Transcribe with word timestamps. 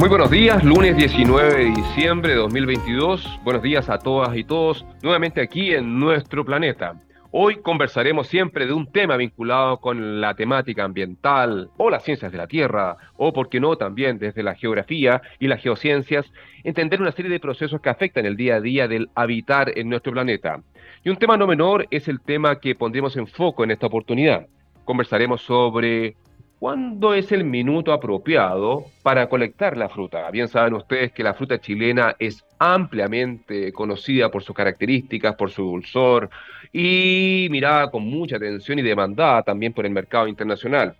Muy 0.00 0.08
buenos 0.08 0.30
días, 0.30 0.64
lunes 0.64 0.96
19 0.96 1.56
de 1.56 1.64
diciembre 1.72 2.32
de 2.32 2.38
2022. 2.38 3.38
Buenos 3.44 3.62
días 3.62 3.90
a 3.90 3.98
todas 3.98 4.34
y 4.34 4.44
todos, 4.44 4.86
nuevamente 5.02 5.42
aquí 5.42 5.74
en 5.74 6.00
nuestro 6.00 6.42
planeta. 6.42 6.94
Hoy 7.30 7.56
conversaremos 7.56 8.26
siempre 8.26 8.64
de 8.64 8.72
un 8.72 8.90
tema 8.90 9.18
vinculado 9.18 9.76
con 9.76 10.22
la 10.22 10.32
temática 10.32 10.84
ambiental 10.84 11.68
o 11.76 11.90
las 11.90 12.02
ciencias 12.02 12.32
de 12.32 12.38
la 12.38 12.46
Tierra, 12.46 12.96
o 13.18 13.34
por 13.34 13.50
qué 13.50 13.60
no 13.60 13.76
también 13.76 14.18
desde 14.18 14.42
la 14.42 14.54
geografía 14.54 15.20
y 15.38 15.48
las 15.48 15.60
geociencias, 15.60 16.24
entender 16.64 17.02
una 17.02 17.12
serie 17.12 17.30
de 17.30 17.38
procesos 17.38 17.82
que 17.82 17.90
afectan 17.90 18.24
el 18.24 18.38
día 18.38 18.54
a 18.54 18.60
día 18.62 18.88
del 18.88 19.10
habitar 19.14 19.70
en 19.78 19.90
nuestro 19.90 20.12
planeta. 20.12 20.62
Y 21.04 21.10
un 21.10 21.18
tema 21.18 21.36
no 21.36 21.46
menor 21.46 21.86
es 21.90 22.08
el 22.08 22.22
tema 22.22 22.58
que 22.58 22.74
pondremos 22.74 23.18
en 23.18 23.26
foco 23.26 23.64
en 23.64 23.72
esta 23.72 23.88
oportunidad. 23.88 24.46
Conversaremos 24.86 25.42
sobre 25.42 26.16
¿Cuándo 26.60 27.14
es 27.14 27.32
el 27.32 27.44
minuto 27.44 27.90
apropiado 27.90 28.84
para 29.02 29.30
colectar 29.30 29.78
la 29.78 29.88
fruta? 29.88 30.30
Bien 30.30 30.46
saben 30.46 30.74
ustedes 30.74 31.10
que 31.10 31.22
la 31.22 31.32
fruta 31.32 31.58
chilena 31.58 32.14
es 32.18 32.44
ampliamente 32.58 33.72
conocida 33.72 34.30
por 34.30 34.42
sus 34.42 34.54
características, 34.54 35.36
por 35.36 35.50
su 35.50 35.62
dulzor 35.62 36.28
y 36.70 37.48
mirada 37.50 37.90
con 37.90 38.02
mucha 38.04 38.36
atención 38.36 38.78
y 38.78 38.82
demandada 38.82 39.42
también 39.42 39.72
por 39.72 39.86
el 39.86 39.92
mercado 39.92 40.28
internacional. 40.28 40.94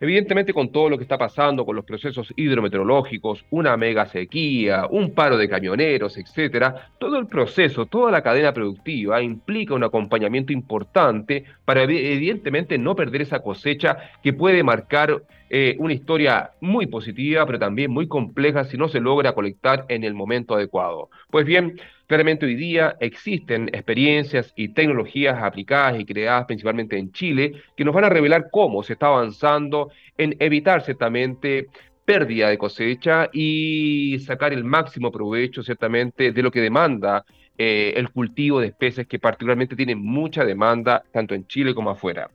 Evidentemente 0.00 0.52
con 0.52 0.70
todo 0.70 0.88
lo 0.88 0.96
que 0.98 1.04
está 1.04 1.16
pasando 1.16 1.64
con 1.64 1.76
los 1.76 1.84
procesos 1.84 2.32
hidrometeorológicos, 2.36 3.44
una 3.50 3.76
mega 3.76 4.06
sequía, 4.06 4.86
un 4.90 5.12
paro 5.14 5.36
de 5.36 5.48
camioneros, 5.48 6.16
etcétera, 6.16 6.90
todo 6.98 7.18
el 7.18 7.26
proceso, 7.26 7.86
toda 7.86 8.10
la 8.10 8.22
cadena 8.22 8.52
productiva 8.52 9.22
implica 9.22 9.74
un 9.74 9.84
acompañamiento 9.84 10.52
importante 10.52 11.44
para 11.64 11.82
evidentemente 11.82 12.78
no 12.78 12.96
perder 12.96 13.22
esa 13.22 13.40
cosecha 13.40 13.96
que 14.22 14.32
puede 14.32 14.62
marcar 14.62 15.22
eh, 15.56 15.76
una 15.78 15.94
historia 15.94 16.50
muy 16.60 16.88
positiva, 16.88 17.46
pero 17.46 17.60
también 17.60 17.88
muy 17.88 18.08
compleja 18.08 18.64
si 18.64 18.76
no 18.76 18.88
se 18.88 18.98
logra 18.98 19.34
colectar 19.34 19.86
en 19.88 20.02
el 20.02 20.12
momento 20.12 20.56
adecuado. 20.56 21.10
Pues 21.30 21.46
bien, 21.46 21.76
Claramente 22.06 22.44
hoy 22.44 22.54
día 22.54 22.96
existen 23.00 23.68
experiencias 23.68 24.52
y 24.56 24.68
tecnologías 24.68 25.42
aplicadas 25.42 25.98
y 25.98 26.04
creadas 26.04 26.44
principalmente 26.44 26.98
en 26.98 27.12
Chile 27.12 27.62
que 27.74 27.84
nos 27.84 27.94
van 27.94 28.04
a 28.04 28.10
revelar 28.10 28.48
cómo 28.50 28.82
se 28.82 28.92
está 28.92 29.06
avanzando 29.06 29.90
en 30.18 30.36
evitar 30.38 30.82
ciertamente 30.82 31.68
pérdida 32.04 32.50
de 32.50 32.58
cosecha 32.58 33.30
y 33.32 34.18
sacar 34.18 34.52
el 34.52 34.64
máximo 34.64 35.10
provecho 35.10 35.62
ciertamente 35.62 36.32
de 36.32 36.42
lo 36.42 36.50
que 36.50 36.60
demanda 36.60 37.24
eh, 37.56 37.94
el 37.96 38.10
cultivo 38.10 38.60
de 38.60 38.66
especies 38.66 39.06
que 39.06 39.18
particularmente 39.18 39.74
tienen 39.74 39.98
mucha 39.98 40.44
demanda 40.44 41.04
tanto 41.10 41.34
en 41.34 41.46
Chile 41.46 41.74
como 41.74 41.88
afuera. 41.88 42.28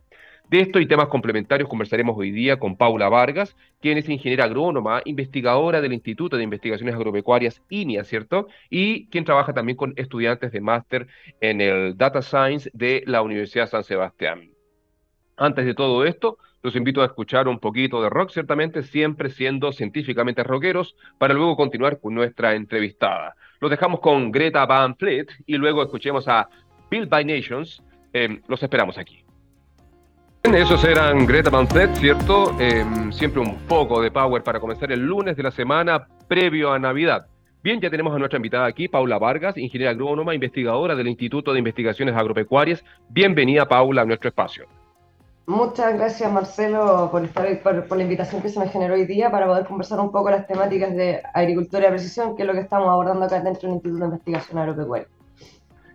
De 0.49 0.61
esto 0.61 0.79
y 0.79 0.87
temas 0.87 1.09
complementarios 1.09 1.69
conversaremos 1.69 2.17
hoy 2.17 2.31
día 2.31 2.57
con 2.57 2.75
Paula 2.75 3.07
Vargas, 3.07 3.55
quien 3.81 3.99
es 3.99 4.09
ingeniera 4.09 4.45
agrónoma, 4.45 5.03
investigadora 5.05 5.79
del 5.79 5.93
Instituto 5.93 6.37
de 6.37 6.43
Investigaciones 6.43 6.95
Agropecuarias 6.95 7.61
INIA, 7.69 8.03
¿cierto? 8.03 8.47
Y 8.67 9.05
quien 9.09 9.25
trabaja 9.25 9.53
también 9.53 9.77
con 9.77 9.93
estudiantes 9.95 10.51
de 10.51 10.59
máster 10.59 11.05
en 11.39 11.61
el 11.61 11.95
Data 11.95 12.23
Science 12.23 12.71
de 12.73 13.03
la 13.05 13.21
Universidad 13.21 13.69
San 13.69 13.83
Sebastián. 13.83 14.49
Antes 15.37 15.67
de 15.67 15.75
todo 15.75 16.03
esto, 16.03 16.39
los 16.63 16.75
invito 16.75 17.03
a 17.03 17.05
escuchar 17.05 17.47
un 17.47 17.59
poquito 17.59 18.01
de 18.01 18.09
rock, 18.09 18.31
ciertamente 18.31 18.81
siempre 18.81 19.29
siendo 19.29 19.71
científicamente 19.71 20.43
rockeros, 20.43 20.95
para 21.19 21.35
luego 21.35 21.55
continuar 21.55 21.99
con 21.99 22.15
nuestra 22.15 22.55
entrevistada. 22.55 23.35
Los 23.59 23.69
dejamos 23.69 23.99
con 23.99 24.31
Greta 24.31 24.65
Van 24.65 24.95
Fleet 24.95 25.27
y 25.45 25.57
luego 25.57 25.83
escuchemos 25.83 26.27
a 26.27 26.49
Build 26.89 27.07
by 27.07 27.23
Nations. 27.23 27.83
Eh, 28.13 28.41
los 28.47 28.63
esperamos 28.63 28.97
aquí. 28.97 29.28
Esos 30.43 30.83
eran 30.85 31.27
Greta 31.27 31.49
Van 31.49 31.67
¿cierto? 31.95 32.55
Em, 32.59 33.11
siempre 33.11 33.41
un 33.41 33.57
poco 33.67 34.01
de 34.01 34.09
power 34.09 34.41
para 34.41 34.59
comenzar 34.59 34.91
el 34.91 35.01
lunes 35.01 35.35
de 35.35 35.43
la 35.43 35.51
semana 35.51 36.07
previo 36.27 36.71
a 36.71 36.79
Navidad. 36.79 37.27
Bien, 37.61 37.81
ya 37.81 37.89
tenemos 37.89 38.15
a 38.15 38.19
nuestra 38.19 38.37
invitada 38.37 38.65
aquí, 38.65 38.87
Paula 38.87 39.19
Vargas, 39.19 39.57
ingeniera 39.57 39.91
agrónoma, 39.91 40.33
investigadora 40.33 40.95
del 40.95 41.09
Instituto 41.09 41.51
de 41.51 41.59
Investigaciones 41.59 42.15
Agropecuarias. 42.15 42.83
Bienvenida, 43.09 43.67
Paula, 43.67 44.03
a 44.03 44.05
nuestro 44.05 44.29
espacio. 44.29 44.65
Muchas 45.45 45.93
gracias, 45.95 46.31
Marcelo, 46.31 47.09
por, 47.11 47.25
estar, 47.25 47.61
por, 47.61 47.85
por 47.85 47.97
la 47.97 48.03
invitación 48.03 48.41
que 48.41 48.49
se 48.49 48.59
me 48.59 48.69
generó 48.69 48.93
hoy 48.93 49.05
día 49.05 49.29
para 49.29 49.45
poder 49.45 49.65
conversar 49.65 49.99
un 49.99 50.11
poco 50.11 50.29
las 50.29 50.47
temáticas 50.47 50.95
de 50.95 51.21
agricultura 51.33 51.83
de 51.83 51.89
precisión, 51.89 52.37
que 52.37 52.43
es 52.43 52.47
lo 52.47 52.53
que 52.53 52.61
estamos 52.61 52.87
abordando 52.87 53.25
acá 53.25 53.41
dentro 53.41 53.67
del 53.67 53.75
Instituto 53.75 53.99
de 53.99 54.05
Investigación 54.05 54.57
Agropecuaria. 54.57 55.07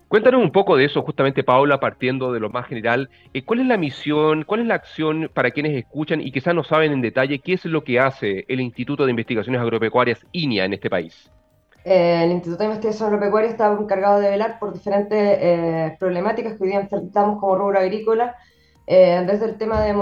Cuéntanos 0.09 0.43
un 0.43 0.53
poco 0.53 0.77
de 0.77 0.85
eso, 0.85 1.03
justamente 1.03 1.43
Paula, 1.43 1.81
partiendo 1.81 2.33
de 2.33 2.41
lo 2.41 2.51
más 2.51 2.67
general. 2.67 3.11
Eh, 3.33 3.45
¿Cuál 3.45 3.61
es 3.61 3.67
la 3.67 3.77
misión, 3.77 4.45
cuál 4.45 4.61
es 4.61 4.67
la 4.67 4.75
acción 4.75 5.31
para 5.33 5.51
quienes 5.51 5.77
escuchan 5.77 6.21
y 6.21 6.31
quizás 6.31 6.55
no 6.55 6.63
saben 6.63 6.93
en 6.93 7.01
detalle 7.01 7.41
qué 7.41 7.55
es 7.55 7.65
lo 7.65 7.83
que 7.83 7.99
hace 7.99 8.45
el 8.49 8.61
Instituto 8.61 9.05
de 9.05 9.11
Investigaciones 9.11 9.61
Agropecuarias 9.61 10.25
INIA 10.33 10.67
en 10.67 10.75
este 10.75 10.91
país? 10.91 11.31
Eh, 11.85 12.23
el 12.23 12.33
Instituto 12.33 12.59
de 12.61 12.67
Investigaciones 12.67 13.13
Agropecuarias 13.13 13.53
está 13.53 13.73
encargado 13.73 14.21
de 14.21 14.31
velar 14.31 14.59
por 14.59 14.73
diferentes 14.73 15.19
eh, 15.19 15.97
problemáticas 15.99 16.57
que 16.57 16.63
hoy 16.63 16.71
día 16.71 16.81
enfrentamos 16.81 17.41
como 17.41 17.57
rubro 17.57 17.79
agrícola, 17.79 18.37
desde 18.87 19.47
el 19.47 19.57
tema 19.57 19.81
de 19.81 19.95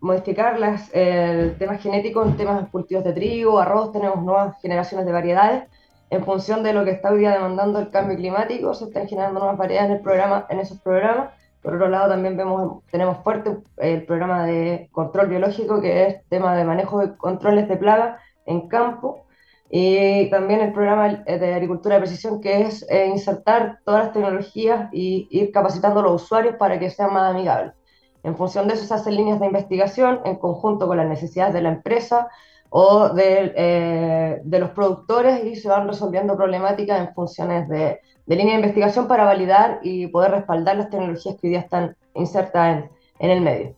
modificar 0.00 0.58
las, 0.58 0.90
el 0.94 1.58
tema 1.58 1.76
genético 1.76 2.24
en 2.24 2.38
temas 2.38 2.64
de 2.64 2.70
cultivos 2.70 3.04
de 3.04 3.12
trigo, 3.12 3.60
arroz, 3.60 3.92
tenemos 3.92 4.22
nuevas 4.24 4.58
generaciones 4.62 5.04
de 5.04 5.12
variedades, 5.12 5.64
en 6.14 6.24
función 6.24 6.62
de 6.62 6.72
lo 6.72 6.84
que 6.84 6.92
está 6.92 7.10
hoy 7.10 7.20
día 7.20 7.32
demandando 7.32 7.80
el 7.80 7.90
cambio 7.90 8.16
climático, 8.16 8.72
se 8.72 8.84
están 8.84 9.08
generando 9.08 9.40
nuevas 9.40 9.58
variedades 9.58 10.00
en, 10.48 10.60
esos 10.60 10.80
programas. 10.80 11.30
Por 11.60 11.74
otro 11.74 11.88
lado, 11.88 12.08
también 12.08 12.36
tenemos 12.36 13.18
fuerte 13.24 13.56
el 13.78 14.04
programa 14.04 14.46
de 14.46 14.88
control 14.92 15.28
biológico, 15.28 15.80
que 15.80 16.06
es 16.06 16.28
tema 16.28 16.54
de 16.54 16.64
manejo 16.64 17.00
de 17.00 17.16
controles 17.16 17.68
de 17.68 17.76
plagas 17.76 18.20
en 18.46 18.68
campo, 18.68 19.26
y 19.70 20.30
también 20.30 20.60
el 20.60 20.72
programa 20.72 21.08
de 21.08 21.54
agricultura 21.54 21.96
de 21.96 22.02
precisión, 22.02 22.40
que 22.40 22.62
es 22.62 22.86
eh, 22.88 23.06
insertar 23.06 23.80
todas 23.84 24.04
las 24.04 24.12
tecnologías 24.12 24.88
y 24.92 25.26
ir 25.30 25.50
capacitando 25.50 25.98
a 25.98 26.02
los 26.04 26.22
usuarios 26.22 26.56
para 26.56 26.78
que 26.78 26.90
sean 26.90 27.12
más 27.12 27.30
amigables. 27.30 27.72
En 28.22 28.36
función 28.36 28.68
de 28.68 28.74
eso 28.74 28.84
se 28.84 28.94
hacen 28.94 29.16
líneas 29.16 29.40
de 29.40 29.46
investigación 29.46 30.20
en 30.24 30.36
conjunto 30.36 30.86
con 30.86 30.96
las 30.96 31.08
necesidades 31.08 31.54
de 31.54 31.62
la 31.62 31.70
empresa, 31.70 32.28
o 32.76 33.10
de, 33.10 33.52
eh, 33.54 34.40
de, 34.42 34.58
los 34.58 34.70
productores 34.70 35.44
y 35.44 35.54
se 35.54 35.68
van 35.68 35.86
resolviendo 35.86 36.36
problemáticas 36.36 37.06
en 37.06 37.14
funciones 37.14 37.68
de, 37.68 38.00
de, 38.26 38.36
línea 38.36 38.54
de 38.54 38.62
investigación 38.62 39.06
para 39.06 39.22
validar 39.22 39.78
y 39.84 40.08
poder 40.08 40.32
respaldar 40.32 40.78
las 40.78 40.90
tecnologías 40.90 41.36
que 41.40 41.46
hoy 41.46 41.50
día 41.50 41.60
están 41.60 41.94
insertas 42.14 42.90
en, 43.20 43.30
el 43.30 43.42
medio. 43.42 43.76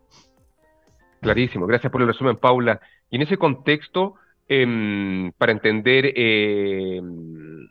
Clarísimo, 1.20 1.66
gracias 1.66 1.92
por 1.92 2.00
el 2.00 2.06
resumen, 2.06 2.38
Paula. 2.38 2.80
Y 3.10 3.16
en 3.16 3.22
ese 3.22 3.36
contexto, 3.36 4.14
eh, 4.48 5.30
para 5.36 5.52
entender 5.52 6.14
eh, 6.16 6.98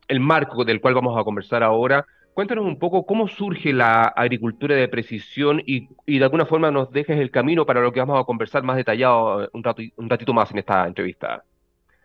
el 0.07 0.19
marco 0.19 0.63
del 0.63 0.79
cual 0.79 0.93
vamos 0.93 1.19
a 1.19 1.23
conversar 1.23 1.63
ahora, 1.63 2.05
Cuéntanos 2.35 2.65
un 2.65 2.77
poco 2.77 3.05
cómo 3.05 3.29
surge 3.29 3.71
la 3.71 4.03
agricultura 4.03 4.75
de 4.75 4.89
precisión 4.89 5.61
y, 5.65 5.87
de 6.05 6.21
alguna 6.21 6.45
forma 6.45 6.69
nos 6.69 6.91
dejes 6.91 7.17
el 7.17 7.31
camino 7.31 7.65
para 7.65 7.79
lo 7.79 7.93
que 7.93 8.01
vamos 8.01 8.19
a 8.19 8.25
conversar 8.25 8.61
más 8.61 8.75
detallado 8.75 9.49
un, 9.53 9.63
un 9.95 10.09
ratito 10.09 10.33
más 10.33 10.51
en 10.51 10.57
esta 10.57 10.85
entrevista. 10.85 11.45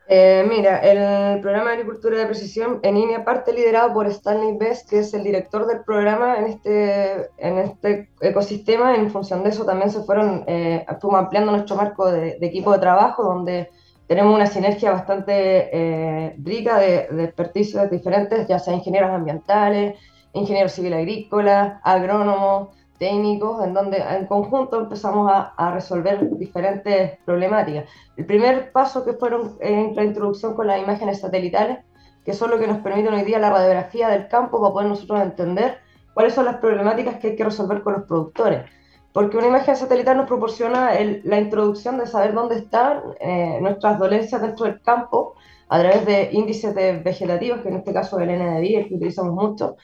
Eh, 0.07 0.47
mira, 0.49 0.79
el 0.79 1.41
programa 1.41 1.71
de 1.71 1.79
agricultura 1.79 2.17
de 2.17 2.27
precisión 2.27 2.79
en 2.85 2.95
línea 2.95 3.25
parte 3.25 3.53
liderado 3.53 3.93
por 3.93 4.07
Stanley 4.07 4.57
Best, 4.57 4.89
que 4.89 5.01
es 5.01 5.13
el 5.15 5.25
director 5.25 5.67
del 5.67 5.83
programa 5.83 6.37
en 6.37 6.45
este, 6.45 7.29
en 7.39 7.59
este 7.59 8.09
ecosistema. 8.21 8.95
En 8.95 9.11
función 9.11 9.43
de 9.43 9.51
eso 9.51 9.65
también 9.65 9.91
se 9.91 10.05
fueron, 10.05 10.45
eh, 10.47 10.87
fuimos 11.01 11.19
ampliando 11.19 11.51
nuestro 11.51 11.75
marco 11.75 12.09
de, 12.09 12.39
equipo 12.41 12.73
de 12.73 12.79
trabajo, 12.79 13.25
donde 13.25 13.69
tenemos 14.07 14.33
una 14.33 14.47
sinergia 14.47 14.93
bastante 14.93 15.71
eh, 15.73 16.37
rica 16.41 16.79
de, 16.79 17.09
de 17.11 17.89
diferentes, 17.89 18.47
ya 18.47 18.61
sea 18.61 18.75
ingenieros 18.75 19.11
ambientales, 19.11 19.97
ingenieros 20.33 20.73
civil 20.73 20.95
agrícola, 20.95 21.81
agrónomos, 21.85 22.69
técnicos, 23.01 23.65
en 23.65 23.73
donde 23.73 23.97
en 23.99 24.27
conjunto 24.27 24.79
empezamos 24.79 25.31
a, 25.33 25.71
resolver 25.73 26.37
diferentes 26.37 27.19
problemáticas. 27.25 27.87
El 28.17 28.27
primer 28.27 28.73
paso 28.73 29.05
que 29.05 29.15
fueron 29.15 29.57
en 29.61 29.97
la 29.97 30.05
introducción 30.05 30.55
con 30.55 30.67
las 30.67 30.81
imágenes 30.81 31.21
satelitales, 31.21 31.79
que 32.25 32.35
son 32.35 32.51
lo 32.51 32.59
que 32.59 32.67
nos 32.67 32.79
permiten 32.79 33.15
hoy 33.15 33.23
día 33.23 33.39
la 33.39 33.51
radiografía 33.51 34.09
del 34.09 34.29
campo 34.29 34.61
para 34.61 34.73
poder 34.73 34.89
nosotros 34.89 35.23
entender 35.23 35.79
cuáles 36.13 36.35
son 36.35 36.45
las 36.45 36.57
problemáticas 36.57 37.19
que 37.19 37.29
hay 37.29 37.37
que 37.37 37.45
resolver 37.45 37.83
con 37.83 37.95
los 37.95 38.03
productores. 38.05 38.71
Porque 39.15 39.39
una 39.39 39.47
imagen 39.47 39.75
satelital 39.75 40.19
nos 40.19 40.29
proporciona 40.29 40.93
la 41.25 41.41
introducción 41.41 41.99
de 41.99 42.07
saber 42.07 42.35
dónde 42.35 42.57
están 42.57 43.01
eh, 43.19 43.59
nuestras 43.63 43.99
dolencias 43.99 44.43
dentro 44.43 44.67
del 44.67 44.81
campo 44.83 45.35
a 45.69 45.81
través 45.81 46.05
de 46.05 46.29
índices 46.33 46.75
de 46.75 46.99
vegetativos, 46.99 47.61
que 47.63 47.69
en 47.71 47.77
este 47.77 47.95
caso 47.95 48.21
el 48.21 48.29
NDVI, 48.29 48.75
el 48.75 48.89
que 48.89 48.95
utilizamos 48.97 49.33
mucho, 49.33 49.77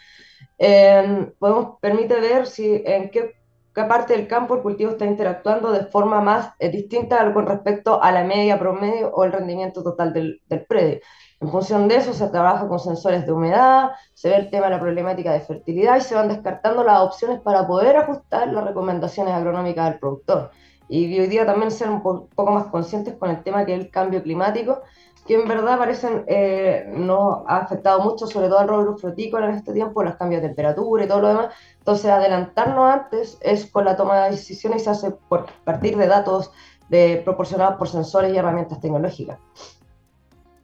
podemos, 0.58 1.79
permite 1.81 2.20
ver 2.20 2.47
si 2.47 2.82
en 2.85 3.11
qué, 3.11 3.35
parte 3.75 4.14
del 4.17 4.26
campo 4.26 4.55
el 4.55 4.62
cultivo 4.62 4.93
está 4.93 5.05
interactuando 5.05 5.70
de 5.70 5.85
forma 5.85 6.23
más 6.23 6.53
eh, 6.58 6.70
distinta 6.70 7.31
con 7.35 7.47
respecto 7.47 8.03
a 8.03 8.11
la 8.11 8.25
media 8.25 8.58
promedio 8.58 9.11
o 9.11 9.25
el 9.25 9.32
rendimiento 9.32 9.82
total 9.82 10.14
del, 10.14 10.41
del 10.49 10.64
predio. 10.64 11.00
En 11.41 11.50
función 11.50 11.87
de 11.87 11.97
eso 11.97 12.14
se 12.14 12.29
trabaja 12.29 12.67
con 12.67 12.79
sensores 12.79 13.26
de 13.26 13.32
humedad, 13.32 13.91
se 14.14 14.31
ve 14.31 14.37
el 14.37 14.50
tema 14.50 14.67
de 14.67 14.73
la 14.73 14.81
problemática 14.81 15.32
de 15.32 15.41
fertilidad 15.41 15.99
y 15.99 16.00
se 16.00 16.14
van 16.14 16.29
descartando 16.29 16.82
las 16.82 17.00
opciones 17.00 17.41
para 17.41 17.67
poder 17.67 17.99
ajustar 17.99 18.49
las 18.49 18.64
recomendaciones 18.64 19.35
agronómicas 19.35 19.91
del 19.91 19.99
productor. 19.99 20.50
Y 20.88 21.19
hoy 21.19 21.26
día 21.26 21.44
también 21.44 21.70
ser 21.70 21.91
un 21.91 22.00
poco 22.00 22.50
más 22.53 22.67
conscientes 22.69 23.14
con 23.17 23.29
el 23.31 23.43
tema 23.43 23.67
que 23.67 23.75
es 23.75 23.81
el 23.81 23.91
cambio 23.91 24.23
climático, 24.23 24.82
que 25.26 25.34
en 25.34 25.49
verdad 25.49 25.78
parecen 25.78 26.25
eh, 26.28 26.84
no 26.88 27.44
ha 27.49 27.58
afectado 27.58 28.00
mucho, 28.00 28.26
sobre 28.26 28.49
todo 28.49 28.61
al 28.61 28.69
rubro 28.69 28.96
frutícola 28.96 29.49
en 29.49 29.56
este 29.56 29.73
tiempo, 29.73 30.02
los 30.02 30.17
cambios 30.17 30.43
de 30.43 30.49
temperatura 30.49 31.05
y 31.05 31.08
todo 31.08 31.20
lo 31.20 31.28
demás. 31.28 31.55
Entonces, 31.78 32.11
adelantarnos 32.11 32.93
antes 32.93 33.38
es 33.43 33.70
con 33.70 33.84
la 33.84 33.96
toma 33.96 34.25
de 34.25 34.31
decisiones 34.31 34.82
y 34.82 34.84
se 34.84 34.90
hace 34.90 35.11
por 35.28 35.46
partir 35.64 35.96
de 35.96 36.06
datos 36.06 36.52
de, 36.88 37.20
proporcionados 37.25 37.76
por 37.76 37.88
sensores 37.88 38.32
y 38.32 38.37
herramientas 38.37 38.81
tecnológicas. 38.81 39.38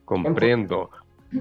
Comprendo. 0.05 0.89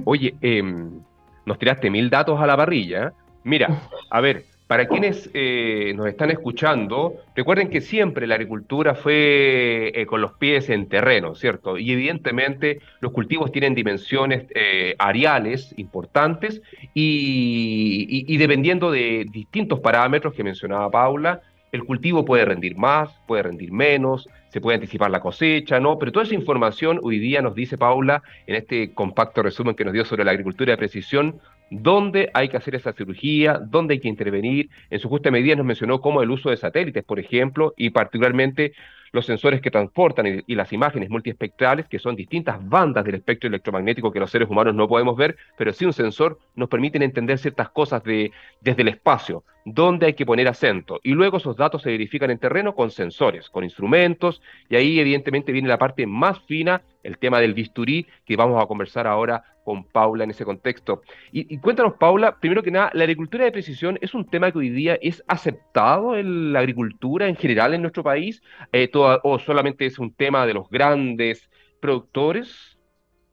Oye, 0.05 0.35
em, 0.41 1.01
nos 1.45 1.59
tiraste 1.59 1.91
mil 1.91 2.11
datos 2.11 2.41
a 2.41 2.47
la 2.47 2.57
parrilla. 2.57 3.13
Mira, 3.45 3.83
a 4.11 4.21
ver, 4.21 4.47
para 4.67 4.89
quienes 4.89 5.29
eh, 5.35 5.93
nos 5.97 6.07
están 6.07 6.31
escuchando, 6.31 7.17
recuerden 7.35 7.69
que 7.69 7.81
siempre 7.81 8.27
la 8.27 8.37
agricultura 8.37 8.95
fue 8.95 9.93
eh, 9.95 10.07
con 10.07 10.21
los 10.21 10.33
pies 10.33 10.71
en 10.71 10.89
terreno, 10.89 11.35
¿cierto? 11.35 11.77
Y 11.77 11.93
evidentemente 11.93 12.81
los 13.01 13.13
cultivos 13.13 13.53
tienen 13.53 13.75
dimensiones 13.75 14.47
eh, 14.55 14.95
areales 14.99 15.75
importantes 15.77 16.63
y, 16.95 18.37
dependiendo 18.39 18.91
de 18.91 19.27
distintos 19.31 19.81
parámetros 19.81 20.33
que 20.35 20.45
mencionaba 20.45 20.91
Paula, 20.91 21.43
el 21.71 21.85
cultivo 21.85 22.25
puede 22.25 22.45
rendir 22.45 22.77
más, 22.77 23.11
puede 23.27 23.43
rendir 23.43 23.73
menos, 23.73 24.29
se 24.49 24.61
puede 24.61 24.77
anticipar 24.77 25.11
la 25.11 25.21
cosecha, 25.21 25.81
¿no? 25.81 25.99
Pero 25.99 26.13
toda 26.13 26.25
esa 26.25 26.35
información 26.35 27.01
hoy 27.03 27.19
día 27.19 27.41
nos 27.41 27.55
dice 27.55 27.79
Paula 27.79 28.23
en 28.47 28.57
este 28.57 28.93
compacto 28.93 29.43
resumen 29.43 29.75
que 29.75 29.85
nos 29.85 29.95
dio 29.95 30.05
sobre 30.05 30.25
la 30.25 30.33
agricultura 30.33 30.73
de 30.73 30.77
precisión, 30.77 31.41
dónde 31.81 32.31
hay 32.35 32.49
que 32.49 32.57
hacer 32.57 32.75
esa 32.75 32.93
cirugía, 32.93 33.59
dónde 33.59 33.95
hay 33.95 34.01
que 34.01 34.09
intervenir. 34.09 34.69
En 34.91 34.99
su 34.99 35.09
justa 35.09 35.31
medida 35.31 35.57
nos 35.57 35.67
mencionó 35.67 36.01
cómo 36.01 36.23
el 36.23 36.31
uso 36.31 36.51
de 36.51 36.57
satélites, 36.57 37.05
por 37.05 37.19
ejemplo, 37.19 37.73
y 37.77 37.91
particularmente 37.91 38.75
los 39.13 39.27
sensores 39.27 39.61
que 39.61 39.71
transportan 39.71 40.43
y, 40.47 40.55
las 40.55 40.73
imágenes 40.73 41.11
multiespectrales, 41.11 41.87
que 41.87 41.99
son 41.99 42.17
distintas 42.17 42.57
bandas 42.69 43.05
del 43.05 43.17
espectro 43.17 43.49
electromagnético 43.49 44.11
que 44.11 44.21
los 44.21 44.31
seres 44.31 44.49
humanos 44.49 44.75
no 44.75 44.89
podemos 44.89 45.17
ver, 45.17 45.37
pero 45.57 45.73
sí 45.73 45.85
un 45.85 45.93
sensor 45.93 46.39
nos 46.55 46.69
permiten 46.69 47.03
entender 47.03 47.39
ciertas 47.39 47.69
cosas 47.71 48.03
de, 48.03 48.33
desde 48.61 48.83
el 48.83 48.89
espacio, 48.89 49.45
dónde 49.65 50.07
hay 50.07 50.15
que 50.15 50.27
poner 50.27 50.49
acento. 50.49 51.01
Y 51.03 51.13
luego 51.13 51.37
esos 51.37 51.57
datos 51.57 51.83
se 51.83 51.91
verifican 51.91 52.31
en 52.31 52.39
terreno 52.39 52.75
con 52.75 52.91
sensores, 52.91 53.49
con 53.51 53.65
instrumentos, 53.65 54.43
y 54.69 54.77
ahí 54.77 54.99
evidentemente 54.99 55.53
viene 55.53 55.69
la 55.69 55.79
parte 55.79 56.07
más 56.07 56.41
fina, 56.41 56.83
el 57.03 57.19
tema 57.19 57.41
del 57.41 57.55
bisturí, 57.55 58.07
que 58.25 58.37
vamos 58.37 58.63
a 58.63 58.67
conversar 58.67 59.07
ahora 59.07 59.45
con 59.65 59.85
Paula 59.85 60.25
en 60.25 60.31
ese 60.31 60.45
contexto. 60.45 61.03
Y, 61.31 61.59
cuéntanos, 61.59 61.95
Paula, 61.95 62.39
primero 62.39 62.63
que 62.63 62.71
nada, 62.71 62.91
¿la 62.95 63.05
agricultura 63.05 63.45
de 63.45 63.53
precisión 63.53 63.99
es 64.01 64.15
un 64.15 64.27
tema 64.27 64.51
que 64.51 64.59
hoy 64.59 64.71
día 64.71 64.99
es 65.01 65.23
aceptado 65.29 66.17
en 66.17 66.53
la 66.53 66.61
agricultura 66.61 67.29
en 67.29 67.37
general 67.37 67.75
en 67.75 67.83
nuestro 67.83 68.03
país? 68.03 68.43
Eh, 68.73 68.89
¿O 69.23 69.39
solamente 69.39 69.87
es 69.87 69.99
un 69.99 70.15
tema 70.15 70.47
de 70.47 70.55
los 70.55 70.69
grandes 70.69 71.49
productores? 71.81 72.79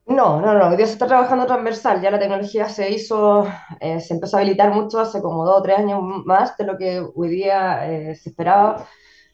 No, 0.06 0.42
no, 0.42 0.54
no, 0.57 0.69
hoy 0.69 0.77
día 0.77 0.88
se 0.88 0.94
está 0.94 1.06
trabajando 1.06 1.45
transversal, 1.45 2.01
ya 2.01 2.10
la 2.10 2.18
tecnología 2.18 2.68
se 2.68 2.89
hizo, 2.89 3.45
eh, 3.80 4.00
se 4.00 4.16
empezó 4.16 4.38
a 4.38 4.39
habilitar 4.39 4.74
mucho 4.74 5.00
hace 5.00 5.21
como 5.21 5.45
dos 5.45 5.60
o 5.60 5.62
tres 5.62 5.77
años 5.77 6.01
más 6.25 6.57
de 6.57 6.66
lo 6.66 6.77
que 6.77 7.00
hoy 7.13 7.30
día 7.30 7.88
eh, 7.88 8.16
se 8.16 8.30
esperaba 8.30 8.88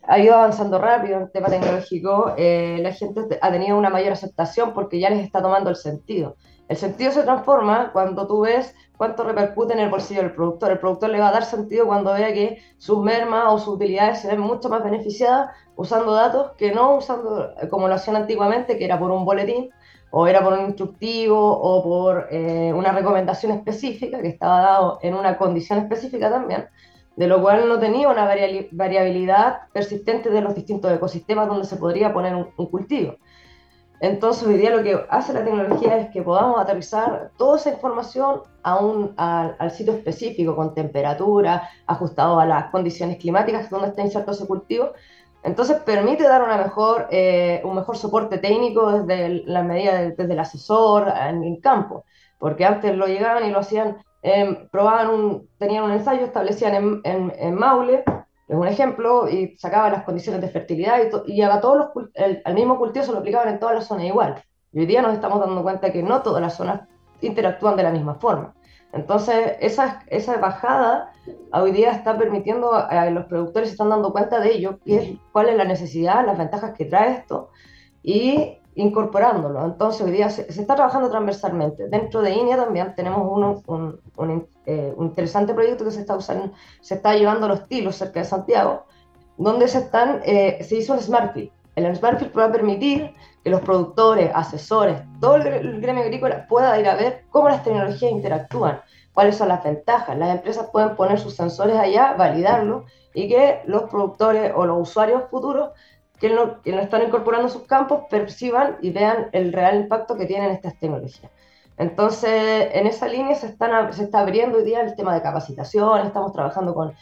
ha 0.07 0.19
ido 0.19 0.35
avanzando 0.35 0.77
rápido 0.79 1.17
en 1.17 1.23
el 1.23 1.31
tema 1.31 1.47
tecnológico, 1.47 2.33
eh, 2.37 2.79
la 2.81 2.91
gente 2.91 3.21
ha 3.41 3.51
tenido 3.51 3.77
una 3.77 3.89
mayor 3.89 4.13
aceptación 4.13 4.73
porque 4.73 4.99
ya 4.99 5.09
les 5.09 5.23
está 5.23 5.41
tomando 5.41 5.69
el 5.69 5.75
sentido. 5.75 6.35
El 6.67 6.77
sentido 6.77 7.11
se 7.11 7.23
transforma 7.23 7.91
cuando 7.91 8.27
tú 8.27 8.41
ves 8.41 8.73
cuánto 8.97 9.23
repercute 9.23 9.73
en 9.73 9.79
el 9.79 9.89
bolsillo 9.89 10.21
del 10.21 10.33
productor. 10.33 10.71
El 10.71 10.79
productor 10.79 11.09
le 11.09 11.19
va 11.19 11.29
a 11.29 11.31
dar 11.31 11.45
sentido 11.45 11.85
cuando 11.85 12.13
vea 12.13 12.33
que 12.33 12.59
sus 12.77 13.03
mermas 13.03 13.45
o 13.49 13.59
sus 13.59 13.75
utilidades 13.75 14.21
se 14.21 14.27
ven 14.27 14.39
mucho 14.39 14.69
más 14.69 14.83
beneficiadas 14.83 15.51
usando 15.75 16.13
datos 16.13 16.51
que 16.57 16.71
no 16.71 16.95
usando 16.95 17.53
eh, 17.61 17.67
como 17.69 17.87
lo 17.87 17.95
hacían 17.95 18.15
antiguamente, 18.15 18.77
que 18.77 18.85
era 18.85 18.99
por 18.99 19.11
un 19.11 19.25
boletín 19.25 19.69
o 20.11 20.27
era 20.27 20.43
por 20.43 20.53
un 20.53 20.65
instructivo 20.67 21.37
o 21.37 21.83
por 21.83 22.27
eh, 22.31 22.71
una 22.73 22.91
recomendación 22.91 23.51
específica 23.51 24.21
que 24.21 24.29
estaba 24.29 24.61
dado 24.61 24.99
en 25.01 25.13
una 25.13 25.37
condición 25.37 25.79
específica 25.79 26.29
también 26.29 26.67
de 27.15 27.27
lo 27.27 27.41
cual 27.41 27.67
no 27.67 27.79
tenía 27.79 28.09
una 28.09 28.25
variabilidad 28.71 29.69
persistente 29.71 30.29
de 30.29 30.41
los 30.41 30.55
distintos 30.55 30.91
ecosistemas 30.91 31.47
donde 31.47 31.65
se 31.65 31.77
podría 31.77 32.13
poner 32.13 32.35
un, 32.35 32.45
cultivo. 32.67 33.15
Entonces, 34.01 34.45
hoy 34.45 34.57
día 34.57 34.75
lo 34.75 34.83
que 34.83 34.99
hace 35.09 35.31
la 35.31 35.45
tecnología 35.45 35.97
es 35.97 36.09
que 36.09 36.21
podamos 36.21 36.59
aterrizar 36.59 37.31
toda 37.37 37.57
esa 37.57 37.71
información 37.71 38.41
a 38.61 38.77
un, 38.77 39.13
al 39.15 39.71
sitio 39.71 39.93
específico, 39.93 40.55
con 40.55 40.73
temperatura, 40.73 41.69
ajustado 41.87 42.39
a 42.39 42.45
las 42.45 42.69
condiciones 42.71 43.17
climáticas 43.17 43.69
donde 43.69 43.87
está 43.87 44.01
inserto 44.01 44.31
ese 44.31 44.45
cultivo. 44.45 44.91
Entonces, 45.45 45.77
permite 45.77 46.23
dar 46.23 46.43
una 46.43 46.57
mejor, 46.57 47.07
eh, 47.11 47.61
un 47.63 47.75
mejor 47.75 47.97
soporte 47.97 48.39
técnico 48.39 48.91
desde 48.91 49.43
la 49.45 49.63
medida 49.63 50.01
desde 50.01 50.33
el 50.33 50.39
asesor 50.39 51.07
en 51.07 51.43
el 51.43 51.61
campo, 51.61 52.03
porque 52.39 52.65
antes 52.65 52.95
lo 52.95 53.05
llegaban 53.05 53.45
y 53.45 53.51
lo 53.51 53.59
hacían 53.59 53.97
Em, 54.27 54.67
probaban 54.69 55.11
un, 55.11 55.49
tenían 55.59 55.83
un 55.83 55.91
ensayo, 55.91 56.25
establecían 56.25 56.73
en, 56.73 57.01
en, 57.03 57.31
en, 57.37 57.53
Maule, 57.53 58.03
es 58.47 58.55
un 58.55 58.67
ejemplo, 58.67 59.29
y 59.29 59.55
sacaban 59.55 59.91
las 59.91 60.03
condiciones 60.03 60.41
de 60.41 60.49
fertilidad 60.49 60.97
y, 61.27 61.33
y 61.33 61.41
a 61.43 61.61
todos 61.61 61.77
los, 61.77 62.09
el, 62.15 62.41
al 62.43 62.55
mismo 62.55 62.79
cultivo 62.79 63.05
se 63.05 63.11
lo 63.11 63.19
aplicaban 63.19 63.49
en 63.49 63.59
todas 63.59 63.75
las 63.75 63.85
zonas 63.85 64.05
igual. 64.05 64.43
Y 64.71 64.79
hoy 64.79 64.87
día 64.87 65.03
nos 65.03 65.13
estamos 65.13 65.39
dando 65.39 65.61
cuenta 65.61 65.91
que 65.91 66.01
no 66.01 66.23
todas 66.23 66.41
las 66.41 66.55
zonas 66.55 66.87
interactúan 67.21 67.75
de 67.75 67.83
la 67.83 67.91
misma 67.91 68.15
forma. 68.15 68.55
Entonces, 68.93 69.57
esa, 69.59 70.01
esa 70.07 70.37
bajada 70.37 71.13
hoy 71.51 71.71
día 71.71 71.91
está 71.91 72.17
permitiendo 72.17 72.73
a, 72.73 73.09
los 73.09 73.25
productores 73.25 73.69
se 73.69 73.73
están 73.73 73.89
dando 73.89 74.11
cuenta 74.11 74.39
de 74.39 74.53
ello, 74.53 74.79
qué 74.85 75.17
cuál 75.31 75.49
es 75.49 75.57
la 75.57 75.65
necesidad, 75.65 76.25
las 76.25 76.37
ventajas 76.37 76.73
que 76.77 76.85
trae 76.85 77.13
esto, 77.13 77.49
y 78.03 78.59
incorporándolo. 78.75 79.65
Entonces, 79.65 80.01
hoy 80.01 80.11
día 80.11 80.29
se, 80.29 80.41
está 80.49 80.75
trabajando 80.75 81.09
transversalmente. 81.09 81.87
Dentro 81.87 82.21
de 82.21 82.31
INEA 82.31 82.57
también 82.57 82.93
tenemos 82.95 83.27
uno, 83.31 83.63
un, 83.67 83.99
un, 84.17 84.47
eh, 84.65 84.93
un, 84.95 85.07
interesante 85.07 85.53
proyecto 85.53 85.85
que 85.85 85.91
se 85.91 86.01
está, 86.01 86.15
usando, 86.15 86.51
se 86.81 86.95
está 86.95 87.15
llevando 87.15 87.45
a 87.45 87.49
los 87.49 87.67
tilos 87.67 87.95
cerca 87.95 88.19
de 88.19 88.25
Santiago, 88.25 88.85
donde 89.37 89.67
se, 89.67 89.79
están, 89.79 90.21
eh, 90.25 90.63
se 90.63 90.77
hizo 90.77 90.93
un 90.93 90.99
SmartField. 90.99 91.51
El 91.75 91.95
SmartField 91.95 92.37
va 92.37 92.45
a 92.45 92.51
permitir 92.51 93.11
que 93.43 93.49
los 93.49 93.61
productores, 93.61 94.31
asesores, 94.33 95.01
todo 95.19 95.35
el 95.35 95.81
gremio 95.81 96.03
agrícola 96.03 96.47
pueda 96.47 96.79
ir 96.79 96.87
a 96.87 96.95
ver 96.95 97.25
cómo 97.29 97.49
las 97.49 97.63
tecnologías 97.63 98.11
interactúan, 98.11 98.81
cuáles 99.15 99.37
son 99.37 99.47
las 99.47 99.63
ventajas. 99.63 100.15
Las 100.15 100.35
empresas 100.35 100.69
pueden 100.71 100.95
poner 100.95 101.19
sus 101.19 101.35
sensores 101.35 101.77
allá, 101.77 102.13
validarlo 102.13 102.85
y 103.15 103.27
que 103.27 103.61
los 103.65 103.83
productores 103.83 104.51
o 104.55 104.67
los 104.67 104.87
usuarios 104.87 105.23
futuros 105.31 105.71
que 106.19 106.29
no, 106.29 106.61
que 106.61 106.71
no 106.71 106.81
están 106.81 107.01
incorporando 107.01 107.49
sus 107.49 107.63
campos 107.63 108.03
perciban 108.09 108.77
y 108.81 108.91
vean 108.91 109.29
el 109.31 109.51
real 109.51 109.75
impacto 109.77 110.15
que 110.15 110.27
tienen 110.27 110.51
estas 110.51 110.77
tecnologías. 110.77 111.31
Entonces, 111.77 112.69
en 112.73 112.87
esa 112.87 113.07
línea 113.07 113.35
se, 113.35 113.47
están, 113.47 113.91
se 113.93 114.03
está 114.03 114.19
abriendo 114.19 114.59
hoy 114.59 114.65
día 114.65 114.81
el 114.81 114.95
tema 114.95 115.13
de 115.15 115.21
capacitación, 115.21 116.05
estamos 116.05 116.31
trabajando 116.31 116.73
con 116.73 116.93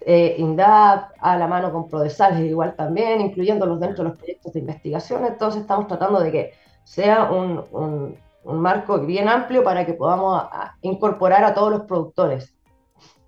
eh, 0.00 0.36
INDAP, 0.38 1.12
a 1.20 1.36
la 1.36 1.46
mano 1.46 1.72
con 1.72 1.88
PRODESAL, 1.88 2.44
igual 2.44 2.74
también, 2.74 3.20
incluyéndolos 3.20 3.78
dentro 3.80 4.04
de 4.04 4.10
los 4.10 4.18
proyectos 4.18 4.52
de 4.52 4.60
investigación, 4.60 5.26
entonces 5.26 5.62
estamos 5.62 5.88
tratando 5.88 6.20
de 6.20 6.32
que 6.32 6.52
sea 6.84 7.30
un, 7.30 8.16
un 8.46 8.60
marco 8.60 9.04
bien 9.04 9.28
amplio 9.28 9.62
para 9.62 9.84
que 9.84 9.92
podamos 9.92 10.44
incorporar 10.82 11.44
a 11.44 11.52
todos 11.52 11.70
los 11.70 11.82
productores. 11.82 12.54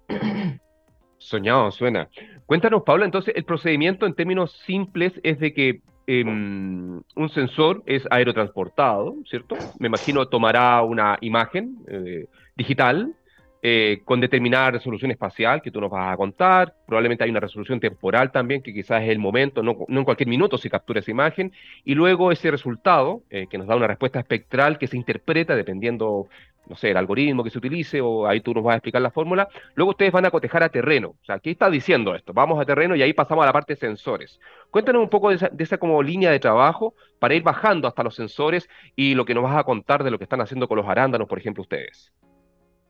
Soñado, 1.19 1.71
suena. 1.71 2.09
Cuéntanos, 2.47 2.83
Pablo, 2.85 3.05
entonces 3.05 3.35
el 3.37 3.45
procedimiento 3.45 4.07
en 4.07 4.15
términos 4.15 4.53
simples 4.65 5.13
es 5.23 5.39
de 5.39 5.53
que 5.53 5.83
em, 6.07 7.03
un 7.17 7.29
sensor 7.35 7.83
es 7.85 8.05
aerotransportado, 8.11 9.17
¿cierto? 9.29 9.57
Me 9.79 9.89
imagino 9.89 10.27
tomará 10.29 10.81
una 10.83 11.19
imagen 11.21 11.77
eh, 11.89 12.27
digital 12.57 13.15
eh, 13.63 14.03
con 14.05 14.21
determinada 14.21 14.71
resolución 14.71 15.11
espacial 15.11 15.61
que 15.63 15.71
tú 15.71 15.81
nos 15.81 15.91
vas 15.91 16.13
a 16.13 16.17
contar. 16.17 16.75
Probablemente 16.87 17.25
hay 17.25 17.31
una 17.31 17.41
resolución 17.41 17.81
temporal 17.81 18.31
también, 18.31 18.63
que 18.63 18.73
quizás 18.73 19.03
es 19.03 19.09
el 19.09 19.19
momento, 19.19 19.63
no, 19.63 19.77
en 19.89 20.05
cualquier 20.05 20.29
minuto 20.29 20.59
se 20.59 20.71
captura 20.71 21.01
esa 21.01 21.11
imagen. 21.11 21.53
Y 21.85 21.95
luego 21.95 22.31
ese 22.31 22.51
resultado, 22.51 23.23
eh, 23.31 23.47
que 23.51 23.59
nos 23.59 23.67
da 23.67 23.77
una 23.77 23.89
respuesta 23.89 24.21
espectral 24.21 24.79
que 24.79 24.87
se 24.87 24.97
interpreta 24.97 25.57
dependiendo 25.57 26.29
no 26.69 26.77
sé, 26.77 26.91
el 26.91 26.97
algoritmo 26.97 27.43
que 27.43 27.51
se 27.51 27.59
utilice, 27.59 28.01
o 28.01 28.27
ahí 28.27 28.41
tú 28.41 28.53
nos 28.53 28.63
vas 28.63 28.75
a 28.75 28.77
explicar 28.77 29.01
la 29.01 29.11
fórmula. 29.11 29.49
Luego 29.75 29.93
ustedes 29.93 30.13
van 30.13 30.27
a 30.27 30.31
cotejar 30.31 30.63
a 30.63 30.69
terreno. 30.69 31.15
O 31.21 31.25
sea, 31.25 31.39
¿qué 31.39 31.51
está 31.51 31.71
diciendo 31.71 32.15
esto? 32.15 32.33
Vamos 32.33 32.61
a 32.61 32.65
terreno 32.65 32.95
y 32.95 33.03
ahí 33.03 33.13
pasamos 33.13 33.43
a 33.43 33.47
la 33.47 33.53
parte 33.53 33.75
de 33.75 33.81
sensores. 33.81 34.39
Cuéntanos 34.71 35.03
un 35.03 35.09
poco 35.09 35.31
de 35.31 35.37
esa, 35.37 35.49
de 35.49 35.65
esa 35.65 35.79
como 35.79 36.03
línea 36.03 36.31
de 36.31 36.39
trabajo 36.39 36.95
para 37.19 37.35
ir 37.35 37.43
bajando 37.43 37.89
hasta 37.89 38.03
los 38.03 38.15
sensores 38.15 38.69
y 38.95 39.15
lo 39.15 39.25
que 39.25 39.35
nos 39.35 39.45
vas 39.45 39.57
a 39.57 39.65
contar 39.65 40.05
de 40.05 40.11
lo 40.11 40.19
que 40.19 40.25
están 40.25 40.41
haciendo 40.41 40.69
con 40.69 40.77
los 40.77 40.87
arándanos, 40.87 41.27
por 41.27 41.39
ejemplo, 41.39 41.63
ustedes. 41.63 42.13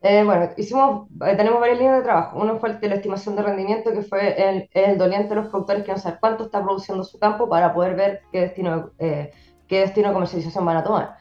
Eh, 0.01 0.23
bueno, 0.23 0.49
hicimos, 0.55 1.09
eh, 1.25 1.35
tenemos 1.35 1.59
varias 1.59 1.77
líneas 1.77 1.97
de 1.97 2.03
trabajo. 2.03 2.39
Uno 2.39 2.57
fue 2.57 2.69
el 2.69 2.79
de 2.79 2.87
la 2.87 2.95
estimación 2.95 3.35
de 3.35 3.43
rendimiento, 3.43 3.91
que 3.91 4.01
fue 4.01 4.49
el, 4.49 4.69
el 4.73 4.97
doliente 4.97 5.29
de 5.29 5.35
los 5.35 5.47
productores 5.49 5.83
que 5.83 5.91
no 5.91 5.97
saber 5.97 6.19
cuánto 6.21 6.45
está 6.45 6.63
produciendo 6.63 7.03
su 7.03 7.19
campo 7.19 7.49
para 7.49 7.73
poder 7.73 7.95
ver 7.95 8.21
qué 8.31 8.41
destino, 8.41 8.91
eh, 8.97 9.31
qué 9.67 9.81
destino 9.81 10.09
de 10.09 10.13
comercialización 10.13 10.65
van 10.65 10.77
a 10.77 10.83
tomar. 10.83 11.17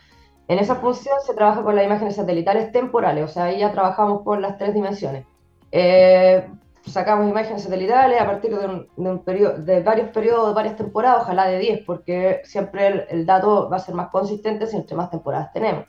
En 0.47 0.59
esa 0.59 0.77
función 0.77 1.17
se 1.27 1.35
trabaja 1.35 1.63
con 1.63 1.75
las 1.75 1.85
imágenes 1.85 2.17
satelitales 2.17 2.73
temporales, 2.73 3.25
o 3.25 3.29
sea, 3.29 3.45
ahí 3.45 3.59
ya 3.59 3.73
trabajamos 3.73 4.23
con 4.23 4.41
las 4.41 4.57
tres 4.59 4.73
dimensiones. 4.75 5.27
Eh, 5.73 6.49
sacamos 6.87 7.29
imágenes 7.29 7.65
satelitales 7.65 8.21
a 8.21 8.27
partir 8.27 8.57
de, 8.57 8.65
un, 8.65 8.89
de, 8.97 9.11
un 9.11 9.19
periodo, 9.25 9.59
de 9.59 9.83
varios 9.83 10.09
periodos, 10.11 10.55
varias 10.55 10.77
temporadas, 10.77 11.23
ojalá 11.23 11.49
de 11.49 11.59
10, 11.59 11.81
porque 11.85 12.41
siempre 12.45 12.87
el, 12.87 13.05
el, 13.11 13.27
dato 13.27 13.69
va 13.69 13.77
a 13.77 13.81
ser 13.81 13.95
más 13.95 14.09
consistente 14.09 14.67
si 14.67 14.77
entre 14.77 14.97
más 14.97 15.11
temporadas 15.11 15.53
tenemos. 15.53 15.85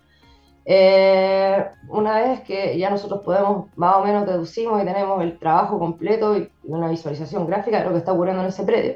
Eh, 0.65 1.38
una 1.87 2.15
vez 2.15 2.41
que 2.41 2.77
ya 2.77 2.89
nosotros 2.89 3.21
podemos, 3.23 3.67
más 3.75 3.95
o 3.97 4.03
menos 4.03 4.25
deducimos 4.25 4.81
y 4.81 4.85
tenemos 4.85 5.21
el 5.21 5.37
trabajo 5.39 5.79
completo 5.79 6.37
y 6.37 6.49
una 6.63 6.89
visualización 6.89 7.45
gráfica 7.47 7.79
de 7.79 7.85
lo 7.85 7.91
que 7.91 7.97
está 7.97 8.13
ocurriendo 8.13 8.41
en 8.41 8.49
ese 8.49 8.63
predio, 8.63 8.95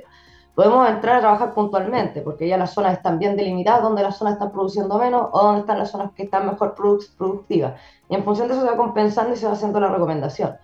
podemos 0.56 0.88
entrar 0.88 1.18
a 1.18 1.20
trabajar 1.22 1.54
puntualmente, 1.54 2.22
porque 2.22 2.48
ya 2.48 2.58
las 2.58 2.74
zonas 2.74 2.94
están 2.94 3.20
bien 3.20 3.36
delimitadas, 3.36 3.82
donde 3.82 4.04
las 4.04 4.18
zonas 4.18 4.34
están 4.34 4.52
produciendo 4.52 4.98
menos 4.98 5.30
o 5.32 5.44
donde 5.44 5.62
están 5.62 5.80
las 5.80 5.92
zonas 5.92 6.12
que 6.14 6.24
están 6.24 6.46
mejor 6.46 6.76
productivas. 6.76 7.80
Y 8.10 8.16
en 8.16 8.24
función 8.24 8.48
de 8.48 8.54
eso 8.54 8.64
se 8.64 8.70
va 8.70 8.78
compensando 8.78 9.34
y 9.34 9.38
se 9.38 9.48
va 9.48 9.54
haciendo 9.54 9.80
la 9.80 9.90
recomendación. 9.90 10.56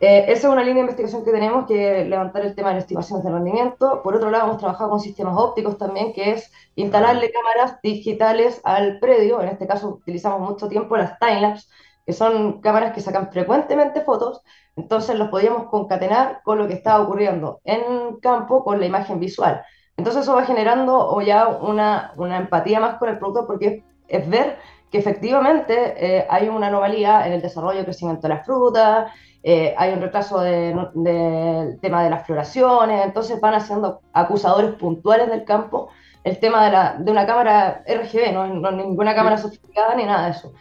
Eh, 0.00 0.24
esa 0.28 0.48
es 0.48 0.52
una 0.52 0.62
línea 0.62 0.76
de 0.76 0.80
investigación 0.80 1.24
que 1.24 1.30
tenemos 1.30 1.66
que 1.66 2.06
levantar 2.06 2.42
el 2.46 2.54
tema 2.54 2.68
de 2.70 2.76
las 2.76 2.84
estimaciones 2.84 3.22
de 3.22 3.30
rendimiento. 3.30 4.00
Por 4.02 4.16
otro 4.16 4.30
lado, 4.30 4.46
hemos 4.46 4.58
trabajado 4.58 4.90
con 4.90 5.00
sistemas 5.00 5.34
ópticos 5.36 5.76
también, 5.76 6.14
que 6.14 6.30
es 6.30 6.50
instalarle 6.74 7.30
cámaras 7.30 7.80
digitales 7.82 8.62
al 8.64 8.98
predio. 8.98 9.42
En 9.42 9.48
este 9.48 9.66
caso 9.66 9.88
utilizamos 9.88 10.40
mucho 10.40 10.68
tiempo 10.68 10.96
las 10.96 11.18
timelapse, 11.18 11.68
que 12.06 12.14
son 12.14 12.62
cámaras 12.62 12.94
que 12.94 13.02
sacan 13.02 13.30
frecuentemente 13.30 14.00
fotos. 14.00 14.40
Entonces 14.74 15.18
los 15.18 15.28
podíamos 15.28 15.68
concatenar 15.68 16.40
con 16.44 16.56
lo 16.56 16.66
que 16.66 16.74
estaba 16.74 17.04
ocurriendo 17.04 17.60
en 17.64 18.16
campo 18.22 18.64
con 18.64 18.80
la 18.80 18.86
imagen 18.86 19.20
visual. 19.20 19.62
Entonces 19.98 20.22
eso 20.22 20.34
va 20.34 20.46
generando 20.46 20.96
o 20.96 21.20
ya 21.20 21.46
una, 21.46 22.14
empatía 22.38 22.80
más 22.80 22.96
con 22.96 23.10
el 23.10 23.18
producto 23.18 23.46
porque 23.46 23.84
es, 24.08 24.30
ver 24.30 24.56
que 24.90 24.96
efectivamente 24.96 25.94
eh, 25.98 26.26
hay 26.30 26.48
una 26.48 26.68
anomalía 26.68 27.26
en 27.26 27.34
el 27.34 27.42
desarrollo 27.42 27.80
y 27.80 27.84
crecimiento 27.84 28.22
de 28.22 28.34
las 28.34 28.46
frutas, 28.46 29.12
eh, 29.42 29.74
hay 29.76 29.92
un 29.92 30.00
retraso 30.00 30.40
del 30.40 30.76
de, 30.94 31.78
tema 31.80 32.04
de 32.04 32.10
las 32.10 32.26
floraciones, 32.26 33.04
entonces 33.04 33.40
van 33.40 33.54
haciendo 33.54 34.00
acusadores 34.12 34.72
puntuales 34.74 35.30
del 35.30 35.44
campo 35.44 35.88
el 36.24 36.38
tema 36.38 36.64
de, 36.64 36.70
la, 36.70 36.96
de 36.98 37.10
una 37.10 37.26
cámara 37.26 37.82
RGB, 37.86 38.32
no, 38.32 38.46
no, 38.46 38.70
ninguna 38.72 39.14
cámara 39.14 39.38
sofisticada 39.38 39.94
ni 39.94 40.04
nada 40.04 40.26
de 40.26 40.30
eso. 40.32 40.52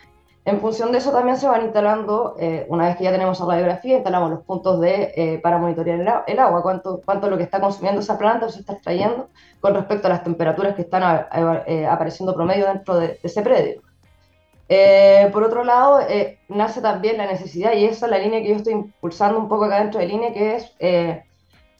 En 0.46 0.62
función 0.62 0.92
de 0.92 1.00
eso 1.00 1.12
también 1.12 1.38
se 1.38 1.48
van 1.48 1.64
instalando, 1.64 2.36
eh, 2.40 2.66
una 2.70 2.88
vez 2.88 2.98
que 2.98 3.04
ya 3.04 3.12
tenemos 3.12 3.40
la 3.40 3.46
radiografía, 3.46 3.98
instalamos 3.98 4.32
los 4.32 4.44
puntos 4.44 4.80
de, 4.80 5.12
eh, 5.16 5.40
para 5.44 5.58
monitorear 5.58 6.00
el, 6.00 6.10
el, 6.28 6.40
agua, 6.40 6.64
cuánto, 6.64 7.02
cuánto 7.06 7.28
es 7.28 7.32
lo 7.32 7.38
que 7.38 7.44
está 7.44 7.60
consumiendo 7.60 8.00
esa 8.00 8.18
planta 8.18 8.46
o 8.46 8.50
se 8.50 8.62
está 8.62 8.74
extrayendo 8.74 9.28
con 9.60 9.76
respecto 9.76 10.08
a 10.08 10.12
las 10.12 10.24
temperaturas 10.24 10.76
que 10.76 10.84
están 10.84 11.04
a, 11.04 11.28
a, 11.30 11.64
eh, 11.68 11.86
apareciendo 11.86 12.34
promedio 12.34 12.66
dentro 12.68 12.96
de, 12.96 13.08
de 13.10 13.20
ese 13.22 13.42
predio. 13.42 13.82
Eh, 14.72 15.30
por 15.34 15.44
otro 15.44 15.64
lado, 15.64 16.00
eh, 16.02 16.38
nace 16.48 16.80
también 16.80 17.18
la 17.18 17.26
necesidad, 17.26 17.74
y 17.74 17.86
esa 17.86 18.06
es 18.06 18.12
la 18.12 18.20
línea 18.20 18.42
que 18.42 18.50
yo 18.50 18.56
estoy 18.56 18.74
impulsando 18.74 19.40
un 19.40 19.50
poco 19.50 19.66
acá 19.66 19.80
dentro 19.80 20.00
de 20.00 20.06
línea, 20.06 20.32
que 20.32 20.58
es 20.58 20.72
eh, 20.78 21.24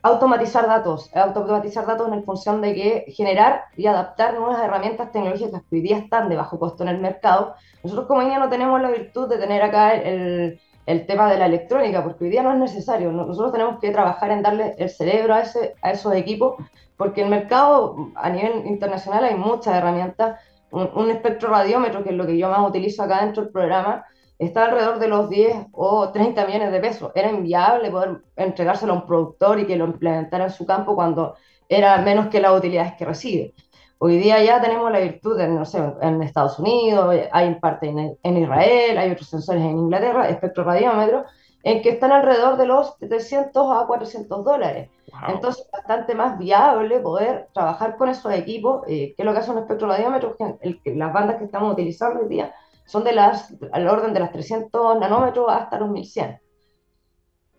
automatizar 0.02 0.66
datos, 0.66 1.16
automatizar 1.16 1.86
datos 1.86 2.12
en 2.12 2.24
función 2.24 2.62
de 2.62 2.74
que 2.74 3.06
generar 3.12 3.66
y 3.78 3.86
adaptar 3.86 4.34
nuevas 4.34 4.64
herramientas 4.64 5.12
tecnológicas 5.12 5.62
que 5.70 5.76
hoy 5.76 5.82
día 5.82 5.98
están 5.98 6.30
de 6.30 6.36
bajo 6.36 6.58
costo 6.58 6.82
en 6.82 6.90
el 6.90 6.98
mercado. 6.98 7.54
Nosotros 7.84 8.08
como 8.08 8.24
INEA 8.24 8.40
no 8.40 8.50
tenemos 8.50 8.82
la 8.82 8.90
virtud 8.90 9.30
de 9.30 9.38
tener 9.38 9.62
acá 9.62 9.94
el, 9.94 10.60
el, 10.88 11.06
tema 11.06 11.30
de 11.30 11.38
la 11.38 11.46
electrónica, 11.46 12.04
porque 12.04 12.24
hoy 12.24 12.32
día 12.32 12.42
no 12.42 12.54
es 12.54 12.60
necesario. 12.60 13.12
Nosotros 13.12 13.52
tenemos 13.52 13.80
que 13.80 13.92
trabajar 13.92 14.32
en 14.32 14.42
darle 14.42 14.74
el 14.80 14.90
cerebro 14.90 15.36
a, 15.36 15.42
ese, 15.42 15.76
a 15.84 15.92
esos 15.92 16.16
equipos, 16.16 16.56
porque 16.98 17.22
el 17.22 17.30
mercado 17.30 18.10
a 18.16 18.30
nivel 18.32 18.66
internacional 18.66 19.26
hay 19.26 19.36
muchas 19.36 19.76
herramientas 19.76 20.40
un, 20.72 20.90
un, 20.96 21.12
espectro 21.12 21.50
radiómetro, 21.50 22.04
que 22.04 22.10
es 22.10 22.16
lo 22.16 22.26
que 22.26 22.38
yo 22.38 22.50
más 22.50 22.68
utilizo 22.68 23.04
acá 23.04 23.24
dentro 23.24 23.44
del 23.44 23.52
programa, 23.52 24.06
está 24.40 24.66
alrededor 24.66 25.00
de 25.00 25.08
los 25.08 25.30
10 25.30 25.68
o 25.74 26.10
30 26.10 26.46
millones 26.46 26.72
de 26.72 26.80
pesos. 26.80 27.12
Era 27.14 27.30
inviable 27.30 27.92
poder 27.92 28.22
entregárselo 28.36 28.94
a 28.94 28.96
un 28.98 29.06
productor 29.06 29.60
y 29.60 29.68
que 29.68 29.76
lo 29.76 29.86
implementara 29.86 30.46
en 30.46 30.52
su 30.52 30.66
campo 30.66 30.96
cuando 30.96 31.36
era 31.68 31.98
menos 32.00 32.28
que 32.28 32.40
las 32.40 32.58
utilidades 32.58 32.94
que 32.94 33.06
recibe. 33.06 33.54
Hoy 34.00 34.18
día 34.18 34.42
ya 34.42 34.62
tenemos 34.62 34.90
la 34.92 35.00
virtud, 35.00 35.38
de, 35.38 35.50
no 35.50 35.66
sé, 35.66 35.84
en 36.02 36.24
Estados 36.24 36.58
Unidos, 36.58 37.14
hay 37.34 37.48
en 37.48 37.60
parte 37.60 37.88
en, 37.90 38.18
en 38.24 38.38
Israel, 38.38 38.98
hay 38.98 39.12
otros 39.12 39.28
sensores 39.28 39.62
en 39.62 39.78
Inglaterra, 39.78 40.30
espectro 40.30 40.64
radiómetro, 40.64 41.26
en 41.64 41.82
que 41.82 41.90
están 41.90 42.12
alrededor 42.12 42.58
de 42.58 42.66
los 42.66 42.98
300 42.98 43.78
a 43.78 43.86
400 43.86 44.44
dólares. 44.44 44.90
Wow. 45.12 45.36
Entonces, 45.36 45.68
bastante 45.72 46.16
más 46.16 46.38
viable 46.38 47.00
poder 47.00 47.50
trabajar 47.54 47.98
con 47.98 48.10
esos 48.10 48.32
equipos, 48.34 48.84
eh, 48.88 49.14
que 49.16 49.22
es 49.22 49.26
lo 49.26 49.34
que 49.34 49.40
hace 49.40 49.52
un 49.52 49.58
espectroradiómetro, 49.58 50.36
que 50.38 50.56
el, 50.62 50.82
el, 50.84 51.00
las 51.00 51.12
bandas 51.12 51.38
que 51.38 51.46
estamos 51.46 51.74
utilizando 51.74 52.22
hoy 52.22 52.30
día 52.30 52.54
son 52.86 53.04
de 53.04 53.14
las, 53.14 53.54
al 53.72 53.88
orden 53.88 54.14
de 54.14 54.20
las 54.20 54.32
300 54.32 55.00
nanómetros 55.00 55.48
hasta 55.50 55.80
los 55.80 55.90
1100. 55.90 56.40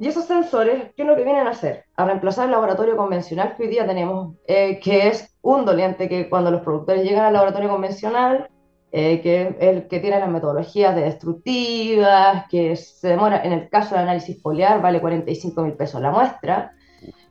Y 0.01 0.09
esos 0.09 0.25
sensores, 0.25 0.95
¿qué 0.97 1.03
es 1.03 1.09
lo 1.09 1.15
que 1.15 1.25
vienen 1.25 1.47
a 1.47 1.51
hacer? 1.51 1.85
A 1.95 2.07
reemplazar 2.07 2.47
el 2.47 2.53
laboratorio 2.53 2.97
convencional 2.97 3.55
que 3.55 3.65
hoy 3.65 3.69
día 3.69 3.87
tenemos, 3.87 4.35
eh, 4.47 4.81
que 4.81 5.09
es 5.09 5.37
un 5.43 5.67
doliente 5.67 6.09
que 6.09 6.29
cuando 6.31 6.51
los 6.51 6.63
productores 6.63 7.05
llegan 7.05 7.27
al 7.27 7.35
laboratorio 7.35 7.69
convencional, 7.69 8.49
eh, 8.93 9.21
que 9.21 9.57
el 9.61 9.87
que 9.87 10.01
tiene 10.01 10.19
las 10.19 10.29
metodologías 10.29 10.97
de 10.97 11.03
destructivas, 11.03 12.47
que 12.49 12.75
se 12.75 13.09
demora, 13.09 13.43
en 13.45 13.53
el 13.53 13.69
caso 13.69 13.95
de 13.95 14.01
análisis 14.01 14.43
foliar, 14.43 14.83
vale 14.83 15.01
45 15.01 15.63
mil 15.63 15.75
pesos 15.75 16.01
la 16.01 16.11
muestra. 16.11 16.73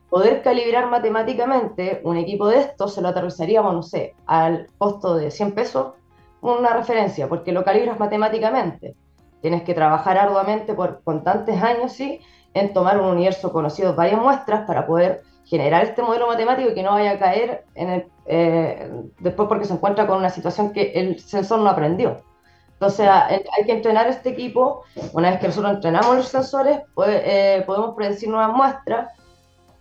Poder 0.08 0.42
calibrar 0.42 0.88
matemáticamente 0.88 2.00
un 2.02 2.16
equipo 2.16 2.48
de 2.48 2.60
estos 2.60 2.94
se 2.94 3.02
lo 3.02 3.08
aterrizaríamos, 3.08 3.74
no 3.74 3.82
sé, 3.82 4.14
al 4.26 4.68
costo 4.78 5.14
de 5.14 5.30
100 5.30 5.52
pesos, 5.52 5.92
una 6.40 6.72
referencia, 6.72 7.28
porque 7.28 7.52
lo 7.52 7.62
calibras 7.62 8.00
matemáticamente. 8.00 8.96
Tienes 9.42 9.62
que 9.62 9.74
trabajar 9.74 10.16
arduamente 10.18 10.74
por 10.74 11.02
constantes 11.04 11.62
años, 11.62 11.92
sí, 11.92 12.20
en 12.54 12.72
tomar 12.72 12.98
un 12.98 13.06
universo 13.06 13.52
conocido, 13.52 13.94
varias 13.94 14.20
muestras, 14.20 14.66
para 14.66 14.86
poder 14.86 15.22
generar 15.50 15.82
este 15.82 16.00
modelo 16.00 16.28
matemático 16.28 16.70
y 16.70 16.74
que 16.74 16.82
no 16.82 16.92
vaya 16.92 17.12
a 17.12 17.18
caer 17.18 17.64
en 17.74 17.90
el, 17.90 18.06
eh, 18.26 18.88
después 19.18 19.48
porque 19.48 19.64
se 19.64 19.74
encuentra 19.74 20.06
con 20.06 20.18
una 20.18 20.30
situación 20.30 20.72
que 20.72 20.92
el 20.94 21.18
sensor 21.18 21.58
no 21.58 21.68
aprendió. 21.68 22.22
Entonces 22.74 23.06
hay 23.10 23.64
que 23.66 23.72
entrenar 23.72 24.06
este 24.06 24.30
equipo, 24.30 24.84
una 25.12 25.30
vez 25.30 25.40
que 25.40 25.48
nosotros 25.48 25.74
entrenamos 25.74 26.16
los 26.16 26.28
sensores, 26.28 26.80
pues, 26.94 27.10
eh, 27.10 27.62
podemos 27.66 27.94
predecir 27.94 28.30
nuevas 28.30 28.56
muestras, 28.56 29.12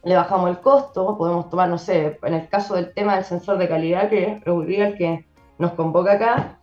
le 0.03 0.15
bajamos 0.15 0.49
el 0.49 0.59
costo, 0.59 1.17
podemos 1.17 1.49
tomar, 1.49 1.69
no 1.69 1.77
sé, 1.77 2.19
en 2.23 2.33
el 2.33 2.49
caso 2.49 2.75
del 2.75 2.93
tema 2.93 3.15
del 3.15 3.23
sensor 3.23 3.57
de 3.57 3.69
calidad, 3.69 4.09
que 4.09 4.23
es 4.23 4.41
el 4.45 4.97
que 4.97 5.25
nos 5.59 5.73
convoca 5.73 6.13
acá, 6.13 6.59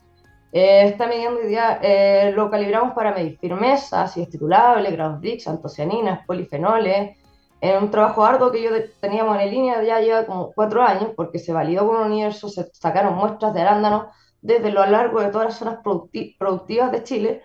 eh, 0.52 0.88
está 0.88 1.06
midiendo 1.06 1.40
día, 1.40 1.78
eh, 1.82 2.32
lo 2.34 2.50
calibramos 2.50 2.92
para 2.94 3.12
medir 3.14 3.38
firmeza, 3.38 4.02
ácido 4.02 4.26
titulable, 4.26 4.90
grados 4.90 5.20
Brix, 5.20 5.46
antocianinas, 5.48 6.24
polifenoles, 6.26 7.16
en 7.60 7.84
un 7.84 7.90
trabajo 7.90 8.24
arduo 8.24 8.50
que 8.50 8.62
yo 8.62 8.70
teníamos 9.00 9.38
en 9.40 9.50
línea 9.50 9.82
ya 9.82 10.00
lleva 10.00 10.26
como 10.26 10.52
cuatro 10.52 10.82
años, 10.82 11.10
porque 11.16 11.38
se 11.38 11.52
validó 11.52 11.86
con 11.86 11.96
un 11.96 12.12
universo, 12.12 12.48
se 12.48 12.68
sacaron 12.72 13.14
muestras 13.14 13.54
de 13.54 13.62
arándanos 13.62 14.06
desde 14.40 14.70
lo 14.70 14.84
largo 14.86 15.20
de 15.20 15.28
todas 15.28 15.46
las 15.46 15.58
zonas 15.58 15.78
producti 15.82 16.36
productivas 16.38 16.92
de 16.92 17.02
Chile, 17.02 17.42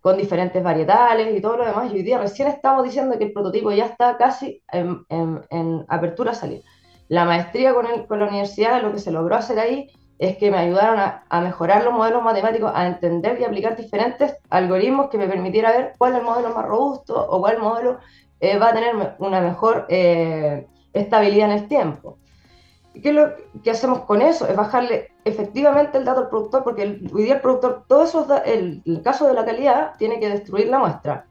con 0.00 0.16
diferentes 0.16 0.62
varietales 0.62 1.36
y 1.36 1.40
todo 1.40 1.56
lo 1.56 1.66
demás. 1.66 1.90
Y 1.90 1.96
hoy 1.96 2.02
día 2.02 2.18
recién 2.18 2.48
estamos 2.48 2.84
diciendo 2.84 3.18
que 3.18 3.24
el 3.24 3.32
prototipo 3.32 3.72
ya 3.72 3.86
está 3.86 4.16
casi 4.16 4.62
en, 4.70 5.04
en, 5.08 5.84
apertura 5.88 6.30
a 6.30 6.34
salir. 6.34 6.62
La 7.08 7.24
maestría 7.24 7.74
con, 7.74 7.86
el, 7.86 8.06
con 8.06 8.20
la 8.20 8.28
universidad, 8.28 8.82
lo 8.82 8.92
que 8.92 9.00
se 9.00 9.10
logró 9.10 9.34
hacer 9.34 9.58
ahí 9.58 9.90
es 10.18 10.36
que 10.38 10.50
me 10.50 10.58
ayudaron 10.58 10.98
a, 11.00 11.24
a, 11.28 11.40
mejorar 11.40 11.84
los 11.84 11.92
modelos 11.92 12.22
matemáticos, 12.22 12.70
a 12.74 12.86
entender 12.86 13.40
y 13.40 13.44
aplicar 13.44 13.76
diferentes 13.76 14.36
algoritmos 14.48 15.10
que 15.10 15.18
me 15.18 15.26
permitiera 15.26 15.72
ver 15.72 15.92
cuál 15.98 16.12
es 16.12 16.18
el 16.20 16.24
modelo 16.24 16.54
más 16.54 16.64
robusto 16.64 17.26
o 17.28 17.40
cuál 17.40 17.58
modelo 17.58 17.98
eh, 18.40 18.58
va 18.58 18.68
a 18.68 18.74
tener 18.74 19.16
una 19.18 19.40
mejor 19.40 19.86
eh, 19.88 20.66
estabilidad 20.92 21.50
en 21.50 21.58
el 21.58 21.68
tiempo. 21.68 22.18
¿Qué 23.02 23.10
es 23.10 23.14
lo 23.14 23.32
que 23.62 23.70
hacemos 23.70 24.00
con 24.00 24.22
eso? 24.22 24.48
Es 24.48 24.56
bajarle 24.56 25.10
efectivamente 25.24 25.98
el 25.98 26.04
dato 26.04 26.20
al 26.20 26.28
productor, 26.28 26.64
porque 26.64 26.82
el, 26.82 27.10
hoy 27.12 27.24
día 27.24 27.34
el 27.34 27.40
productor, 27.40 27.84
todo 27.86 28.04
eso, 28.04 28.26
el, 28.44 28.82
el 28.86 29.02
caso 29.02 29.26
de 29.26 29.34
la 29.34 29.44
calidad, 29.44 29.92
tiene 29.98 30.18
que 30.18 30.30
destruir 30.30 30.68
la 30.68 30.78
muestra. 30.78 31.26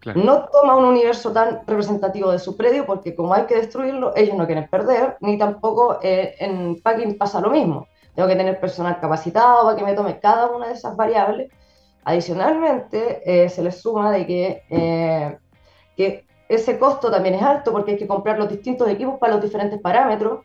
Claro. 0.00 0.22
No 0.22 0.48
toma 0.48 0.76
un 0.76 0.84
universo 0.84 1.32
tan 1.32 1.60
representativo 1.66 2.30
de 2.30 2.38
su 2.38 2.56
predio, 2.56 2.86
porque 2.86 3.14
como 3.14 3.34
hay 3.34 3.44
que 3.44 3.56
destruirlo, 3.56 4.12
ellos 4.16 4.36
no 4.36 4.46
quieren 4.46 4.68
perder, 4.68 5.16
ni 5.20 5.36
tampoco 5.38 5.98
eh, 6.02 6.36
en 6.38 6.80
packing 6.82 7.18
pasa 7.18 7.40
lo 7.40 7.50
mismo. 7.50 7.86
Tengo 8.14 8.28
que 8.28 8.36
tener 8.36 8.60
personal 8.60 9.00
capacitado 9.00 9.64
para 9.64 9.76
que 9.76 9.84
me 9.84 9.94
tome 9.94 10.20
cada 10.20 10.46
una 10.48 10.68
de 10.68 10.74
esas 10.74 10.96
variables. 10.96 11.50
Adicionalmente, 12.04 13.22
eh, 13.24 13.48
se 13.48 13.62
les 13.62 13.80
suma 13.80 14.12
de 14.12 14.26
que, 14.26 14.62
eh, 14.68 15.38
que 15.96 16.26
ese 16.54 16.78
costo 16.78 17.10
también 17.10 17.34
es 17.34 17.42
alto 17.42 17.72
porque 17.72 17.92
hay 17.92 17.98
que 17.98 18.06
comprar 18.06 18.38
los 18.38 18.48
distintos 18.48 18.88
equipos 18.88 19.18
para 19.18 19.34
los 19.34 19.42
diferentes 19.42 19.80
parámetros. 19.80 20.40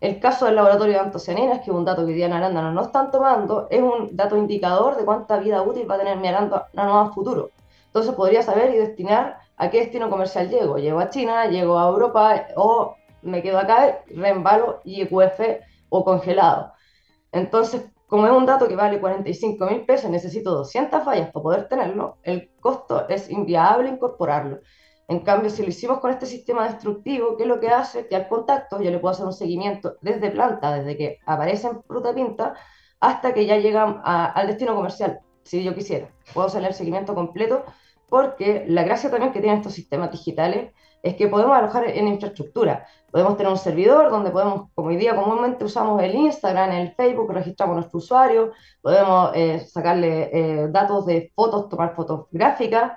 El 0.00 0.18
caso 0.18 0.46
del 0.46 0.56
laboratorio 0.56 0.94
de 0.94 1.00
antocianinas, 1.00 1.58
que 1.58 1.70
es 1.70 1.76
un 1.76 1.84
dato 1.84 2.02
que 2.02 2.12
hoy 2.12 2.14
día 2.14 2.26
en 2.26 2.32
arándano 2.32 2.72
no 2.72 2.82
están 2.82 3.10
tomando, 3.10 3.66
es 3.70 3.82
un 3.82 4.16
dato 4.16 4.36
indicador 4.36 4.96
de 4.96 5.04
cuánta 5.04 5.38
vida 5.38 5.62
útil 5.62 5.90
va 5.90 5.96
a 5.96 5.98
tener 5.98 6.16
mi 6.16 6.28
arándano 6.28 7.00
a 7.00 7.12
futuro. 7.12 7.50
Entonces 7.86 8.14
podría 8.14 8.42
saber 8.42 8.74
y 8.74 8.78
destinar 8.78 9.38
a 9.56 9.68
qué 9.68 9.80
destino 9.80 10.08
comercial 10.08 10.48
llego. 10.48 10.78
Llego 10.78 11.00
a 11.00 11.10
China, 11.10 11.46
llego 11.46 11.78
a 11.78 11.88
Europa 11.88 12.46
o 12.56 12.94
me 13.22 13.42
quedo 13.42 13.58
acá, 13.58 14.00
reembalo 14.14 14.80
IQF 14.84 15.40
o 15.90 16.04
congelado. 16.04 16.72
Entonces, 17.32 17.90
como 18.06 18.26
es 18.26 18.32
un 18.32 18.46
dato 18.46 18.66
que 18.66 18.76
vale 18.76 18.98
45 18.98 19.66
mil 19.66 19.84
pesos, 19.84 20.10
necesito 20.10 20.52
200 20.52 21.04
fallas 21.04 21.30
para 21.30 21.42
poder 21.42 21.68
tenerlo, 21.68 22.16
el 22.22 22.50
costo 22.60 23.08
es 23.08 23.30
inviable 23.30 23.90
incorporarlo. 23.90 24.60
En 25.10 25.18
cambio, 25.18 25.50
si 25.50 25.62
lo 25.62 25.68
hicimos 25.70 25.98
con 25.98 26.12
este 26.12 26.24
sistema 26.24 26.68
destructivo, 26.68 27.36
¿qué 27.36 27.42
es 27.42 27.48
lo 27.48 27.58
que 27.58 27.68
hace? 27.68 28.06
Que 28.06 28.14
al 28.14 28.28
contacto 28.28 28.80
yo 28.80 28.92
le 28.92 29.00
puedo 29.00 29.10
hacer 29.12 29.26
un 29.26 29.32
seguimiento 29.32 29.96
desde 30.00 30.30
planta, 30.30 30.72
desde 30.72 30.96
que 30.96 31.18
aparece 31.26 31.66
en 31.66 31.82
fruta 31.82 32.14
pinta, 32.14 32.54
hasta 33.00 33.34
que 33.34 33.44
ya 33.44 33.56
llega 33.56 34.00
al 34.04 34.46
destino 34.46 34.72
comercial, 34.76 35.18
si 35.42 35.64
yo 35.64 35.74
quisiera. 35.74 36.08
Puedo 36.32 36.46
hacer 36.46 36.62
el 36.62 36.74
seguimiento 36.74 37.12
completo, 37.16 37.64
porque 38.08 38.64
la 38.68 38.84
gracia 38.84 39.10
también 39.10 39.32
que 39.32 39.40
tienen 39.40 39.58
estos 39.58 39.74
sistemas 39.74 40.12
digitales 40.12 40.72
es 41.02 41.16
que 41.16 41.26
podemos 41.26 41.56
alojar 41.56 41.88
en 41.88 42.06
infraestructura. 42.06 42.86
Podemos 43.10 43.36
tener 43.36 43.50
un 43.50 43.58
servidor 43.58 44.12
donde 44.12 44.30
podemos, 44.30 44.70
como 44.76 44.90
hoy 44.90 44.96
día 44.96 45.16
comúnmente 45.16 45.64
usamos 45.64 46.00
el 46.04 46.14
Instagram, 46.14 46.70
el 46.70 46.94
Facebook, 46.94 47.32
registramos 47.32 47.74
nuestro 47.74 47.98
usuario, 47.98 48.52
podemos 48.80 49.32
eh, 49.34 49.58
sacarle 49.58 50.30
eh, 50.32 50.68
datos 50.68 51.04
de 51.06 51.32
fotos, 51.34 51.68
tomar 51.68 51.96
fotográficas, 51.96 52.92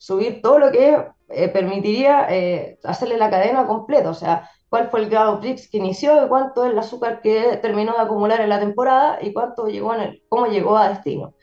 subir 0.00 0.40
todo 0.40 0.58
lo 0.58 0.72
que 0.72 1.06
eh, 1.28 1.48
permitiría 1.48 2.26
hacerle 2.84 3.18
la 3.18 3.28
cadena 3.28 3.66
completa, 3.66 4.08
o 4.08 4.14
sea, 4.14 4.48
cuál 4.70 4.88
fue 4.88 5.00
el 5.00 5.10
grado 5.10 5.40
Prix 5.40 5.68
que 5.68 5.76
inició 5.76 6.24
y 6.24 6.28
cuánto 6.28 6.64
es 6.64 6.72
el 6.72 6.78
azúcar 6.78 7.20
que 7.20 7.58
terminó 7.60 7.92
de 7.92 8.00
acumular 8.00 8.40
en 8.40 8.48
la 8.48 8.60
temporada 8.60 9.18
y 9.20 9.32
cuánto 9.34 9.66
llegó 9.66 9.94
en 9.94 10.00
el, 10.00 10.22
cómo 10.28 10.46
llegó 10.46 10.78
a 10.78 10.88
destino. 10.88 11.34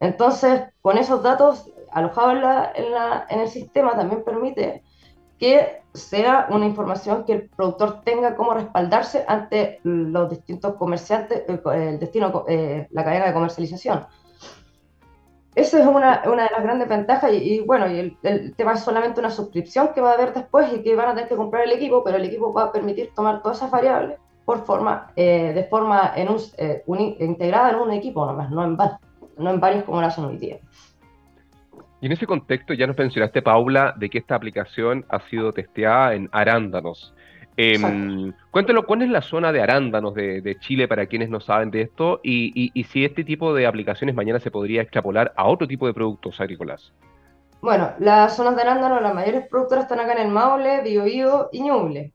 Entonces, 0.00 0.62
con 0.80 0.98
esos 0.98 1.22
datos 1.22 1.70
alojados 1.92 2.34
en, 2.34 2.42
la, 2.42 2.72
en, 2.74 2.90
la, 2.90 3.26
en 3.28 3.40
el 3.40 3.48
sistema 3.48 3.94
también 3.94 4.24
permite 4.24 4.82
que 5.38 5.82
sea 5.92 6.46
una 6.50 6.66
información 6.66 7.24
que 7.24 7.32
el 7.32 7.50
productor 7.50 8.02
tenga 8.02 8.36
como 8.36 8.54
respaldarse 8.54 9.24
ante 9.26 9.80
los 9.82 10.30
distintos 10.30 10.74
comerciantes, 10.76 11.44
eh, 11.48 11.60
el 11.74 11.98
destino, 11.98 12.44
eh, 12.48 12.86
la 12.90 13.04
cadena 13.04 13.26
de 13.26 13.32
comercialización. 13.32 14.06
Esa 15.54 15.80
es 15.80 15.86
una, 15.86 16.22
una, 16.26 16.44
de 16.44 16.50
las 16.50 16.62
grandes 16.62 16.88
ventajas 16.88 17.32
y, 17.32 17.60
bueno, 17.60 17.90
y 17.90 18.16
el, 18.22 18.54
tema 18.54 18.74
es 18.74 18.80
solamente 18.80 19.18
una 19.18 19.30
suscripción 19.30 19.90
que 19.92 20.00
va 20.00 20.12
a 20.12 20.14
haber 20.14 20.32
después 20.32 20.72
y 20.72 20.82
que 20.82 20.94
van 20.94 21.08
a 21.08 21.14
tener 21.14 21.28
que 21.28 21.36
comprar 21.36 21.64
el 21.64 21.72
equipo, 21.72 22.04
pero 22.04 22.18
el 22.18 22.24
equipo 22.24 22.52
va 22.52 22.64
a 22.64 22.72
permitir 22.72 23.10
tomar 23.14 23.42
todas 23.42 23.58
esas 23.58 23.70
variables 23.70 24.18
por 24.44 24.64
forma, 24.64 25.10
eh, 25.16 25.52
de 25.52 25.64
forma 25.64 26.12
en 26.14 26.28
un, 26.28 26.40
integrada 27.18 27.70
en 27.70 27.76
un 27.76 27.92
equipo 27.92 28.24
nomás, 28.24 28.50
no 28.50 28.64
en, 28.64 28.76
no 29.38 29.50
en 29.50 29.60
varios 29.60 29.84
como 29.84 30.00
lo 30.00 30.06
hacen 30.06 30.24
hoy 30.24 30.38
día. 30.38 30.58
Y 32.00 32.06
en 32.06 32.12
ese 32.12 32.26
contexto 32.26 32.72
ya 32.72 32.86
nos 32.86 32.96
mencionaste, 32.96 33.42
Paula, 33.42 33.94
de 33.96 34.08
que 34.08 34.18
esta 34.18 34.34
aplicación 34.34 35.04
ha 35.08 35.20
sido 35.28 35.52
testeada 35.52 36.14
en 36.14 36.28
arándanos. 36.32 37.12
Eh, 37.56 38.32
cuéntanos, 38.50 38.84
¿cuál 38.84 39.02
es 39.02 39.10
la 39.10 39.22
zona 39.22 39.52
de 39.52 39.60
arándanos 39.60 40.14
de, 40.14 40.56
Chile 40.60 40.88
para 40.88 41.06
quienes 41.06 41.28
no 41.28 41.40
saben 41.40 41.70
de 41.70 41.82
esto? 41.82 42.20
Y, 42.22 42.72
si 42.88 43.04
este 43.04 43.24
tipo 43.24 43.54
de 43.54 43.66
aplicaciones 43.66 44.14
mañana 44.14 44.40
se 44.40 44.50
podría 44.50 44.82
extrapolar 44.82 45.32
a 45.36 45.46
otro 45.46 45.66
tipo 45.66 45.86
de 45.86 45.94
productos 45.94 46.40
agrícolas. 46.40 46.92
Bueno, 47.60 47.92
las 47.98 48.36
zonas 48.36 48.56
de 48.56 48.62
arándanos, 48.62 49.02
las 49.02 49.14
mayores 49.14 49.46
productoras 49.48 49.84
están 49.84 50.00
acá 50.00 50.12
en 50.12 50.26
el 50.26 50.28
Maule, 50.28 50.82
Biobío 50.82 51.50
y 51.52 51.62
Ñuble. 51.62 52.14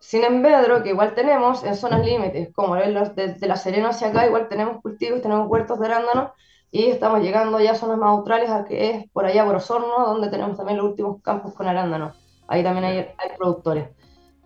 Sin 0.00 0.24
embargo, 0.24 0.82
que 0.82 0.88
igual 0.88 1.14
tenemos 1.14 1.62
en 1.62 1.76
zonas 1.76 2.04
límites, 2.04 2.52
como 2.54 2.74
los 2.74 3.14
de, 3.14 3.34
de, 3.34 3.46
La 3.46 3.56
Serena 3.56 3.90
hacia 3.90 4.08
acá, 4.08 4.26
igual 4.26 4.48
tenemos 4.48 4.82
cultivos, 4.82 5.20
tenemos 5.20 5.46
huertos 5.48 5.78
de 5.78 5.86
arándanos 5.86 6.32
y 6.72 6.86
estamos 6.86 7.22
llegando 7.22 7.60
ya 7.60 7.72
a 7.72 7.74
zonas 7.74 7.98
más 7.98 8.10
australes, 8.10 8.50
a 8.50 8.64
que 8.64 8.90
es 8.90 9.10
por 9.10 9.26
allá 9.26 9.44
por 9.44 9.56
Osorno, 9.56 10.06
donde 10.06 10.30
tenemos 10.30 10.56
también 10.56 10.78
los 10.78 10.86
últimos 10.86 11.20
campos 11.22 11.54
con 11.54 11.68
arándanos. 11.68 12.16
Ahí 12.48 12.64
también 12.64 12.84
hay, 12.84 12.98
hay 12.98 13.36
productores. 13.36 13.88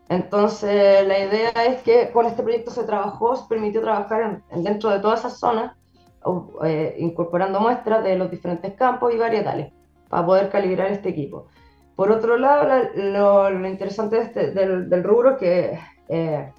Entonces, 0.08 1.06
la 1.06 1.18
idea 1.18 1.50
es 1.66 1.82
que 1.82 2.10
con 2.10 2.26
este 2.26 2.42
proyecto 2.42 2.70
se 2.70 2.84
trabajó, 2.84 3.36
se 3.36 3.48
permitió 3.48 3.80
trabajar 3.80 4.42
dentro 4.54 4.90
de 4.90 5.00
todas 5.00 5.20
esas 5.20 5.38
zonas, 5.38 5.72
eh, 6.64 6.96
incorporando 6.98 7.60
muestras 7.60 8.04
de 8.04 8.16
los 8.16 8.30
diferentes 8.30 8.74
campos 8.74 9.14
y 9.14 9.18
varietales, 9.18 9.72
para 10.08 10.26
poder 10.26 10.50
calibrar 10.50 10.92
este 10.92 11.08
equipo. 11.08 11.46
Por 11.96 12.10
otro 12.10 12.36
lado, 12.36 12.88
lo, 12.94 13.50
lo, 13.50 13.68
interesante 13.68 14.18
este, 14.18 14.50
del, 14.50 14.90
del, 14.90 15.04
rubro 15.04 15.32
es 15.32 15.38
que 15.38 15.78
eh, 16.08 16.52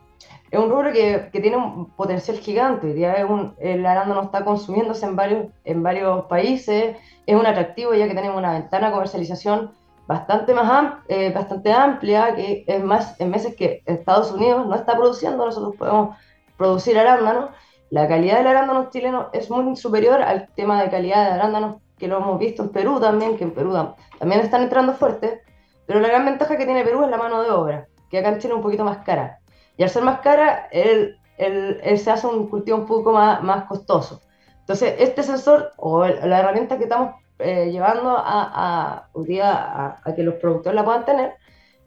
es 0.50 0.60
un 0.60 0.70
rubro 0.70 0.92
que, 0.94 1.30
que, 1.32 1.42
tiene 1.42 1.58
un 1.58 1.90
potencial 1.92 2.38
gigante. 2.38 2.88
Hoy 2.88 3.04
es 3.04 3.30
un, 3.30 3.54
el 3.60 3.86
arándano 3.86 4.24
está 4.24 4.46
consumiéndose 4.46 5.06
en 5.06 5.16
varios, 5.16 5.48
en 5.66 5.84
varios 5.84 6.26
países, 6.26 6.96
es 7.26 7.36
un 7.36 7.46
atractivo 7.46 7.94
ya 7.94 8.08
que 8.08 8.16
tenemos 8.16 8.38
una 8.38 8.54
ventana 8.54 8.88
de 8.88 8.94
comercialización 8.94 9.72
bastante, 10.08 10.54
más 10.54 10.96
eh, 11.08 11.32
bastante 11.34 11.72
amplia, 11.72 12.36
que 12.36 12.64
es 12.68 12.84
más 12.84 13.20
en 13.20 13.30
meses 13.30 13.56
que 13.56 13.82
Estados 13.86 14.32
Unidos 14.32 14.68
no 14.68 14.76
está 14.76 14.96
produciendo, 14.96 15.46
nosotros 15.46 15.76
podemos 15.76 16.18
producir 16.58 16.98
arándanos. 16.98 17.50
La 17.90 18.08
calidad 18.08 18.38
del 18.38 18.48
arándano 18.48 18.90
chileno 18.90 19.30
es 19.32 19.50
muy 19.50 19.76
superior 19.76 20.22
al 20.22 20.50
tema 20.56 20.82
de 20.82 20.90
calidad 20.90 21.26
de 21.26 21.34
arándanos 21.34 21.78
que 21.98 22.08
lo 22.08 22.18
hemos 22.18 22.40
visto 22.40 22.64
en 22.64 22.70
Perú 22.70 23.00
también, 23.00 23.38
que 23.38 23.44
en 23.44 23.52
Perú 23.52 23.74
también 24.20 24.42
están 24.42 24.64
entrando 24.64 24.94
fuertes, 24.94 25.40
pero 25.86 26.00
la 26.00 26.08
gran 26.08 26.26
ventaja 26.26 26.58
que 26.58 26.66
tiene 26.66 26.84
Perú 26.84 27.04
es 27.04 27.10
la 27.10 27.18
mano 27.18 27.42
de 27.42 27.52
obra, 27.52 27.88
que 28.10 28.18
acá 28.18 28.30
en 28.30 28.40
Chile 28.40 28.54
es 28.54 28.58
un 28.58 28.64
poquito 28.64 28.84
más 28.84 28.98
cara. 29.00 29.40
Y 29.78 29.84
al 29.84 29.90
ser 29.90 30.04
más 30.04 30.20
cara, 30.20 30.68
él, 30.72 31.18
se 31.38 32.12
hace 32.12 32.28
un 32.28 32.48
cultivo 32.48 32.78
un 32.78 32.86
poco 32.86 33.12
más, 33.12 33.42
más 33.44 33.66
costoso. 33.66 34.22
Entonces, 34.60 34.96
este 35.00 35.22
sensor 35.22 35.72
o 35.78 36.06
la 36.06 36.40
herramienta 36.40 36.78
que 36.78 36.86
estamos 36.86 37.16
eh, 37.40 37.70
llevando 37.72 38.12
a, 38.12 39.04
a, 39.04 39.10
día 39.16 40.00
a, 40.04 40.16
que 40.16 40.24
los 40.24 40.36
productores 40.36 40.76
la 40.76 40.86
puedan 40.86 41.06
tener, 41.06 41.34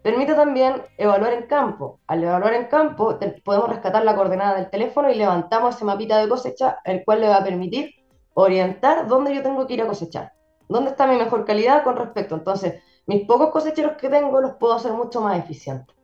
permite 0.02 0.34
también 0.34 0.82
evaluar 0.96 1.32
en 1.32 1.46
campo. 1.46 2.00
Al 2.06 2.22
evaluar 2.22 2.54
en 2.54 2.66
campo, 2.66 3.18
podemos 3.44 3.68
rescatar 3.68 4.04
la 4.04 4.14
coordenada 4.14 4.56
del 4.56 4.70
teléfono 4.70 5.10
y 5.10 5.14
levantamos 5.14 5.76
ese 5.76 5.84
mapita 5.84 6.18
de 6.18 6.28
cosecha, 6.28 6.78
el 6.84 7.04
cual 7.04 7.20
le 7.20 7.28
va 7.28 7.36
a 7.36 7.44
permitir 7.44 7.94
orientar 8.34 9.08
dónde 9.08 9.34
yo 9.34 9.42
tengo 9.42 9.66
que 9.66 9.74
ir 9.74 9.82
a 9.82 9.86
cosechar, 9.86 10.32
dónde 10.68 10.90
está 10.90 11.06
mi 11.06 11.16
mejor 11.16 11.44
calidad 11.44 11.82
con 11.82 11.96
respecto. 11.96 12.34
Entonces, 12.34 12.82
mis 13.06 13.26
pocos 13.26 13.50
cosecheros 13.50 13.96
que 13.96 14.08
tengo 14.08 14.40
los 14.40 14.54
puedo 14.56 14.74
hacer 14.74 14.92
mucho 14.92 15.20
más 15.20 15.38
eficientes. 15.38 15.96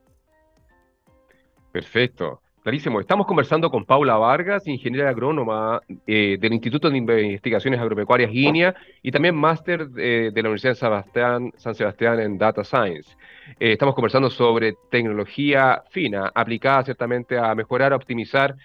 Perfecto. 1.70 2.40
Clarísimo. 2.64 2.98
Estamos 2.98 3.26
conversando 3.26 3.70
con 3.70 3.84
Paula 3.84 4.16
Vargas, 4.16 4.66
ingeniera 4.66 5.10
agrónoma 5.10 5.82
eh, 6.06 6.38
del 6.40 6.54
Instituto 6.54 6.88
de 6.88 6.96
Investigaciones 6.96 7.78
Agropecuarias 7.78 8.30
INIA 8.32 8.74
y 9.02 9.10
también 9.12 9.34
máster 9.34 9.86
eh, 9.98 10.30
de 10.32 10.42
la 10.42 10.48
Universidad 10.48 10.72
de 10.72 11.52
San 11.58 11.74
Sebastián 11.74 12.20
en 12.20 12.38
Data 12.38 12.64
Science. 12.64 13.18
Eh, 13.60 13.72
estamos 13.72 13.94
conversando 13.94 14.30
sobre 14.30 14.76
tecnología 14.90 15.82
fina, 15.90 16.32
aplicada 16.34 16.84
ciertamente 16.84 17.36
a 17.36 17.54
mejorar, 17.54 17.92
a 17.92 17.96
optimizar 17.96 18.56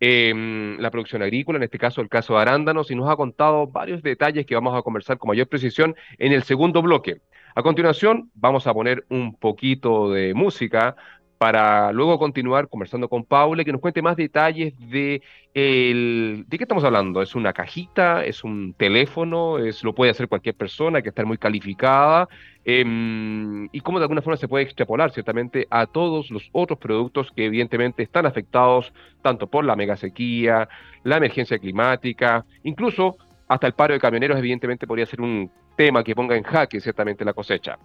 em, 0.00 0.76
la 0.80 0.90
producción 0.90 1.22
agrícola, 1.22 1.58
en 1.58 1.62
este 1.62 1.78
caso 1.78 2.00
el 2.00 2.08
caso 2.08 2.34
de 2.34 2.40
arándanos, 2.40 2.90
y 2.90 2.96
nos 2.96 3.08
ha 3.08 3.14
contado 3.14 3.68
varios 3.68 4.02
detalles 4.02 4.46
que 4.46 4.56
vamos 4.56 4.76
a 4.76 4.82
conversar 4.82 5.16
con 5.16 5.28
mayor 5.28 5.46
precisión 5.46 5.94
en 6.18 6.32
el 6.32 6.42
segundo 6.42 6.82
bloque. 6.82 7.20
A 7.54 7.62
continuación, 7.62 8.32
vamos 8.34 8.66
a 8.66 8.74
poner 8.74 9.04
un 9.10 9.36
poquito 9.36 10.10
de 10.10 10.34
música 10.34 10.96
para 11.44 11.92
luego 11.92 12.18
continuar 12.18 12.70
conversando 12.70 13.06
con 13.06 13.22
Paula 13.22 13.64
que 13.64 13.72
nos 13.72 13.82
cuente 13.82 14.00
más 14.00 14.16
detalles 14.16 14.72
de 14.88 15.20
el, 15.52 16.46
de 16.48 16.56
qué 16.56 16.64
estamos 16.64 16.84
hablando. 16.84 17.20
¿Es 17.20 17.34
una 17.34 17.52
cajita? 17.52 18.24
¿Es 18.24 18.44
un 18.44 18.72
teléfono? 18.72 19.58
¿Es, 19.58 19.84
¿Lo 19.84 19.94
puede 19.94 20.10
hacer 20.10 20.26
cualquier 20.26 20.54
persona? 20.54 20.96
Hay 20.96 21.02
que 21.02 21.10
estar 21.10 21.26
muy 21.26 21.36
calificada. 21.36 22.30
Em, 22.64 23.68
y 23.72 23.80
cómo 23.82 23.98
de 23.98 24.04
alguna 24.04 24.22
forma 24.22 24.38
se 24.38 24.48
puede 24.48 24.64
extrapolar 24.64 25.10
ciertamente 25.10 25.66
a 25.68 25.84
todos 25.86 26.30
los 26.30 26.48
otros 26.52 26.78
productos 26.78 27.30
que 27.36 27.44
evidentemente 27.44 28.02
están 28.02 28.24
afectados 28.24 28.94
tanto 29.20 29.46
por 29.46 29.66
la 29.66 29.76
mega 29.76 29.98
sequía, 29.98 30.66
la 31.02 31.18
emergencia 31.18 31.58
climática, 31.58 32.46
incluso 32.62 33.18
hasta 33.48 33.66
el 33.66 33.74
paro 33.74 33.92
de 33.92 34.00
camioneros 34.00 34.38
evidentemente 34.38 34.86
podría 34.86 35.04
ser 35.04 35.20
un 35.20 35.50
tema 35.76 36.02
que 36.02 36.14
ponga 36.14 36.36
en 36.36 36.42
jaque 36.42 36.80
ciertamente 36.80 37.22
la 37.22 37.34
cosecha. 37.34 37.78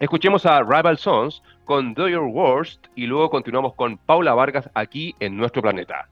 Escuchemos 0.00 0.46
a 0.46 0.62
Rival 0.62 0.96
Sons 0.96 1.42
con 1.66 1.92
Do 1.92 2.08
Your 2.08 2.24
Worst 2.24 2.86
y 2.96 3.04
luego 3.04 3.28
continuamos 3.28 3.74
con 3.74 3.98
Paula 3.98 4.32
Vargas 4.32 4.70
aquí 4.72 5.14
en 5.20 5.36
nuestro 5.36 5.60
planeta. 5.60 6.08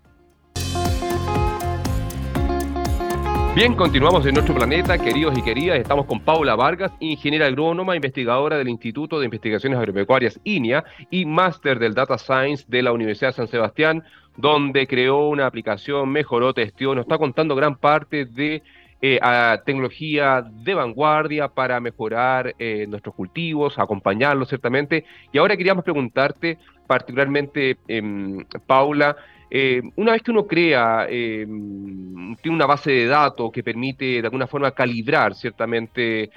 Bien, 3.54 3.74
continuamos 3.74 4.26
en 4.26 4.34
nuestro 4.34 4.54
planeta, 4.54 4.98
queridos 4.98 5.38
y 5.38 5.42
queridas. 5.42 5.78
Estamos 5.78 6.04
con 6.04 6.20
Paula 6.20 6.54
Vargas, 6.54 6.92
ingeniera 7.00 7.46
agrónoma, 7.46 7.96
investigadora 7.96 8.58
del 8.58 8.68
Instituto 8.68 9.18
de 9.18 9.24
Investigaciones 9.24 9.78
Agropecuarias 9.78 10.38
INIA 10.44 10.84
y 11.10 11.24
máster 11.24 11.78
del 11.78 11.94
Data 11.94 12.18
Science 12.18 12.66
de 12.68 12.82
la 12.82 12.92
Universidad 12.92 13.30
de 13.30 13.36
San 13.36 13.48
Sebastián, 13.48 14.04
donde 14.36 14.86
creó 14.86 15.28
una 15.28 15.46
aplicación, 15.46 16.10
mejoró, 16.10 16.52
testió, 16.52 16.94
nos 16.94 17.06
está 17.06 17.16
contando 17.16 17.56
gran 17.56 17.74
parte 17.74 18.26
de 18.26 18.62
eh, 19.00 19.18
a 19.22 19.62
tecnología 19.64 20.42
de 20.42 20.74
vanguardia 20.74 21.46
para 21.46 21.78
mejorar 21.78 22.54
eh, 22.58 22.84
nuestros 22.88 23.14
cultivos, 23.14 23.78
acompañarlos 23.78 24.48
ciertamente. 24.48 25.04
Y 25.32 25.38
ahora 25.38 25.56
queríamos 25.56 25.84
preguntarte, 25.84 26.58
particularmente, 26.86 27.78
em, 27.86 28.44
Paula, 28.66 29.16
eh, 29.50 29.82
una 29.96 30.12
vez 30.12 30.22
que 30.22 30.32
uno 30.32 30.46
crea, 30.46 31.06
em, 31.08 32.34
tiene 32.42 32.56
una 32.56 32.66
base 32.66 32.90
de 32.90 33.06
datos 33.06 33.52
que 33.52 33.62
permite 33.62 34.20
de 34.20 34.26
alguna 34.26 34.46
forma 34.48 34.72
calibrar 34.72 35.34
ciertamente 35.34 36.30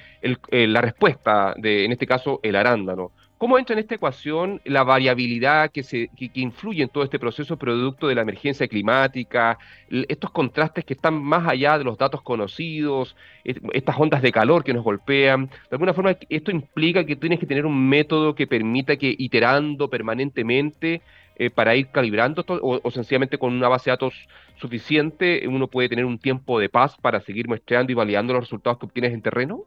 la 0.51 0.81
respuesta 0.81 1.53
de, 1.57 1.85
en 1.85 1.91
este 1.93 2.05
caso, 2.05 2.39
el 2.43 2.55
arándano. 2.55 3.11
¿Cómo 3.41 3.57
entra 3.57 3.73
en 3.73 3.79
esta 3.79 3.95
ecuación 3.95 4.61
la 4.65 4.83
variabilidad 4.83 5.71
que, 5.71 5.81
se, 5.81 6.09
que, 6.09 6.29
influye 6.35 6.83
en 6.83 6.89
todo 6.89 7.03
este 7.03 7.17
proceso 7.17 7.57
producto 7.57 8.07
de 8.07 8.13
la 8.13 8.21
emergencia 8.21 8.67
climática, 8.67 9.57
estos 9.89 10.29
contrastes 10.29 10.85
que 10.85 10.93
están 10.93 11.19
más 11.23 11.47
allá 11.47 11.79
de 11.79 11.83
los 11.83 11.97
datos 11.97 12.21
conocidos, 12.21 13.15
estas 13.43 13.95
ondas 13.97 14.21
de 14.21 14.31
calor 14.31 14.63
que 14.63 14.75
nos 14.75 14.83
golpean? 14.83 15.47
De 15.47 15.71
alguna 15.71 15.95
forma, 15.95 16.15
esto 16.29 16.51
implica 16.51 17.03
que 17.03 17.15
tienes 17.15 17.39
que 17.39 17.47
tener 17.47 17.65
un 17.65 17.89
método 17.89 18.35
que 18.35 18.45
permita 18.45 18.95
que 18.95 19.15
iterando 19.17 19.89
permanentemente 19.89 21.01
eh, 21.35 21.49
para 21.49 21.75
ir 21.75 21.87
calibrando 21.87 22.45
o, 22.47 22.79
o, 22.83 22.91
sencillamente 22.91 23.39
con 23.39 23.53
una 23.53 23.69
base 23.69 23.89
de 23.89 23.93
datos 23.93 24.13
suficiente 24.57 25.47
uno 25.47 25.65
puede 25.65 25.89
tener 25.89 26.05
un 26.05 26.19
tiempo 26.19 26.59
de 26.59 26.69
paz 26.69 26.95
para 27.01 27.21
seguir 27.21 27.47
muestreando 27.47 27.91
y 27.91 27.95
validando 27.95 28.33
los 28.33 28.43
resultados 28.43 28.77
que 28.77 28.85
obtienes 28.85 29.13
en 29.13 29.23
terreno? 29.23 29.65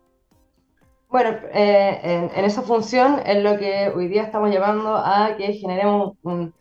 Bueno, 1.14 1.38
eh, 1.53 2.29
en, 2.35 2.44
esa 2.44 2.62
función 2.62 3.20
es 3.24 3.40
lo 3.40 3.57
que 3.57 3.92
hoy 3.94 4.09
día 4.09 4.24
estamos 4.24 4.50
llevando 4.50 4.96
a 4.96 5.37
que 5.37 5.53
generemos 5.53 6.16
un, 6.24 6.53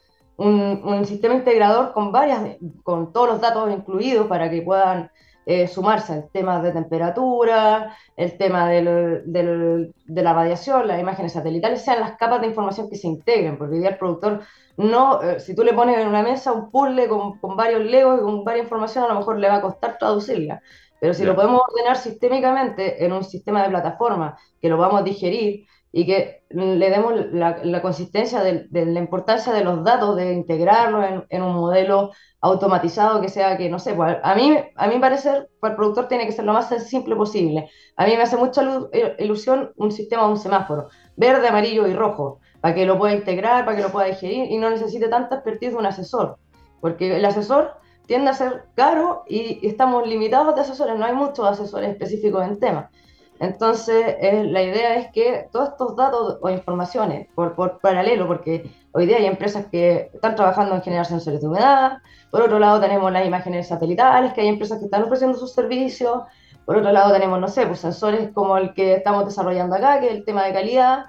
sistema 1.07 1.33
integrador 1.33 1.91
con 1.91 2.11
varias, 2.11 2.57
con 2.83 3.11
todos 3.11 3.29
los 3.29 3.41
datos 3.41 3.71
incluidos 3.73 4.27
para 4.27 4.51
que 4.51 4.61
puedan 4.61 5.09
eh, 5.47 5.67
sumarse 5.67 6.13
el 6.13 6.29
tema 6.29 6.61
de 6.61 6.71
temperatura, 6.71 7.97
el 8.15 8.37
tema 8.37 8.69
del, 8.69 9.23
de 9.25 10.21
la 10.21 10.33
radiación, 10.33 10.87
las 10.87 10.99
imágenes 10.99 11.33
satelitales, 11.33 11.83
sean 11.83 12.01
las 12.01 12.15
capas 12.17 12.41
de 12.41 12.47
información 12.47 12.91
que 12.91 12.95
se 12.95 13.07
integren, 13.07 13.57
porque 13.57 13.73
hoy 13.73 13.79
día 13.79 13.89
el 13.89 13.97
productor 13.97 14.41
no, 14.77 15.19
eh, 15.23 15.39
si 15.39 15.55
tú 15.55 15.63
le 15.63 15.73
pones 15.73 15.97
en 15.97 16.07
una 16.07 16.21
mesa 16.21 16.51
un 16.51 16.69
puzzle 16.69 17.07
con, 17.07 17.39
con 17.39 17.55
varios 17.55 17.81
legos 17.81 18.19
y 18.19 18.23
con 18.23 18.43
varias 18.43 18.65
información, 18.65 19.05
a 19.05 19.07
lo 19.07 19.15
mejor 19.15 19.39
le 19.39 19.47
va 19.47 19.55
a 19.55 19.61
costar 19.61 19.97
traducirla. 19.97 20.61
Pero 21.03 21.13
si 21.13 21.25
lo 21.25 21.35
podemos 21.35 21.61
ordenar 21.69 21.97
sistémicamente 21.97 23.03
en 23.03 23.11
un 23.11 23.25
sistema 23.25 23.61
de 23.61 23.67
plataforma, 23.67 24.37
que 24.61 24.69
lo 24.69 24.77
vamos 24.77 25.01
a 25.01 25.03
digerir 25.03 25.65
y 25.91 26.05
que 26.05 26.43
le 26.49 26.89
demos 26.89 27.13
la, 27.33 27.81
consistencia 27.81 28.41
de, 28.41 28.69
la 28.71 28.99
importancia 29.01 29.51
de 29.51 29.65
los 29.65 29.83
datos, 29.83 30.15
de 30.15 30.31
integrarlo 30.31 31.25
en, 31.29 31.43
un 31.43 31.55
modelo 31.55 32.11
automatizado 32.39 33.19
que 33.19 33.27
sea 33.27 33.57
que, 33.57 33.69
no 33.69 33.79
sé, 33.79 33.95
pues, 33.95 34.15
a 34.23 34.33
mí, 34.33 34.57
a 34.77 34.87
mí 34.87 34.97
parecer, 34.97 35.49
para 35.59 35.73
el 35.73 35.75
productor 35.75 36.07
tiene 36.07 36.25
que 36.25 36.31
ser 36.31 36.45
lo 36.45 36.53
más 36.53 36.69
simple 36.87 37.17
posible. 37.17 37.69
A 37.97 38.05
mí 38.05 38.15
me 38.15 38.21
hace 38.21 38.37
mucha 38.37 38.63
ilusión 39.19 39.73
un 39.75 39.91
sistema, 39.91 40.25
un 40.25 40.37
semáforo, 40.37 40.87
verde, 41.17 41.49
amarillo 41.49 41.85
y 41.85 41.93
rojo, 41.93 42.39
para 42.61 42.75
que 42.75 42.85
lo 42.85 42.97
pueda 42.97 43.13
integrar, 43.13 43.65
para 43.65 43.75
que 43.75 43.83
lo 43.83 43.89
pueda 43.89 44.07
digerir 44.07 44.49
y 44.49 44.57
no 44.57 44.69
necesite 44.69 45.09
tanta 45.09 45.35
expertise 45.35 45.73
de 45.73 45.79
un 45.79 45.85
asesor. 45.85 46.37
Porque 46.79 47.17
el 47.17 47.25
asesor 47.25 47.82
tiende 48.05 48.31
a 48.31 48.33
ser 48.33 48.65
caro 48.75 49.23
y, 49.27 49.65
estamos 49.65 50.07
limitados 50.07 50.55
de 50.55 50.61
asesores, 50.61 50.97
no 50.97 51.05
hay 51.05 51.13
muchos 51.13 51.45
asesores 51.45 51.91
específicos 51.91 52.43
en 52.45 52.59
temas. 52.59 52.89
Entonces, 53.39 54.15
eh, 54.19 54.43
la 54.45 54.61
idea 54.61 54.95
es 54.95 55.11
que 55.11 55.47
todos 55.51 55.69
estos 55.69 55.95
datos 55.95 56.37
o 56.41 56.49
informaciones, 56.49 57.27
por, 57.33 57.55
por, 57.55 57.79
paralelo, 57.79 58.27
porque 58.27 58.71
hoy 58.91 59.05
día 59.05 59.17
hay 59.17 59.25
empresas 59.25 59.65
que 59.67 60.11
están 60.13 60.35
trabajando 60.35 60.75
en 60.75 60.81
generar 60.81 61.05
sensores 61.05 61.41
de 61.41 61.47
humedad, 61.47 61.97
por 62.31 62.41
otro 62.41 62.59
lado 62.59 62.79
tenemos 62.79 63.11
las 63.11 63.25
imágenes 63.25 63.67
satelitales, 63.67 64.33
que 64.33 64.41
hay 64.41 64.47
empresas 64.47 64.79
que 64.79 64.85
están 64.85 65.03
ofreciendo 65.03 65.37
sus 65.37 65.51
servicios, 65.51 66.21
por 66.65 66.77
otro 66.77 66.91
lado 66.91 67.11
tenemos, 67.11 67.39
no 67.39 67.47
sé, 67.47 67.65
pues 67.65 67.79
sensores 67.79 68.31
como 68.33 68.57
el 68.57 68.73
que 68.73 68.93
estamos 68.93 69.25
desarrollando 69.25 69.75
acá, 69.75 69.99
que 69.99 70.07
es 70.07 70.13
el 70.13 70.25
tema 70.25 70.45
de 70.45 70.53
calidad. 70.53 71.05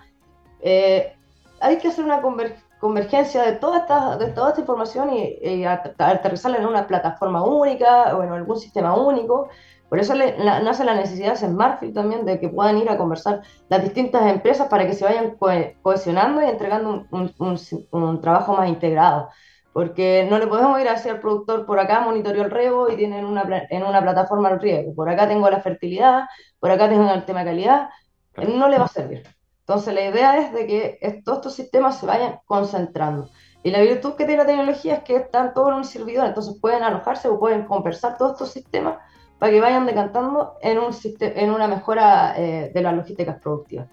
Eh, 0.61 1.12
hay 1.61 1.78
que 1.78 1.88
hacer 1.88 2.04
una 2.04 2.20
convergencia 2.20 2.63
convergencia 2.85 3.42
de 3.44 3.53
toda 3.53 3.79
esta, 3.79 4.18
de 4.18 4.27
toda 4.27 4.51
esta 4.51 4.61
información 4.61 5.09
y, 5.11 5.64
aterrizarla 5.64 6.59
en 6.59 6.66
una 6.66 6.87
plataforma 6.87 7.42
única 7.42 8.14
o 8.14 8.23
en 8.23 8.31
algún 8.31 8.59
sistema 8.61 8.94
único. 8.94 9.49
Por 9.88 10.01
eso 10.01 10.14
nace 10.14 10.85
la 10.85 10.94
necesidad 10.94 11.31
de 11.31 11.47
Smartfield 11.47 11.94
también, 11.94 12.27
de 12.27 12.38
que 12.38 12.51
puedan 12.51 12.77
ir 12.77 12.90
a 12.90 12.99
conversar 12.99 13.40
las 13.70 13.83
distintas 13.83 14.27
empresas 14.31 14.68
para 14.68 14.87
que 14.87 14.92
se 14.92 15.05
vayan 15.05 15.37
cohesionando 15.83 16.42
y 16.42 16.44
entregando 16.44 17.07
un, 17.11 17.33
un, 17.38 17.59
un, 17.90 18.20
trabajo 18.20 18.55
más 18.55 18.68
integrado. 18.68 19.31
Porque 19.73 20.27
no 20.29 20.38
le 20.38 20.47
podemos 20.47 20.79
ir 20.79 20.88
a 20.88 20.92
decir 20.92 21.12
al 21.12 21.20
productor, 21.20 21.64
por 21.64 21.81
acá 21.81 22.01
monitoreo 22.01 22.44
el 22.44 22.51
riego 22.51 22.90
y 22.90 22.97
tienen 22.97 23.25
una, 23.25 23.66
en 23.70 23.83
una 23.83 24.03
plataforma 24.03 24.51
el 24.51 24.61
riego, 24.61 24.94
por 24.94 25.09
acá 25.09 25.27
tengo 25.27 25.49
la 25.49 25.61
fertilidad, 25.61 26.25
por 26.61 26.70
acá 26.70 26.87
tengo 26.88 27.11
el 27.14 27.25
tema 27.25 27.40
de 27.40 27.47
calidad, 27.47 27.88
no 28.37 28.68
le 28.68 28.79
va 28.79 28.85
a 28.85 28.88
servir. 28.88 29.23
Entonces, 29.66 29.94
la 29.94 30.05
idea 30.05 30.38
es 30.38 30.53
de 30.53 30.66
que 30.66 31.22
todos 31.24 31.38
estos 31.38 31.55
sistemas 31.55 31.98
se 31.98 32.05
vayan 32.05 32.38
concentrando. 32.44 33.31
Y 33.62 33.70
la 33.70 33.81
virtud 33.81 34.12
que 34.14 34.27
tiene 34.27 34.42
la 34.42 34.46
tecnología 34.46 34.96
es 34.96 35.05
que 35.05 35.16
están 35.16 35.55
todos 35.55 35.70
en 35.70 35.77
un 35.77 35.85
servidor, 35.85 36.27
entonces 36.27 36.59
pueden 36.61 36.83
alojarse 36.83 37.29
o 37.29 37.40
pueden 37.40 37.64
conversar 37.64 38.18
todos 38.18 38.33
estos 38.33 38.53
sistemas 38.53 38.98
para 39.38 39.50
que 39.50 39.62
vayan 39.62 39.87
decantando 39.87 40.59
en, 40.61 40.79
un 40.79 40.94
en 41.18 41.50
una 41.50 41.66
mejora 41.66 42.35
eh, 42.37 42.72
de 42.74 42.83
las 42.83 42.94
logísticas 42.94 43.40
productivas. 43.40 43.88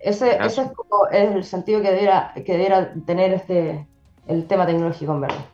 Ese, 0.00 0.36
ese 0.36 0.62
es, 0.62 0.72
como, 0.72 1.06
es, 1.12 1.30
el 1.30 1.44
sentido 1.44 1.80
que 1.80 1.92
debiera, 1.92 2.32
que 2.34 2.52
debiera 2.52 2.92
tener 3.06 3.34
este, 3.34 3.86
el 4.26 4.48
tema 4.48 4.66
tecnológico 4.66 5.12
en 5.12 5.20
verdad. 5.20 5.44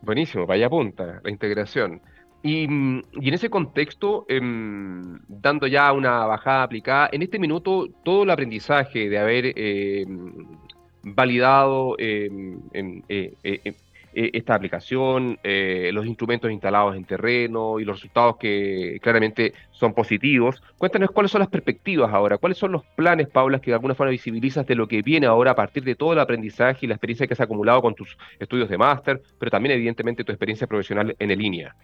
Buenísimo, 0.00 0.44
vaya 0.44 0.68
punta, 0.68 1.20
la 1.22 1.30
integración. 1.30 2.02
Y, 2.42 2.64
en 2.64 3.04
ese 3.12 3.50
contexto, 3.50 4.26
em, 4.28 5.20
dando 5.28 5.66
ya 5.68 5.92
una 5.92 6.26
bajada 6.26 6.64
aplicada, 6.64 7.08
en 7.12 7.22
este 7.22 7.38
minuto 7.38 7.88
todo 8.04 8.24
el 8.24 8.30
aprendizaje 8.30 9.08
de 9.08 9.18
haber 9.18 9.52
em, 9.56 10.32
validado 11.04 11.94
em, 11.98 12.60
eh, 12.74 13.34
eh, 13.44 13.60
eh, 14.14 14.30
esta 14.34 14.54
aplicación, 14.54 15.38
los 15.42 16.06
instrumentos 16.06 16.50
instalados 16.50 16.96
en 16.96 17.04
terreno 17.04 17.80
y 17.80 17.84
los 17.84 17.96
resultados 17.96 18.36
que 18.36 18.98
claramente 19.00 19.54
son 19.70 19.94
positivos, 19.94 20.62
cuéntanos 20.76 21.12
cuáles 21.12 21.30
son 21.32 21.38
las 21.38 21.48
perspectivas 21.48 22.12
ahora, 22.12 22.36
cuáles 22.36 22.58
son 22.58 22.72
los 22.72 22.84
planes, 22.84 23.28
Paula, 23.28 23.60
que 23.60 23.70
de 23.70 23.76
alguna 23.76 23.94
forma 23.94 24.10
visibilizas 24.10 24.66
de 24.66 24.74
lo 24.74 24.86
que 24.86 25.00
viene 25.00 25.26
ahora 25.26 25.52
a 25.52 25.54
partir 25.54 25.82
de 25.84 25.94
todo 25.94 26.12
el 26.12 26.18
aprendizaje 26.18 26.84
y 26.84 26.88
la 26.88 26.94
experiencia 26.94 27.26
que 27.26 27.32
has 27.32 27.40
acumulado 27.40 27.80
con 27.80 27.94
tus 27.94 28.18
estudios 28.38 28.68
de 28.68 28.76
máster, 28.76 29.22
pero 29.38 29.50
también 29.50 29.76
evidentemente 29.76 30.24
tu 30.24 30.32
experiencia 30.32 30.66
profesional 30.66 31.16
en 31.18 31.38
línea. 31.38 31.74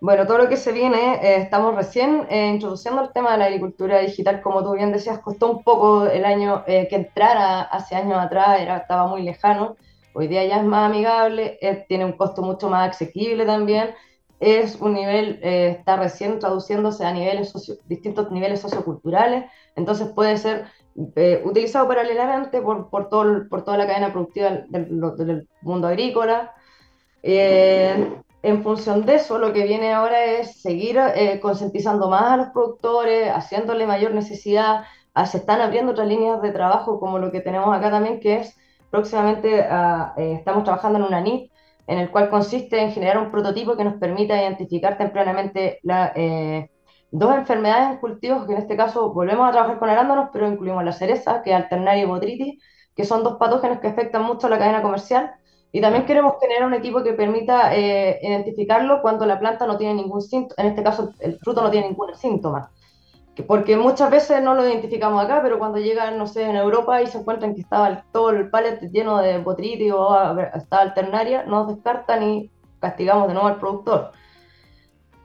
Bueno, 0.00 0.26
todo 0.28 0.38
lo 0.38 0.48
que 0.48 0.56
se 0.56 0.70
viene, 0.70 1.14
eh, 1.16 1.42
estamos 1.42 1.74
recién 1.74 2.24
eh, 2.30 2.46
introduciendo 2.46 3.02
el 3.02 3.12
tema 3.12 3.32
de 3.32 3.38
la 3.38 3.46
agricultura 3.46 3.98
digital, 3.98 4.40
como 4.42 4.62
tú 4.62 4.74
bien 4.74 4.92
decías, 4.92 5.18
costó 5.18 5.50
un 5.50 5.64
poco 5.64 6.06
el 6.06 6.24
año 6.24 6.62
eh, 6.68 6.86
que 6.88 6.94
entrara 6.94 7.62
hace 7.62 7.96
años 7.96 8.16
atrás, 8.16 8.60
era, 8.60 8.76
estaba 8.76 9.08
muy 9.08 9.22
lejano, 9.22 9.76
hoy 10.14 10.28
día 10.28 10.44
ya 10.44 10.58
es 10.58 10.64
más 10.64 10.88
amigable, 10.88 11.58
tiene 11.88 12.04
un 12.04 12.12
costo 12.12 12.42
mucho 12.42 12.68
más 12.70 12.90
asequible 12.90 13.44
también, 13.44 13.90
es 14.38 14.76
un 14.76 14.94
nivel, 14.94 15.40
está 15.42 15.96
recién 15.96 16.38
traduciéndose 16.38 17.04
a 17.04 17.12
niveles 17.12 17.52
distintos 17.86 18.30
niveles 18.30 18.60
socioculturales, 18.60 19.50
entonces 19.74 20.08
puede 20.14 20.36
ser 20.36 20.66
utilizado 21.44 21.88
paralelamente 21.88 22.60
por, 22.62 22.88
por, 22.88 23.08
todo, 23.08 23.48
por 23.48 23.64
toda 23.64 23.78
la 23.78 23.86
cadena 23.88 24.12
productiva 24.12 24.50
del, 24.68 25.00
del 25.16 25.48
mundo 25.62 25.88
agrícola 25.88 26.54
en 28.42 28.62
función 28.62 29.04
de 29.04 29.16
eso, 29.16 29.38
lo 29.38 29.52
que 29.52 29.64
viene 29.64 29.92
ahora 29.92 30.24
es 30.24 30.60
seguir 30.60 30.98
eh, 30.98 31.40
más 31.42 32.22
a 32.22 32.36
los 32.36 32.48
productores, 32.48 33.30
haciéndole 33.30 33.86
mayor 33.86 34.14
necesidad. 34.14 34.84
Se 35.26 35.38
están 35.38 35.60
abriendo 35.60 35.92
otras 35.92 36.06
líneas 36.06 36.40
de 36.40 36.52
trabajo, 36.52 37.00
como 37.00 37.18
lo 37.18 37.32
que 37.32 37.40
tenemos 37.40 37.76
acá 37.76 37.90
también, 37.90 38.20
que 38.20 38.36
es 38.36 38.56
próximamente 38.90 39.62
ah, 39.68 40.14
eh, 40.16 40.34
estamos 40.34 40.64
trabajando 40.64 40.98
en 40.98 41.04
una 41.04 41.20
NIT, 41.20 41.50
en 41.88 41.98
el 41.98 42.10
cual 42.10 42.30
consiste 42.30 42.80
en 42.80 42.92
generar 42.92 43.18
un 43.18 43.30
prototipo 43.30 43.76
que 43.76 43.84
nos 43.84 43.94
permita 43.94 44.40
identificar 44.40 44.96
tempranamente 44.96 45.80
la, 45.82 46.12
eh, 46.14 46.70
dos 47.10 47.34
enfermedades 47.34 47.90
en 47.92 47.96
cultivos, 47.98 48.46
que 48.46 48.52
en 48.52 48.58
este 48.58 48.76
caso 48.76 49.12
volvemos 49.12 49.48
a 49.48 49.52
trabajar 49.52 49.78
con 49.78 49.88
arándanos, 49.90 50.28
pero 50.32 50.48
incluimos 50.48 50.84
la 50.84 50.92
cereza, 50.92 51.42
que 51.42 51.50
es 51.50 51.56
alternaria 51.56 52.04
y 52.04 52.06
botritis, 52.06 52.62
que 52.94 53.04
son 53.04 53.24
dos 53.24 53.36
patógenos 53.38 53.80
que 53.80 53.88
afectan 53.88 54.22
mucho 54.22 54.48
la 54.48 54.58
cadena 54.58 54.82
comercial 54.82 55.32
y 55.70 55.80
también 55.80 56.06
queremos 56.06 56.34
generar 56.40 56.66
un 56.66 56.74
equipo 56.74 57.02
que 57.02 57.12
permita 57.12 57.74
eh, 57.76 58.18
identificarlo 58.22 59.02
cuando 59.02 59.26
la 59.26 59.38
planta 59.38 59.66
no 59.66 59.76
tiene 59.76 59.94
ningún 59.94 60.22
síntoma, 60.22 60.54
en 60.58 60.66
este 60.68 60.82
caso 60.82 61.12
el 61.20 61.38
fruto 61.38 61.62
no 61.62 61.70
tiene 61.70 61.88
ningún 61.88 62.14
síntoma. 62.14 62.70
Porque 63.46 63.76
muchas 63.76 64.10
veces 64.10 64.42
no 64.42 64.54
lo 64.54 64.66
identificamos 64.66 65.24
acá, 65.24 65.40
pero 65.42 65.60
cuando 65.60 65.78
llegan, 65.78 66.18
no 66.18 66.26
sé, 66.26 66.42
en 66.42 66.56
Europa 66.56 67.00
y 67.02 67.06
se 67.06 67.18
encuentran 67.18 67.54
que 67.54 67.60
estaba 67.60 68.04
todo 68.10 68.30
el 68.30 68.50
pallet 68.50 68.80
lleno 68.90 69.18
de 69.18 69.38
botritis 69.38 69.92
o 69.92 70.36
estaba 70.54 70.82
alternaria, 70.82 71.44
nos 71.44 71.68
descartan 71.68 72.22
y 72.24 72.50
castigamos 72.80 73.28
de 73.28 73.34
nuevo 73.34 73.48
al 73.48 73.60
productor. 73.60 74.10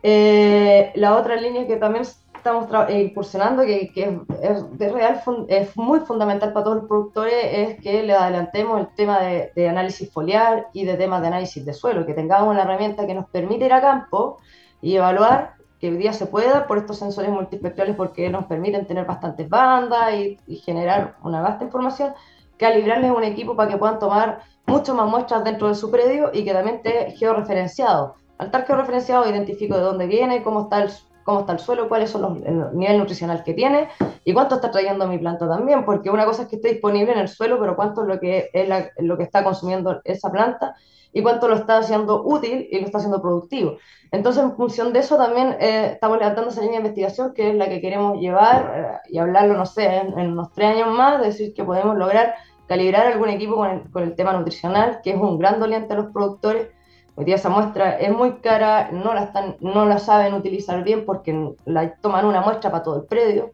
Eh, 0.03 0.91
la 0.95 1.15
otra 1.17 1.37
línea 1.37 1.65
que 1.65 1.77
también 1.77 2.05
estamos 2.43 2.67
eh, 2.89 3.03
incursionando, 3.03 3.63
que, 3.63 3.89
que 3.93 4.19
es, 4.41 4.91
real, 4.91 5.21
es 5.47 5.77
muy 5.77 6.01
fundamental 6.01 6.51
para 6.51 6.65
todos 6.65 6.77
los 6.77 6.87
productores, 6.87 7.33
es 7.41 7.81
que 7.81 8.03
le 8.03 8.13
adelantemos 8.13 8.81
el 8.81 8.87
tema 8.95 9.21
de, 9.21 9.53
de, 9.55 9.69
análisis 9.69 10.11
foliar 10.11 10.67
y 10.73 10.83
de 10.83 10.95
temas 10.95 11.21
de 11.21 11.27
análisis 11.27 11.65
de 11.65 11.73
suelo, 11.73 12.05
que 12.05 12.13
tengamos 12.13 12.49
una 12.49 12.63
herramienta 12.63 13.07
que 13.07 13.13
nos 13.13 13.29
permite 13.29 13.65
ir 13.65 13.71
a 13.71 13.79
campo 13.79 14.39
y 14.81 14.97
evaluar 14.97 15.53
que 15.79 15.89
hoy 15.89 15.95
día 15.95 16.11
se 16.11 16.25
pueda 16.25 16.67
por 16.67 16.77
estos 16.77 16.97
sensores 16.97 17.31
multispectrales 17.31 17.95
porque 17.95 18.29
nos 18.29 18.45
permiten 18.45 18.85
tener 18.85 19.05
bastantes 19.05 19.47
bandas 19.47 20.13
y, 20.13 20.37
y 20.45 20.57
generar 20.57 21.15
una 21.23 21.41
vasta 21.41 21.63
información, 21.63 22.13
calibrarles 22.57 23.11
un 23.11 23.23
equipo 23.23 23.55
para 23.55 23.71
que 23.71 23.77
puedan 23.77 23.99
tomar 23.99 24.41
mucho 24.65 24.93
más 24.93 25.09
muestras 25.09 25.45
dentro 25.45 25.69
de 25.69 25.75
su 25.75 25.89
predio 25.89 26.29
y 26.33 26.43
que 26.43 26.51
también 26.51 26.77
esté 26.77 27.11
georreferenciado. 27.11 28.15
Al 28.37 28.47
estar 28.47 28.65
georreferenciado 28.65 29.29
identifico 29.29 29.75
de 29.77 29.81
dónde 29.81 30.07
viene, 30.07 30.43
cómo 30.43 30.63
está 30.63 30.83
el 30.83 30.89
cómo 31.23 31.41
está 31.41 31.53
el 31.53 31.59
suelo, 31.59 31.89
cuáles 31.89 32.09
son 32.09 32.21
los, 32.21 32.37
el 32.43 32.77
nivel 32.77 32.97
nutricional 32.97 33.43
que 33.43 33.53
tiene 33.53 33.89
y 34.23 34.33
cuánto 34.33 34.55
está 34.55 34.71
trayendo 34.71 35.07
mi 35.07 35.17
planta 35.17 35.47
también, 35.47 35.85
porque 35.85 36.09
una 36.09 36.25
cosa 36.25 36.43
es 36.43 36.47
que 36.47 36.57
esté 36.57 36.69
disponible 36.69 37.13
en 37.13 37.19
el 37.19 37.27
suelo, 37.27 37.59
pero 37.59 37.75
cuánto 37.75 38.01
es 38.01 38.07
lo 38.07 38.19
que, 38.19 38.49
es 38.53 38.69
lo 38.99 39.17
que 39.17 39.23
está 39.23 39.43
consumiendo 39.43 40.01
esa 40.03 40.31
planta 40.31 40.75
y 41.13 41.21
cuánto 41.21 41.47
lo 41.47 41.55
está 41.55 41.77
haciendo 41.77 42.23
útil 42.23 42.67
y 42.69 42.79
lo 42.79 42.85
está 42.85 42.97
haciendo 42.97 43.21
productivo. 43.21 43.77
Entonces, 44.11 44.43
en 44.43 44.55
función 44.55 44.91
de 44.93 44.99
eso, 44.99 45.15
también 45.15 45.55
eh, 45.59 45.91
estamos 45.93 46.17
levantando 46.17 46.49
esa 46.49 46.61
línea 46.61 46.79
de 46.79 46.87
investigación, 46.87 47.33
que 47.33 47.51
es 47.51 47.55
la 47.55 47.69
que 47.69 47.81
queremos 47.81 48.19
llevar 48.19 49.01
eh, 49.05 49.09
y 49.11 49.19
hablarlo, 49.19 49.55
no 49.55 49.65
sé, 49.65 49.85
en, 49.85 50.31
unos 50.31 50.51
tres 50.53 50.75
años 50.75 50.95
más, 50.95 51.21
decir 51.21 51.53
que 51.53 51.63
podemos 51.63 51.95
lograr 51.97 52.35
calibrar 52.67 53.07
algún 53.07 53.29
equipo 53.29 53.55
con 53.55 53.69
el, 53.69 53.91
con 53.91 54.03
el 54.03 54.15
tema 54.15 54.33
nutricional, 54.33 54.99
que 55.03 55.11
es 55.11 55.17
un 55.17 55.37
gran 55.37 55.59
doliente 55.59 55.93
a 55.93 55.97
los 55.97 56.11
productores. 56.11 56.69
Hoy 57.15 57.25
día 57.25 57.35
esa 57.35 57.49
muestra 57.49 57.97
es 57.97 58.11
muy 58.11 58.37
cara, 58.39 58.89
no 58.91 59.13
la, 59.13 59.23
están, 59.23 59.57
no 59.59 59.85
la 59.85 59.99
saben 59.99 60.33
utilizar 60.33 60.83
bien 60.83 61.05
porque 61.05 61.53
la 61.65 61.95
toman 61.97 62.25
una 62.25 62.41
muestra 62.41 62.71
para 62.71 62.83
todo 62.83 62.97
el 62.97 63.03
predio. 63.05 63.51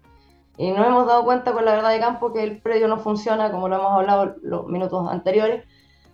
Y 0.57 0.71
nos 0.71 0.87
hemos 0.87 1.07
dado 1.07 1.23
cuenta 1.23 1.51
con 1.53 1.65
la 1.65 1.71
verdad 1.73 1.91
de 1.91 1.99
campo 1.99 2.33
que 2.33 2.43
el 2.43 2.61
predio 2.61 2.87
no 2.87 2.97
funciona, 2.97 3.51
como 3.51 3.67
lo 3.67 3.75
hemos 3.75 3.91
hablado 3.91 4.35
los 4.41 4.67
minutos 4.67 5.09
anteriores, 5.09 5.65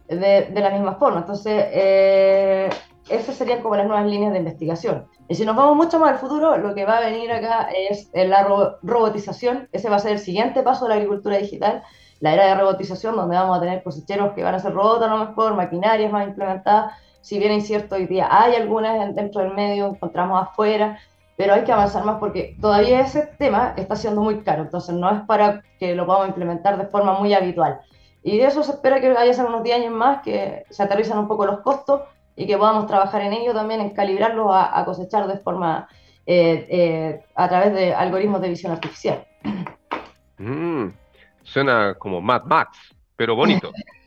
de, 0.07 0.49
de 0.51 0.61
la 0.61 0.69
misma 0.69 0.95
forma. 0.95 1.19
Entonces, 1.19 1.65
eh, 1.71 2.69
esas 3.09 3.35
serían 3.35 3.61
como 3.61 3.75
las 3.75 3.87
nuevas 3.87 4.05
líneas 4.05 4.31
de 4.33 4.39
investigación. 4.39 5.07
Y 5.27 5.35
si 5.35 5.45
nos 5.45 5.55
vamos 5.55 5.75
mucho 5.75 5.99
más 5.99 6.11
al 6.11 6.17
futuro, 6.19 6.57
lo 6.57 6.73
que 6.73 6.85
va 6.85 6.97
a 6.97 7.01
venir 7.01 7.31
acá 7.31 7.69
es 7.89 8.09
la 8.13 8.43
robotización. 8.81 9.67
Ese 9.71 9.89
va 9.89 9.97
a 9.97 9.99
ser 9.99 10.13
el 10.13 10.19
siguiente 10.19 10.63
paso 10.63 10.85
de 10.85 10.89
la 10.89 10.95
agricultura 10.95 11.37
digital, 11.37 11.83
la 12.19 12.33
era 12.33 12.45
de 12.45 12.55
robotización, 12.55 13.15
donde 13.15 13.35
vamos 13.35 13.57
a 13.57 13.61
tener 13.61 13.83
cosecheros 13.83 14.33
que 14.33 14.43
van 14.43 14.55
a 14.55 14.59
ser 14.59 14.73
robots 14.73 15.03
a 15.03 15.07
lo 15.07 15.17
mejor, 15.25 15.55
maquinarias 15.55 16.11
más 16.11 16.27
implementadas. 16.27 16.93
Si 17.25 17.39
bien 17.39 17.53
es 17.53 17.65
cierto, 17.65 17.95
hoy 17.95 18.05
día 18.05 18.27
hay 18.29 18.53
algunas 18.53 19.15
dentro 19.15 19.41
del 19.41 19.55
medio, 19.55 19.87
encontramos 19.87 20.43
afuera, 20.43 20.99
pero 21.35 21.55
hay 21.55 21.63
que 21.63 21.71
avanzar 21.71 22.05
más 22.05 22.19
porque 22.19 22.55
todavía 22.61 22.99
ese 22.99 23.25
tema 23.39 23.73
está 23.77 23.95
siendo 23.95 24.21
muy 24.21 24.41
caro, 24.41 24.61
entonces 24.61 24.93
no 24.93 25.09
es 25.09 25.21
para 25.21 25.63
que 25.79 25.95
lo 25.95 26.05
podamos 26.05 26.27
implementar 26.27 26.77
de 26.77 26.85
forma 26.85 27.19
muy 27.19 27.33
habitual. 27.33 27.79
Y 28.21 28.37
de 28.37 28.45
eso 28.45 28.61
se 28.61 28.73
espera 28.73 29.01
que 29.01 29.11
vaya 29.11 29.31
a 29.31 29.33
ser 29.33 29.47
unos 29.47 29.63
10 29.63 29.75
años 29.75 29.93
más, 29.95 30.21
que 30.21 30.65
se 30.69 30.83
aterrizan 30.83 31.17
un 31.17 31.27
poco 31.27 31.47
los 31.47 31.61
costos 31.61 32.01
y 32.35 32.45
que 32.45 32.59
podamos 32.59 32.85
trabajar 32.85 33.23
en 33.23 33.33
ello 33.33 33.55
también, 33.55 33.81
en 33.81 33.89
calibrarlos 33.89 34.45
a, 34.51 34.85
cosechar 34.85 35.25
de 35.25 35.39
forma, 35.39 35.87
eh, 36.27 36.67
eh, 36.69 37.25
a 37.33 37.49
través 37.49 37.73
de 37.73 37.91
algoritmos 37.91 38.39
de 38.39 38.49
visión 38.49 38.71
artificial. 38.71 39.25
Mm, 40.37 40.89
suena 41.41 41.95
como 41.95 42.21
Mad 42.21 42.43
Max, 42.43 42.77
pero 43.15 43.35
bonito. 43.35 43.71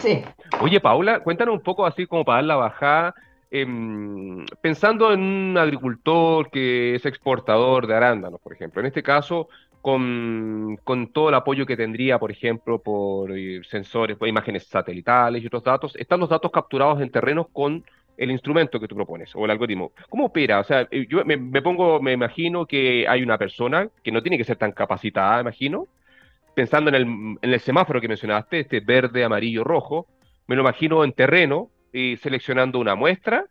sí. 0.00 0.22
Oye, 0.60 0.80
Paula, 0.80 1.20
cuéntanos 1.20 1.54
un 1.54 1.62
poco 1.62 1.86
así 1.86 2.06
como 2.06 2.24
para 2.24 2.36
dar 2.38 2.44
la 2.44 2.56
bajada. 2.56 3.14
Em, 3.50 4.44
pensando 4.60 5.12
en 5.12 5.20
un 5.20 5.58
agricultor 5.58 6.50
que 6.50 6.96
es 6.96 7.06
exportador 7.06 7.86
de 7.86 7.94
arándanos, 7.94 8.40
por 8.40 8.52
ejemplo, 8.52 8.80
en 8.80 8.86
este 8.86 9.02
caso, 9.02 9.48
con, 9.80 10.78
con, 10.82 11.12
todo 11.12 11.28
el 11.28 11.36
apoyo 11.36 11.64
que 11.64 11.76
tendría, 11.76 12.18
por 12.18 12.32
ejemplo, 12.32 12.80
por 12.80 13.30
eh, 13.36 13.62
sensores, 13.70 14.16
por 14.16 14.26
imágenes 14.26 14.66
satelitales 14.66 15.42
y 15.42 15.46
otros 15.46 15.62
datos, 15.62 15.94
están 15.96 16.18
los 16.18 16.28
datos 16.28 16.50
capturados 16.50 17.00
en 17.00 17.10
terrenos 17.10 17.46
con 17.52 17.84
el 18.16 18.30
instrumento 18.30 18.80
que 18.80 18.88
tú 18.88 18.96
propones 18.96 19.34
o 19.36 19.44
el 19.44 19.50
algoritmo. 19.50 19.92
¿Cómo 20.08 20.26
opera? 20.26 20.60
O 20.60 20.64
sea, 20.64 20.88
eh, 20.90 21.06
yo 21.08 21.24
me, 21.24 21.62
pongo, 21.62 22.00
me 22.00 22.12
imagino 22.12 22.66
que 22.66 23.06
hay 23.08 23.22
una 23.22 23.38
persona 23.38 23.88
que 24.02 24.10
no 24.10 24.22
tiene 24.22 24.38
que 24.38 24.44
ser 24.44 24.56
tan 24.56 24.72
capacitada, 24.72 25.40
imagino, 25.40 25.86
pensando 26.56 26.90
en 26.90 27.38
el, 27.42 27.60
semáforo 27.60 28.00
que 28.00 28.08
mencionaste, 28.08 28.60
este 28.60 28.80
verde, 28.80 29.22
amarillo, 29.24 29.62
rojo, 29.62 30.06
me 30.46 30.56
lo 30.56 30.62
imagino 30.62 31.04
en 31.04 31.12
terreno, 31.12 31.68
y 31.92 32.16
seleccionando 32.16 32.78
una 32.78 32.94
muestra, 32.94 33.44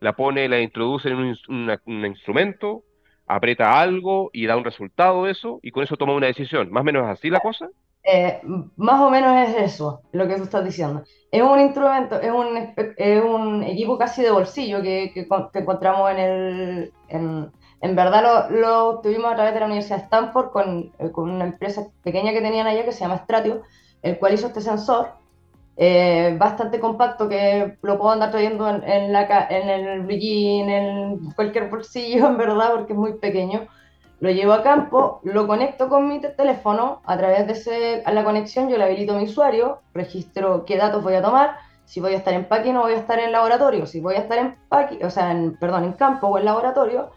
la 0.00 0.14
pone, 0.14 0.48
la 0.48 0.60
introduce 0.60 1.08
en 1.08 1.16
un 1.16 2.04
instrumento, 2.06 2.84
aprieta 3.26 3.80
algo 3.80 4.30
y 4.32 4.46
da 4.46 4.56
un 4.56 4.64
resultado 4.64 5.24
de 5.24 5.32
eso 5.32 5.58
y 5.62 5.72
con 5.72 5.82
eso 5.82 5.96
toma 5.96 6.14
una 6.14 6.28
decisión. 6.28 6.70
¿Más 6.70 6.82
o 6.82 6.84
menos 6.84 7.08
así 7.08 7.28
la 7.28 7.40
cosa? 7.40 7.68
Eh, 8.04 8.40
más 8.76 9.00
o 9.00 9.10
menos 9.10 9.48
es 9.48 9.72
eso, 9.72 10.02
lo 10.12 10.28
que 10.28 10.36
tú 10.36 10.44
estás 10.44 10.64
diciendo. 10.64 11.02
Es 11.32 11.42
un 11.42 11.58
instrumento, 11.58 12.20
es 12.20 12.30
un, 12.30 13.64
equipo 13.64 13.98
casi 13.98 14.22
de 14.22 14.30
bolsillo 14.30 14.80
que, 14.80 15.26
encontramos 15.54 16.10
en 16.12 16.18
el... 17.08 17.50
en 17.84 17.94
verdad 17.94 18.48
lo, 18.50 18.60
lo, 18.60 19.00
tuvimos 19.00 19.30
a 19.30 19.34
través 19.34 19.52
de 19.52 19.60
la 19.60 19.66
Universidad 19.66 19.98
de 19.98 20.04
Stanford 20.04 20.50
con, 20.52 20.88
con 21.12 21.30
una 21.30 21.44
empresa 21.44 21.86
pequeña 22.02 22.32
que 22.32 22.40
tenían 22.40 22.66
allá 22.66 22.82
que 22.82 22.92
se 22.92 23.00
llama 23.00 23.18
Stratio, 23.18 23.60
el 24.02 24.18
cual 24.18 24.32
hizo 24.32 24.46
este 24.46 24.62
sensor 24.62 25.08
eh, 25.76 26.34
bastante 26.38 26.80
compacto 26.80 27.28
que 27.28 27.76
lo 27.82 27.98
puedo 27.98 28.12
andar 28.12 28.30
trayendo 28.30 28.66
en, 28.70 29.12
la, 29.12 29.46
en 29.50 29.68
el 29.68 30.00
blillín, 30.00 30.70
en 30.70 31.32
cualquier 31.32 31.68
bolsillo, 31.68 32.26
en 32.28 32.38
verdad, 32.38 32.70
porque 32.72 32.94
es 32.94 32.98
muy 32.98 33.18
pequeño. 33.18 33.66
Lo 34.20 34.30
llevo 34.30 34.54
a 34.54 34.62
campo, 34.62 35.20
lo 35.22 35.46
conecto 35.46 35.90
con 35.90 36.08
mi 36.08 36.22
teléfono, 36.22 37.02
a 37.04 37.18
través 37.18 37.46
de 37.46 37.52
ese, 37.52 38.02
a 38.06 38.12
la 38.12 38.24
conexión 38.24 38.70
yo 38.70 38.78
le 38.78 38.84
habilito 38.84 39.14
a 39.14 39.18
mi 39.18 39.24
usuario, 39.24 39.80
registro 39.92 40.64
qué 40.64 40.78
datos 40.78 41.02
voy 41.02 41.16
a 41.16 41.22
tomar, 41.22 41.58
si 41.84 42.00
voy 42.00 42.14
a 42.14 42.16
estar 42.16 42.32
en 42.32 42.46
paqui 42.46 42.72
no 42.72 42.80
voy 42.80 42.94
a 42.94 42.98
estar 42.98 43.18
en 43.18 43.30
laboratorio, 43.32 43.84
si 43.84 44.00
voy 44.00 44.14
a 44.14 44.20
estar 44.20 44.38
en 44.38 44.56
paqui, 44.70 45.02
o 45.02 45.10
sea, 45.10 45.32
en, 45.32 45.58
perdón, 45.58 45.84
en 45.84 45.92
campo 45.92 46.28
o 46.28 46.38
en 46.38 46.46
laboratorio, 46.46 47.10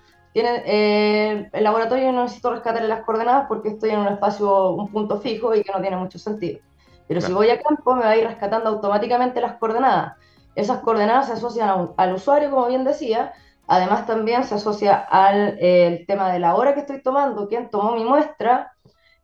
eh, 0.45 1.49
el 1.51 1.63
laboratorio 1.63 2.11
no 2.11 2.23
necesito 2.23 2.51
rescatar 2.51 2.83
las 2.83 3.03
coordenadas 3.03 3.45
porque 3.47 3.69
estoy 3.69 3.91
en 3.91 3.99
un 3.99 4.07
espacio, 4.07 4.71
un 4.71 4.91
punto 4.91 5.19
fijo 5.19 5.55
y 5.55 5.63
que 5.63 5.71
no 5.71 5.81
tiene 5.81 5.97
mucho 5.97 6.19
sentido. 6.19 6.59
Pero 7.07 7.21
si 7.21 7.31
voy 7.31 7.49
a 7.49 7.61
campo, 7.61 7.95
me 7.95 8.01
va 8.01 8.09
a 8.09 8.17
ir 8.17 8.27
rescatando 8.27 8.69
automáticamente 8.69 9.39
las 9.41 9.57
coordenadas. 9.57 10.13
Esas 10.55 10.79
coordenadas 10.79 11.27
se 11.27 11.33
asocian 11.33 11.91
al 11.95 12.13
usuario, 12.13 12.49
como 12.49 12.67
bien 12.67 12.83
decía. 12.83 13.33
Además, 13.67 14.05
también 14.05 14.43
se 14.43 14.55
asocia 14.55 14.95
al 14.95 15.57
eh, 15.59 16.05
tema 16.07 16.31
de 16.31 16.39
la 16.39 16.55
hora 16.55 16.73
que 16.73 16.81
estoy 16.81 17.01
tomando, 17.01 17.47
quién 17.47 17.69
tomó 17.69 17.95
mi 17.95 18.03
muestra, 18.03 18.73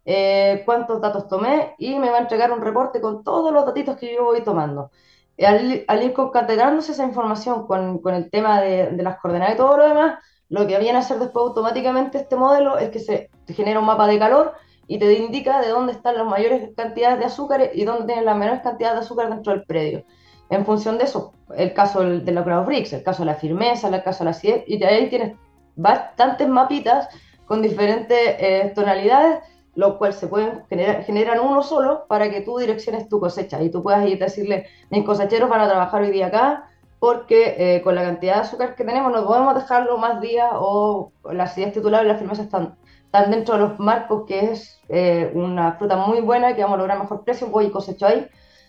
eh, 0.05 0.63
cuántos 0.65 1.01
datos 1.01 1.27
tomé, 1.27 1.75
y 1.77 1.97
me 1.97 2.09
va 2.09 2.17
a 2.17 2.21
entregar 2.21 2.51
un 2.51 2.61
reporte 2.61 2.99
con 3.01 3.23
todos 3.23 3.53
los 3.53 3.65
datitos 3.65 3.97
que 3.97 4.13
yo 4.13 4.25
voy 4.25 4.43
tomando. 4.43 4.91
Al, 5.39 5.85
al 5.87 6.03
ir 6.03 6.13
concatenándose 6.13 6.91
esa 6.91 7.05
información 7.05 7.65
con, 7.67 7.99
con 7.99 8.13
el 8.13 8.29
tema 8.29 8.61
de, 8.61 8.91
de, 8.91 9.03
las 9.03 9.17
coordenadas 9.19 9.55
y 9.55 9.57
todo 9.57 9.77
lo 9.77 9.87
demás, 9.87 10.19
lo 10.53 10.67
que 10.67 10.77
viene 10.77 10.99
a 10.99 11.01
hacer 11.01 11.17
después 11.17 11.47
automáticamente 11.47 12.19
este 12.19 12.35
modelo 12.35 12.77
es 12.77 12.91
que 12.91 12.99
se 12.99 13.31
genera 13.47 13.79
un 13.79 13.87
mapa 13.87 14.05
de 14.05 14.19
calor 14.19 14.53
y 14.85 14.99
te 14.99 15.11
indica 15.13 15.59
de 15.59 15.69
dónde 15.69 15.93
están 15.93 16.15
las 16.15 16.27
mayores 16.27 16.69
cantidades 16.77 17.17
de 17.17 17.25
azúcar 17.25 17.71
y 17.73 17.83
dónde 17.85 18.05
tienen 18.05 18.25
las 18.25 18.37
menores 18.37 18.61
cantidades 18.61 18.99
de 18.99 19.05
azúcar 19.05 19.29
dentro 19.31 19.51
del 19.51 19.63
predio. 19.63 20.03
En 20.51 20.63
función 20.63 20.99
de 20.99 21.05
eso, 21.05 21.33
el 21.55 21.73
caso 21.73 22.01
de 22.01 22.31
la 22.31 22.43
Crowd 22.43 22.67
Bricks, 22.67 22.93
el 22.93 23.01
caso 23.01 23.23
de 23.23 23.31
la 23.31 23.33
firmeza, 23.33 23.87
el 23.87 24.03
caso 24.03 24.19
de 24.19 24.25
la 24.25 24.29
acidez, 24.29 24.63
y 24.67 24.77
de 24.77 24.85
ahí 24.85 25.09
tienes 25.09 25.35
bastantes 25.75 26.47
mapitas 26.47 27.09
con 27.47 27.63
diferentes 27.63 28.19
eh, 28.19 28.71
tonalidades, 28.75 29.39
lo 29.73 29.97
cual 29.97 30.13
se 30.13 30.27
pueden 30.27 30.61
generar, 30.69 31.39
uno 31.39 31.63
solo 31.63 32.05
para 32.07 32.29
que 32.29 32.41
tú 32.41 32.59
direcciones 32.59 33.09
tu 33.09 33.19
cosecha 33.19 33.59
y 33.59 33.71
tú 33.71 33.81
puedas 33.81 34.07
ir 34.07 34.21
a 34.21 34.27
decirle, 34.27 34.67
mis 34.91 35.03
cosecheros 35.03 35.49
van 35.49 35.61
a 35.61 35.67
trabajar 35.67 36.03
hoy 36.03 36.11
día 36.11 36.27
acá, 36.27 36.69
porque 37.03 37.55
eh, 37.57 37.81
con 37.81 37.95
la 37.95 38.03
cantidad 38.03 38.35
de 38.35 38.41
azúcar 38.43 38.75
que 38.75 38.85
tenemos 38.85 39.11
no 39.11 39.25
podemos 39.25 39.55
dejarlo 39.55 39.97
más 39.97 40.21
días 40.21 40.49
o 40.53 41.11
la 41.33 41.43
acidez 41.43 41.73
titular 41.73 42.05
y 42.05 42.07
la 42.07 42.15
firmeza 42.15 42.43
están 42.43 42.77
están 43.03 43.29
dentro 43.29 43.55
de 43.55 43.59
los 43.59 43.77
marcos, 43.77 44.23
que 44.25 44.51
es 44.51 44.79
eh, 44.87 45.29
una 45.33 45.73
fruta 45.73 45.97
muy 45.97 46.21
buena, 46.21 46.55
que 46.55 46.61
vamos 46.61 46.75
a 46.75 46.77
lograr 46.77 46.97
mejor 46.97 47.25
precio, 47.25 47.47
voy 47.47 47.65
y 47.65 47.71
cosecho 47.71 48.05
ahí, 48.05 48.25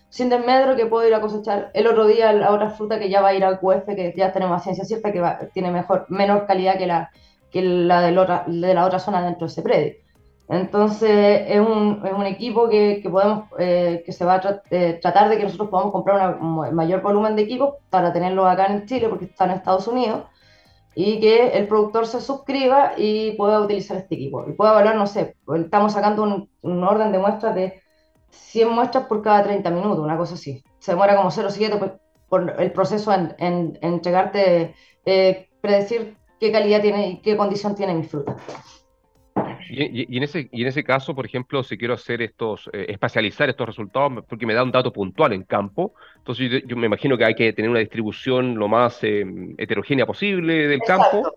sin 0.09 0.27
desmedro 0.27 0.75
que 0.75 0.85
puedo 0.85 1.07
ir 1.07 1.13
a 1.13 1.21
cosechar 1.21 1.71
el 1.73 1.87
otro 1.87 2.07
día 2.07 2.33
la 2.33 2.51
otra 2.51 2.71
fruta 2.71 2.99
que 2.99 3.09
ya 3.09 3.21
va 3.21 3.29
a 3.29 3.35
ir 3.35 3.45
al 3.45 3.57
QF, 3.57 3.85
que 3.85 4.13
ya 4.17 4.33
tenemos 4.33 4.59
a 4.59 4.63
ciencia 4.65 4.83
cierta, 4.83 5.13
que 5.13 5.23
tiene 5.53 5.71
mejor, 5.71 6.05
menor 6.09 6.45
calidad 6.45 6.77
que 6.77 6.87
la, 6.87 7.11
que 7.49 7.61
la 7.61 8.01
de, 8.01 8.11
la 8.11 8.21
otra, 8.21 8.43
de 8.47 8.73
la 8.73 8.85
otra 8.85 8.99
zona 8.99 9.23
dentro 9.23 9.47
de 9.47 9.53
ese 9.53 9.61
predio. 9.61 9.93
Entonces 10.47 11.43
es 11.47 11.59
un, 11.59 12.01
es 12.05 12.13
un 12.13 12.25
equipo 12.25 12.69
que, 12.69 12.99
que 13.01 13.09
podemos, 13.09 13.45
eh, 13.57 14.03
que 14.05 14.11
se 14.11 14.25
va 14.25 14.35
a 14.35 14.61
eh, 14.69 14.99
tratar 15.01 15.29
de 15.29 15.37
que 15.37 15.43
nosotros 15.43 15.69
podamos 15.69 15.91
comprar 15.91 16.37
un 16.39 16.75
mayor 16.75 17.01
volumen 17.01 17.35
de 17.35 17.43
equipos 17.43 17.75
para 17.89 18.13
tenerlo 18.13 18.45
acá 18.47 18.67
en 18.67 18.85
Chile, 18.85 19.09
porque 19.09 19.25
está 19.25 19.45
en 19.45 19.51
Estados 19.51 19.87
Unidos, 19.87 20.23
y 20.93 21.19
que 21.19 21.57
el 21.57 21.67
productor 21.67 22.05
se 22.07 22.21
suscriba 22.21 22.93
y 22.95 23.31
pueda 23.33 23.59
utilizar 23.59 23.97
este 23.97 24.15
equipo. 24.15 24.45
Y 24.47 24.53
pueda 24.53 24.71
evaluar, 24.71 24.95
no 24.95 25.07
sé, 25.07 25.35
estamos 25.55 25.93
sacando 25.93 26.23
un, 26.61 26.83
orden 26.83 27.11
de 27.11 27.19
muestras 27.19 27.55
de 27.55 27.81
100 28.29 28.69
muestras 28.69 29.05
por 29.05 29.21
cada 29.23 29.43
30 29.43 29.69
minutos, 29.71 29.99
una 29.99 30.17
cosa 30.17 30.35
así. 30.35 30.63
Se 30.79 30.91
demora 30.91 31.15
como 31.15 31.31
0,7 31.31 31.79
por, 31.79 31.99
por, 32.29 32.61
el 32.61 32.71
proceso 32.71 33.11
en, 33.11 33.35
en, 33.39 33.79
entregarte, 33.81 34.75
eh, 35.05 35.49
predecir 35.59 36.17
qué 36.39 36.51
calidad 36.51 36.81
tiene 36.81 37.09
y 37.09 37.21
qué 37.21 37.35
condición 37.35 37.75
tiene 37.75 37.95
mi 37.95 38.03
fruta. 38.03 38.37
Y, 39.69 40.17
en 40.17 40.23
ese, 40.23 40.49
y 40.51 40.61
en 40.61 40.67
ese 40.67 40.83
caso, 40.83 41.15
por 41.15 41.25
ejemplo, 41.25 41.63
si 41.63 41.77
quiero 41.77 41.93
hacer 41.93 42.21
estos, 42.21 42.69
eh, 42.71 42.85
espacializar 42.89 43.49
estos 43.49 43.67
resultados, 43.67 44.23
porque 44.27 44.45
me 44.45 44.53
da 44.53 44.63
un 44.63 44.71
dato 44.71 44.93
puntual 44.93 45.33
en 45.33 45.43
campo, 45.43 45.93
entonces 46.17 46.63
yo, 46.65 46.75
me 46.77 46.85
imagino 46.85 47.17
que 47.17 47.25
hay 47.25 47.35
que 47.35 47.51
tener 47.53 47.69
una 47.69 47.79
distribución 47.79 48.55
lo 48.55 48.67
más 48.67 48.99
eh, 49.03 49.25
heterogénea 49.57 50.05
posible 50.05 50.67
del 50.67 50.81
campo. 50.81 51.33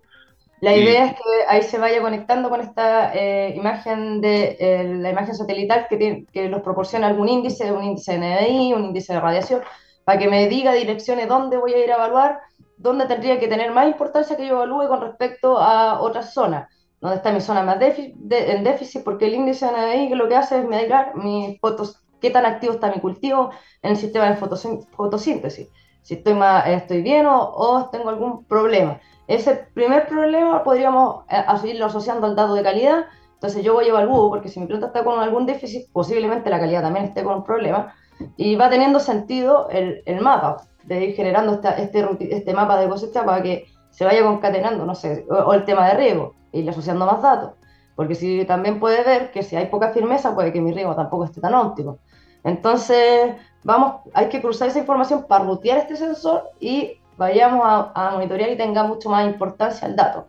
La 0.60 0.76
idea 0.76 1.06
es 1.06 1.12
que 1.12 1.44
ahí 1.48 1.62
se 1.62 1.78
vaya 1.78 2.00
conectando 2.00 2.50
con 2.50 2.60
esta 2.60 3.14
eh, 3.14 3.54
imagen 3.56 4.20
de 4.20 4.56
la 5.00 5.10
imagen 5.10 5.34
satelital 5.34 5.86
que, 5.88 6.24
que 6.32 6.48
nos 6.48 6.62
proporciona 6.62 7.06
algún 7.06 7.28
índice, 7.28 7.70
un 7.70 7.84
índice 7.84 8.18
de 8.18 8.18
NDI, 8.18 8.72
un 8.74 8.84
índice 8.86 9.12
de 9.12 9.20
radiación, 9.20 9.60
para 10.04 10.18
que 10.18 10.28
me 10.28 10.48
diga 10.48 10.72
direcciones 10.72 11.28
dónde 11.28 11.56
voy 11.56 11.74
a 11.74 11.84
ir 11.84 11.92
a 11.92 11.94
evaluar 11.94 12.40
dónde 12.78 13.06
tendría 13.06 13.38
que 13.38 13.48
tener 13.48 13.72
más 13.72 13.86
importancia 13.86 14.36
que 14.36 14.46
yo 14.46 14.54
evalúe 14.54 14.88
con 14.88 15.00
respecto 15.00 15.58
a 15.58 16.00
otras 16.00 16.32
zonas. 16.32 16.68
¿Dónde 17.00 17.16
está 17.16 17.32
mi 17.32 17.40
zona 17.40 17.62
más 17.62 17.78
en 17.80 18.64
déficit? 18.64 19.04
Porque 19.04 19.26
el 19.26 19.34
índice 19.34 19.66
de 19.66 19.72
NDI 19.72 20.14
lo 20.14 20.28
que 20.28 20.36
hace 20.36 20.58
es 20.58 20.66
medir 20.66 20.92
mis 21.14 21.60
fotos, 21.60 22.00
qué 22.20 22.30
tan 22.30 22.44
activo 22.44 22.74
está 22.74 22.90
mi 22.90 23.00
cultivo 23.00 23.50
en 23.82 23.92
el 23.92 23.96
sistema 23.96 24.28
de 24.28 24.36
fotosíntesis. 24.36 25.68
Si 26.02 26.14
estoy, 26.14 26.34
más, 26.34 26.66
estoy 26.66 27.02
bien 27.02 27.26
o, 27.26 27.50
o 27.54 27.88
tengo 27.90 28.08
algún 28.08 28.44
problema. 28.44 28.98
Ese 29.28 29.54
primer 29.74 30.08
problema 30.08 30.64
podríamos 30.64 31.24
eh, 31.28 31.44
seguirlo 31.60 31.86
asociando 31.86 32.26
al 32.26 32.34
dato 32.34 32.54
de 32.54 32.62
calidad. 32.62 33.04
Entonces 33.34 33.62
yo 33.62 33.74
voy 33.74 33.84
a 33.84 33.88
evaluar, 33.90 34.30
porque 34.30 34.48
si 34.48 34.58
mi 34.58 34.66
planta 34.66 34.86
está 34.86 35.04
con 35.04 35.20
algún 35.20 35.46
déficit, 35.46 35.86
posiblemente 35.92 36.50
la 36.50 36.58
calidad 36.58 36.82
también 36.82 37.04
esté 37.04 37.22
con 37.22 37.36
un 37.36 37.44
problema. 37.44 37.94
Y 38.36 38.56
va 38.56 38.68
teniendo 38.70 38.98
sentido 38.98 39.68
el, 39.70 40.02
el 40.06 40.20
mapa, 40.20 40.62
de 40.84 41.04
ir 41.04 41.14
generando 41.14 41.52
este, 41.52 42.34
este 42.34 42.54
mapa 42.54 42.80
de 42.80 42.88
cosecha 42.88 43.24
para 43.24 43.42
que 43.42 43.66
se 43.98 44.04
vaya 44.04 44.22
concatenando, 44.22 44.86
no 44.86 44.94
sé, 44.94 45.26
o, 45.28 45.52
el 45.52 45.64
tema 45.64 45.88
de 45.88 45.94
riego, 45.94 46.34
y 46.52 46.68
asociando 46.68 47.04
más 47.04 47.20
datos. 47.20 47.54
Porque 47.96 48.14
si 48.14 48.44
también 48.44 48.78
puede 48.78 49.02
ver 49.02 49.32
que 49.32 49.42
si 49.42 49.56
hay 49.56 49.66
poca 49.66 49.90
firmeza, 49.90 50.36
puede 50.36 50.52
que 50.52 50.60
mi 50.60 50.70
riego 50.72 50.94
tampoco 50.94 51.24
esté 51.24 51.40
tan 51.40 51.52
óptimo. 51.54 51.98
Entonces, 52.44 53.34
vamos, 53.64 54.02
hay 54.14 54.28
que 54.28 54.40
cruzar 54.40 54.68
esa 54.68 54.78
información 54.78 55.26
para 55.26 55.42
rutear 55.42 55.78
este 55.78 55.96
sensor 55.96 56.44
y 56.60 57.00
vayamos 57.16 57.60
a, 57.66 58.10
monitorear 58.12 58.50
y 58.50 58.56
tenga 58.56 58.84
mucho 58.84 59.10
más 59.10 59.26
importancia 59.26 59.88
el 59.88 59.96
dato. 59.96 60.28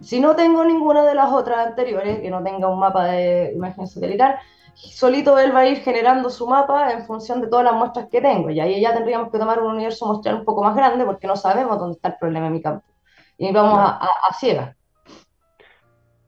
Si 0.00 0.18
no 0.18 0.34
tengo 0.34 0.64
ninguna 0.64 1.04
de 1.04 1.14
las 1.14 1.30
otras 1.30 1.66
anteriores, 1.66 2.20
que 2.20 2.30
no 2.30 2.42
tenga 2.42 2.68
un 2.68 2.78
mapa 2.78 3.04
de 3.04 3.52
imagen 3.54 3.86
satelital, 3.86 4.36
solito 4.74 5.38
él 5.38 5.54
va 5.54 5.60
a 5.60 5.66
ir 5.66 5.80
generando 5.80 6.30
su 6.30 6.46
mapa 6.46 6.90
en 6.90 7.04
función 7.04 7.42
de 7.42 7.48
todas 7.48 7.66
las 7.66 7.74
muestras 7.74 8.08
que 8.10 8.22
tengo. 8.22 8.48
Y 8.48 8.60
ahí 8.60 8.80
ya 8.80 8.94
tendríamos 8.94 9.30
que 9.30 9.38
tomar 9.38 9.60
un 9.60 9.72
universo 9.72 10.06
muestral 10.06 10.36
un 10.36 10.46
poco 10.46 10.62
más 10.62 10.74
grande 10.74 11.04
porque 11.04 11.26
no 11.26 11.36
sabemos 11.36 11.78
dónde 11.78 11.96
está 11.96 12.08
el 12.08 12.16
problema 12.18 12.46
en 12.46 12.52
mi 12.54 12.62
campo. 12.62 12.82
Y 13.40 13.50
vamos 13.52 13.78
a, 13.78 13.96
a, 13.96 14.34
ciegas. 14.34 14.76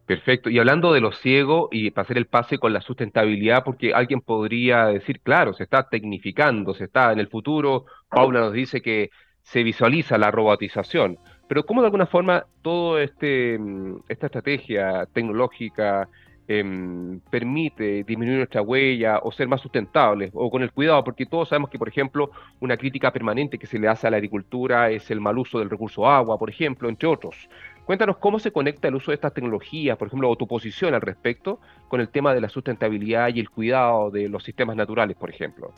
Perfecto. 0.07 0.48
Y 0.48 0.59
hablando 0.59 0.94
de 0.94 1.03
lo 1.03 1.12
ciego 1.12 1.68
y 1.70 1.90
para 1.90 2.05
hacer 2.05 2.16
el 2.16 2.27
pase 2.27 2.57
con 2.57 2.72
la 2.72 2.81
sustentabilidad, 2.81 3.64
porque 3.64 3.92
alguien 3.92 4.22
podría 4.22 4.87
decir, 4.87 5.20
claro, 5.20 5.53
se 5.53 5.64
está 5.64 5.90
tecnificando, 5.90 6.72
se 6.72 6.85
está 6.85 7.12
en 7.12 7.18
el 7.18 7.29
futuro. 7.29 7.85
Paula 8.09 8.40
nos 8.40 8.55
dice 8.55 8.81
que 8.81 9.11
se 9.42 9.62
visualiza 9.62 10.16
la 10.16 10.31
robotización. 10.31 11.18
Pero 11.48 11.66
¿cómo 11.66 11.83
de 11.83 11.88
alguna 11.88 12.07
forma 12.07 12.46
toda 12.62 13.03
este, 13.03 13.59
mm, 13.59 14.05
esta 14.09 14.27
estrategia 14.27 15.07
tecnológica 15.12 16.09
em, 16.48 17.20
permite 17.31 18.05
disminuir 18.05 18.38
nuestra 18.38 18.62
huella 18.62 19.20
o 19.22 19.33
ser 19.33 19.48
más 19.48 19.61
sustentables 19.61 20.31
o 20.35 20.50
con 20.50 20.62
el 20.62 20.72
cuidado? 20.72 21.05
Porque 21.05 21.26
todos 21.26 21.48
sabemos 21.48 21.70
que, 21.70 21.78
por 21.78 21.88
ejemplo, 21.88 22.31
una 22.61 22.76
crítica 22.76 23.12
permanente 23.12 23.59
que 23.59 23.66
se 23.66 23.78
le 23.78 23.88
hace 23.88 24.07
a 24.07 24.11
la 24.11 24.16
agricultura 24.16 24.90
es 24.90 25.11
el 25.11 25.20
mal 25.20 25.38
uso 25.38 25.59
del 25.59 25.70
recurso 25.70 26.07
agua, 26.09 26.38
por 26.38 26.50
ejemplo, 26.50 26.88
entre 26.88 27.09
otros. 27.09 27.48
Cuéntanos 27.85 28.18
cómo 28.18 28.38
se 28.38 28.52
conecta 28.52 28.88
el 28.88 28.94
uso 28.94 29.11
de 29.11 29.16
estas 29.16 29.35
tecnologías, 29.35 29.96
por 29.96 30.09
ejemplo, 30.09 30.31
o 30.31 30.37
tu 30.37 30.46
posición 30.46 30.94
al 30.94 31.00
respecto, 31.00 31.59
con 31.88 32.00
el 32.00 32.09
tema 32.09 32.33
de 32.33 32.40
la 32.40 32.48
sustentabilidad 32.48 33.28
y 33.35 33.40
el 33.40 33.50
cuidado 33.50 34.11
de 34.11 34.28
los 34.28 34.44
sistemas 34.44 34.76
naturales, 34.76 35.16
por 35.16 35.31
ejemplo. 35.31 35.72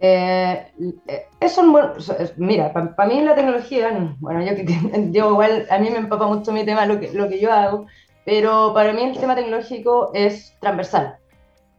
Eh, 0.00 0.66
eso 1.40 1.62
mira, 2.36 2.72
para 2.72 3.08
mí 3.08 3.20
la 3.20 3.34
tecnología, 3.34 4.16
bueno, 4.20 4.44
yo, 4.44 4.52
yo 5.10 5.30
igual, 5.30 5.66
a 5.70 5.78
mí 5.78 5.90
me 5.90 5.98
empapa 5.98 6.26
mucho 6.26 6.52
mi 6.52 6.64
tema, 6.64 6.86
lo 6.86 7.00
que, 7.00 7.12
lo 7.12 7.28
que 7.28 7.40
yo 7.40 7.52
hago, 7.52 7.86
pero 8.28 8.74
para 8.74 8.92
mí 8.92 9.02
el 9.04 9.18
tema 9.18 9.34
tecnológico 9.34 10.10
es 10.12 10.54
transversal. 10.60 11.16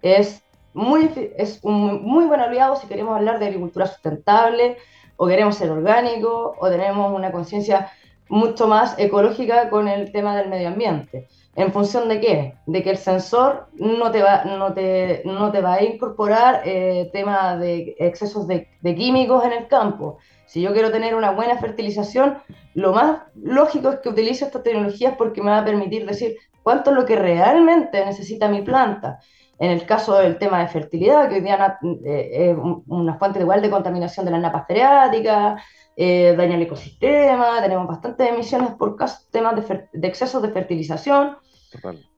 Es 0.02 0.42
muy, 0.74 1.08
es 1.38 1.60
un 1.62 2.02
muy 2.02 2.26
buen 2.26 2.40
aliado 2.42 2.76
si 2.76 2.88
queremos 2.88 3.16
hablar 3.16 3.38
de 3.38 3.46
agricultura 3.46 3.86
sustentable, 3.86 4.78
o 5.16 5.28
queremos 5.28 5.58
ser 5.58 5.70
orgánicos, 5.70 6.58
o 6.60 6.70
tenemos 6.72 7.16
una 7.16 7.32
conciencia 7.32 7.92
mucho 8.30 8.68
más 8.68 8.98
ecológica 8.98 9.70
con 9.70 9.88
el 9.88 10.12
tema 10.12 10.36
del 10.36 10.50
medio 10.50 10.70
ambiente. 10.70 11.28
¿En 11.56 11.72
función 11.72 12.10
de 12.10 12.20
qué? 12.20 12.56
De 12.66 12.82
que 12.82 12.90
el 12.90 12.98
sensor 12.98 13.68
no 13.76 14.10
te 14.10 14.24
va, 14.24 14.44
no 14.46 14.74
te, 14.74 15.22
no 15.26 15.52
te 15.52 15.62
va 15.62 15.76
a 15.76 15.84
incorporar 15.84 16.64
eh, 16.66 17.12
temas 17.14 17.60
de 17.60 17.96
excesos 18.00 18.48
de, 18.48 18.68
de, 18.82 18.96
químicos 18.96 19.44
en 19.46 19.54
el 19.54 19.68
campo. 19.68 20.18
Si 20.50 20.62
yo 20.62 20.74
quiero 20.74 20.92
tener 20.92 21.14
una 21.14 21.30
buena 21.30 21.60
fertilización, 21.60 22.40
lo 22.74 22.92
más 22.92 23.22
lógico 23.36 23.92
es 23.92 24.00
que 24.00 24.10
utilice 24.10 24.46
estas 24.46 24.64
tecnologías 24.64 25.14
porque 25.16 25.44
me 25.44 25.52
va 25.52 25.60
a 25.60 25.64
permitir 25.64 26.08
decir 26.08 26.38
cuánto 26.64 26.90
es 26.90 26.96
lo 26.96 27.06
que 27.06 27.16
realmente 27.16 28.04
necesita 28.04 28.50
mi 28.50 28.64
planta. 28.64 29.20
En 29.60 29.70
el 29.70 29.86
caso 29.86 30.16
del 30.16 30.40
tema 30.40 30.62
de 30.62 30.68
fertilidad, 30.68 31.30
que 31.30 31.36
hoy 31.36 31.42
día 31.42 31.78
eh, 32.04 32.50
es 32.50 32.58
una 32.88 33.20
fuente 33.20 33.40
igual 33.40 33.62
de 33.62 33.70
contaminación 33.70 34.26
de 34.26 34.32
las 34.32 34.42
napas 34.42 34.66
freáticas, 34.66 35.62
eh, 35.96 36.34
daña 36.36 36.56
el 36.56 36.64
ecosistema, 36.64 37.62
tenemos 37.62 37.88
bastantes 37.88 38.28
emisiones 38.28 38.72
por 38.72 38.98
temas 39.30 39.56
de, 39.56 39.88
de 39.94 40.08
excesos 40.08 40.42
de 40.42 40.50
fertilización. 40.50 41.38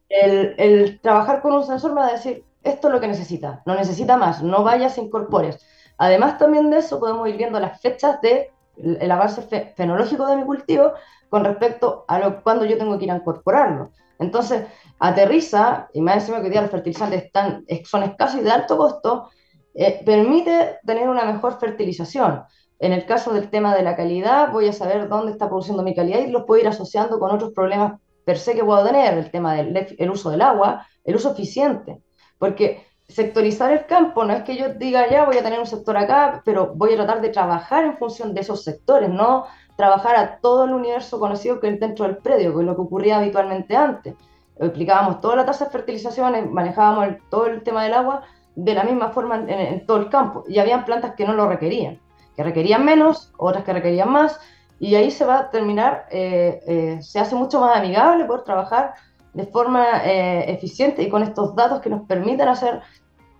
El, 0.07 0.55
el, 0.57 1.01
trabajar 1.01 1.41
con 1.41 1.51
un 1.51 1.65
sensor 1.65 1.93
me 1.93 1.99
va 1.99 2.07
a 2.07 2.13
decir, 2.13 2.45
esto 2.63 2.87
es 2.87 2.93
lo 2.93 3.01
que 3.01 3.09
necesita, 3.09 3.61
no 3.65 3.75
necesita 3.75 4.15
más, 4.15 4.41
no 4.41 4.63
vayas 4.63 4.97
incorpores. 4.97 5.59
Además 6.01 6.39
también 6.39 6.71
de 6.71 6.79
eso 6.79 6.99
podemos 6.99 7.29
ir 7.29 7.37
viendo 7.37 7.59
las 7.59 7.79
fechas 7.79 8.19
de 8.21 8.49
el 8.75 9.11
avance 9.11 9.43
fenológico 9.75 10.25
de 10.25 10.35
mi 10.35 10.45
cultivo 10.45 10.93
con 11.29 11.45
respecto 11.45 12.05
a 12.07 12.17
lo, 12.17 12.41
cuando 12.41 12.65
yo 12.65 12.75
tengo 12.75 12.97
que 12.97 13.05
ir 13.05 13.11
a 13.11 13.17
incorporarlo. 13.17 13.91
Entonces, 14.17 14.63
aterriza, 14.97 15.89
y 15.93 16.01
más 16.01 16.15
encima 16.15 16.39
que 16.39 16.45
hoy 16.45 16.49
día 16.49 16.63
los 16.63 16.71
fertilizantes 16.71 17.25
están, 17.25 17.65
son 17.85 18.01
escasos 18.01 18.41
y 18.41 18.43
de 18.43 18.49
alto 18.49 18.77
costo, 18.77 19.29
eh, 19.75 20.01
permite 20.03 20.79
tener 20.87 21.07
una 21.07 21.23
mejor 21.23 21.59
fertilización. 21.59 22.45
En 22.79 22.93
el 22.93 23.05
caso 23.05 23.31
del 23.31 23.51
tema 23.51 23.75
de 23.75 23.83
la 23.83 23.95
calidad, 23.95 24.51
voy 24.51 24.69
a 24.69 24.73
saber 24.73 25.07
dónde 25.07 25.33
está 25.33 25.49
produciendo 25.49 25.83
mi 25.83 25.93
calidad 25.93 26.21
y 26.21 26.31
los 26.31 26.45
puedo 26.45 26.61
ir 26.61 26.67
asociando 26.67 27.19
con 27.19 27.29
otros 27.29 27.51
problemas 27.53 28.01
per 28.25 28.39
se 28.39 28.55
que 28.55 28.63
puedo 28.63 28.83
tener, 28.83 29.19
el 29.19 29.29
tema 29.29 29.53
del 29.53 29.95
el 29.99 30.09
uso 30.09 30.31
del 30.31 30.41
agua, 30.41 30.87
el 31.03 31.15
uso 31.15 31.33
eficiente, 31.33 32.01
porque 32.39 32.87
sectorizar 33.11 33.71
el 33.71 33.85
campo 33.85 34.23
no 34.23 34.33
es 34.33 34.43
que 34.43 34.55
yo 34.55 34.73
diga 34.73 35.09
ya 35.09 35.25
voy 35.25 35.37
a 35.37 35.43
tener 35.43 35.59
un 35.59 35.65
sector 35.65 35.97
acá, 35.97 36.41
pero 36.45 36.73
voy 36.75 36.93
a 36.93 36.97
tratar 36.97 37.21
de 37.21 37.29
trabajar 37.29 37.83
en 37.83 37.97
función 37.97 38.33
de 38.33 38.41
esos 38.41 38.63
sectores, 38.63 39.09
no 39.09 39.45
trabajar 39.75 40.15
a 40.15 40.37
todo 40.37 40.65
el 40.65 40.73
universo 40.73 41.19
conocido 41.19 41.59
que 41.59 41.69
es 41.69 41.79
dentro 41.79 42.05
del 42.05 42.17
predio, 42.17 42.53
que 42.53 42.61
es 42.61 42.65
lo 42.65 42.75
que 42.75 42.81
ocurría 42.81 43.17
habitualmente 43.17 43.75
antes. 43.75 44.15
Explicábamos 44.59 45.21
toda 45.21 45.35
la 45.35 45.45
tasa 45.45 45.65
de 45.65 45.71
fertilizaciones, 45.71 46.49
manejábamos 46.49 47.15
todo 47.29 47.47
el 47.47 47.63
tema 47.63 47.83
del 47.83 47.93
agua 47.93 48.23
de 48.55 48.73
la 48.73 48.83
misma 48.83 49.09
forma 49.09 49.35
en, 49.37 49.49
en, 49.49 49.85
todo 49.85 49.97
el 49.97 50.09
campo, 50.09 50.43
y 50.47 50.59
habían 50.59 50.85
plantas 50.85 51.15
que 51.15 51.25
no 51.25 51.33
lo 51.33 51.47
requerían, 51.47 51.99
que 52.35 52.43
requerían 52.43 52.85
menos, 52.85 53.33
otras 53.37 53.63
que 53.63 53.73
requerían 53.73 54.11
más, 54.11 54.39
y 54.81 54.95
ahí 54.95 55.11
se 55.11 55.25
va 55.25 55.37
a 55.37 55.49
terminar, 55.51 56.07
eh, 56.09 56.59
eh, 56.65 56.97
se 57.03 57.19
hace 57.19 57.35
mucho 57.35 57.61
más 57.61 57.77
amigable 57.77 58.25
poder 58.25 58.43
trabajar 58.43 58.95
de 59.33 59.45
forma 59.45 60.05
eh, 60.05 60.51
eficiente 60.51 61.03
y 61.03 61.09
con 61.09 61.23
estos 61.23 61.55
datos 61.55 61.81
que 61.81 61.89
nos 61.89 62.01
permitan 62.07 62.49
hacer 62.49 62.81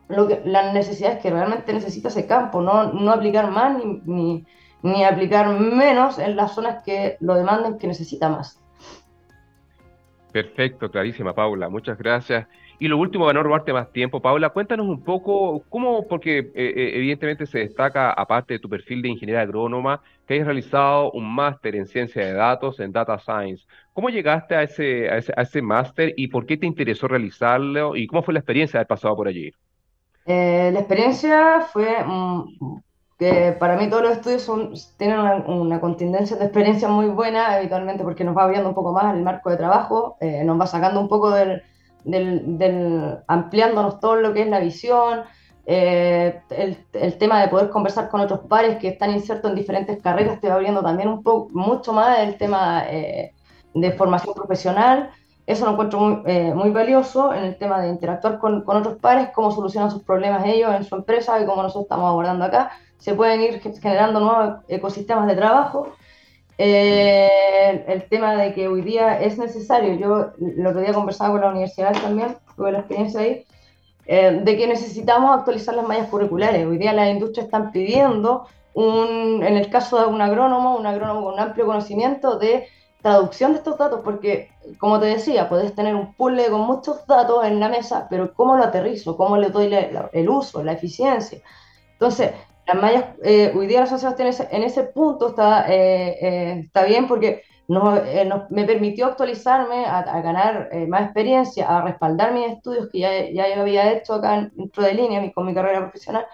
lo 0.08 0.28
que, 0.28 0.42
las 0.46 0.74
necesidades 0.74 1.20
que 1.20 1.30
realmente 1.30 1.74
necesita 1.74 2.10
ese 2.10 2.28
campo, 2.28 2.62
no, 2.62 2.92
no 2.94 3.12
aplicar 3.12 3.50
más 3.52 3.78
ni, 3.78 4.02
ni, 4.06 4.46
ni 4.84 5.04
aplicar 5.04 5.60
menos 5.60 6.20
en 6.20 6.36
las 6.36 6.54
zonas 6.54 6.84
que 6.84 7.18
lo 7.20 7.36
demanden 7.36 7.78
que 7.78 7.88
necesita 7.88 8.30
más. 8.30 8.62
Perfecto, 10.32 10.90
clarísima, 10.90 11.34
Paula. 11.34 11.70
Muchas 11.70 11.98
gracias. 11.98 12.48
Y 12.80 12.88
lo 12.88 12.98
último, 12.98 13.26
para 13.26 13.38
no 13.38 13.44
robarte 13.44 13.74
más 13.74 13.92
tiempo, 13.92 14.22
Paula, 14.22 14.50
cuéntanos 14.50 14.88
un 14.88 15.04
poco 15.04 15.64
cómo, 15.70 16.08
porque 16.08 16.40
eh, 16.40 16.52
eh, 16.56 16.92
evidentemente 16.96 17.46
se 17.46 17.60
destaca, 17.60 18.12
aparte 18.12 18.56
de 18.56 18.60
tu 18.60 18.70
perfil 18.70 19.04
de 19.04 19.10
ingeniera 19.10 19.42
agrónoma, 19.42 20.02
que 20.26 20.34
hayas 20.34 20.48
realizado 20.48 21.12
un 21.12 21.32
máster 21.32 21.76
en 21.76 21.86
ciencia 21.86 22.26
de 22.26 22.34
datos, 22.34 22.80
en 22.80 22.92
Data 22.92 23.20
Science. 23.20 23.68
¿Cómo 23.94 24.10
llegaste 24.10 24.56
a 24.56 24.64
ese, 24.64 25.10
a 25.10 25.18
ese, 25.18 25.34
ese 25.36 25.62
máster 25.62 26.14
y 26.16 26.28
por 26.28 26.46
qué 26.46 26.58
te 26.58 26.66
interesó 26.66 27.08
realizarlo 27.08 27.96
y 27.96 28.08
cómo 28.08 28.24
fue 28.24 28.34
la 28.34 28.40
experiencia 28.40 28.78
de 28.78 28.80
haber 28.80 28.88
pasado 28.88 29.16
por 29.16 29.28
allí? 29.28 29.52
Eh, 30.26 30.70
la 30.72 30.80
experiencia 30.80 31.62
fue 31.74 31.98
que 33.18 33.56
para 33.60 33.76
mí 33.76 33.90
todos 33.90 34.04
los 34.04 34.12
estudios 34.14 34.96
tienen 34.98 35.20
una, 35.20 35.36
una, 35.46 35.80
contingencia 35.80 36.38
de 36.38 36.46
experiencia 36.46 36.88
muy 36.88 37.08
buena, 37.08 37.56
habitualmente 37.56 38.04
porque 38.04 38.24
nos 38.24 38.36
va 38.36 38.44
abriendo 38.44 38.70
un 38.70 38.76
poco 38.76 38.94
más 38.94 39.14
el 39.14 39.24
marco 39.24 39.50
de 39.50 39.58
trabajo, 39.58 40.18
nos 40.22 40.60
va 40.60 40.68
sacando 40.68 41.00
un 41.00 41.08
poco 41.08 41.32
del 41.32 41.62
ampliándonos 43.28 44.00
todo 44.00 44.16
lo 44.16 44.34
que 44.34 44.42
es 44.42 44.48
la 44.48 44.60
visión, 44.60 45.22
eh, 45.66 46.42
el, 46.50 47.18
tema 47.18 47.40
de 47.42 47.48
poder 47.48 47.70
conversar 47.70 48.10
con 48.10 48.22
otros 48.22 48.42
pares 48.42 48.78
que 48.78 48.90
están 48.90 49.12
insertos 49.12 49.52
en 49.52 49.56
diferentes 49.56 50.02
carreras 50.02 50.40
te 50.40 50.50
va 50.50 50.56
abriendo 50.56 50.82
también 50.82 51.08
un 51.08 51.22
poco, 51.22 51.50
mucho 51.54 51.94
más 51.94 52.20
el 52.20 52.36
tema 52.38 52.86
eh, 52.90 53.34
de 53.74 53.92
formación 53.92 54.34
profesional. 54.34 55.12
Eso 55.48 55.66
lo 55.66 55.72
encuentro 55.72 56.00
muy, 56.00 56.22
eh, 56.26 56.54
muy, 56.54 56.70
valioso 56.70 57.34
en 57.34 57.44
el 57.44 57.58
tema 57.58 57.82
de 57.82 57.90
interactuar 57.90 58.40
con, 58.40 58.64
con, 58.64 58.78
otros 58.78 58.98
pares, 59.00 59.30
cómo 59.34 59.52
solucionan 59.52 59.92
sus 59.92 60.04
problemas 60.04 60.46
ellos 60.46 60.74
en 60.74 60.84
su 60.84 60.96
empresa 60.96 61.42
y 61.42 61.46
cómo 61.46 61.64
nosotros 61.64 61.86
estamos 61.86 62.10
abordando 62.10 62.46
acá. 62.46 62.72
Se 62.98 63.16
pueden 63.16 63.42
ir 63.42 63.60
generando 63.60 64.20
nuevos 64.20 64.60
ecosistemas 64.68 65.28
de 65.28 65.36
trabajo 65.36 65.94
eh, 66.64 67.84
el 67.88 68.04
tema 68.04 68.36
de 68.36 68.54
que 68.54 68.68
hoy 68.68 68.82
día 68.84 69.20
es 69.20 69.40
necesario, 69.40 69.96
yo 69.96 70.32
lo 70.38 70.74
que 70.74 70.82
día 70.82 70.94
conversaba 70.94 71.32
con 71.32 71.42
la 71.42 71.50
universidad 71.50 71.92
también, 71.94 72.38
tuve 72.56 72.72
la 72.72 72.80
experiencia 72.80 73.22
ahí, 73.22 73.46
eh, 74.06 74.42
de 74.44 74.58
que 74.58 74.68
necesitamos 74.68 75.36
actualizar 75.36 75.74
las 75.74 75.88
mallas 75.88 76.08
curriculares. 76.10 76.68
Hoy 76.68 76.78
día 76.78 76.94
las 76.94 77.10
industrias 77.10 77.46
están 77.46 77.72
pidiendo 77.72 78.46
un, 78.76 79.42
en 79.44 79.58
el 79.58 79.72
caso 79.72 80.00
de 80.00 80.06
un 80.06 80.22
agrónomo, 80.22 80.78
un 80.78 80.86
agrónomo 80.86 81.24
con 81.24 81.34
un 81.34 81.40
amplio 81.40 81.66
conocimiento 81.66 82.38
de 82.38 82.68
traducción 83.02 83.54
de 83.54 83.58
estos 83.60 83.78
datos, 83.78 84.02
porque, 84.04 84.52
como 84.80 85.00
te 85.00 85.08
decía, 85.08 85.50
puedes 85.50 85.74
tener 85.76 85.96
un 85.96 86.14
puzzle 86.14 86.50
con 86.50 86.62
muchos 86.62 87.06
datos 87.08 87.44
en 87.46 87.60
la 87.60 87.70
mesa, 87.70 88.08
pero 88.10 88.34
¿cómo 88.34 88.58
lo 88.58 88.64
aterrizo? 88.64 89.18
¿Cómo 89.18 89.38
le 89.38 89.50
doy 89.50 89.74
el 90.14 90.30
uso, 90.30 90.64
la 90.64 90.74
eficiencia? 90.74 91.40
Entonces, 91.94 92.32
las 92.68 92.82
mallas, 92.82 93.06
eh, 93.24 93.52
hoy 93.56 93.68
día 93.68 93.80
la 93.80 93.86
asociación 93.86 94.50
en 94.52 94.64
ese, 94.64 94.84
punto 94.84 95.30
está, 95.30 95.66
eh, 95.72 96.18
eh, 96.22 96.62
está 96.66 96.84
bien 96.84 97.08
porque 97.08 97.44
me 98.50 98.66
permitió 98.66 99.06
actualizarme, 99.06 99.86
a, 99.86 100.22
ganar 100.22 100.70
más 100.88 101.04
experiencia, 101.04 101.68
a 101.70 101.82
respaldar 101.84 102.34
mis 102.34 102.52
estudios 102.52 102.90
que 102.92 103.00
ya, 103.00 103.30
ya 103.30 103.56
yo 103.56 103.62
había 103.62 103.92
hecho 103.94 104.16
acá 104.16 104.50
dentro 104.54 104.84
de 104.84 104.94
línea 104.94 105.32
con 105.32 105.46
mi 105.46 105.54
carrera 105.54 105.80
profesional, 105.80 106.26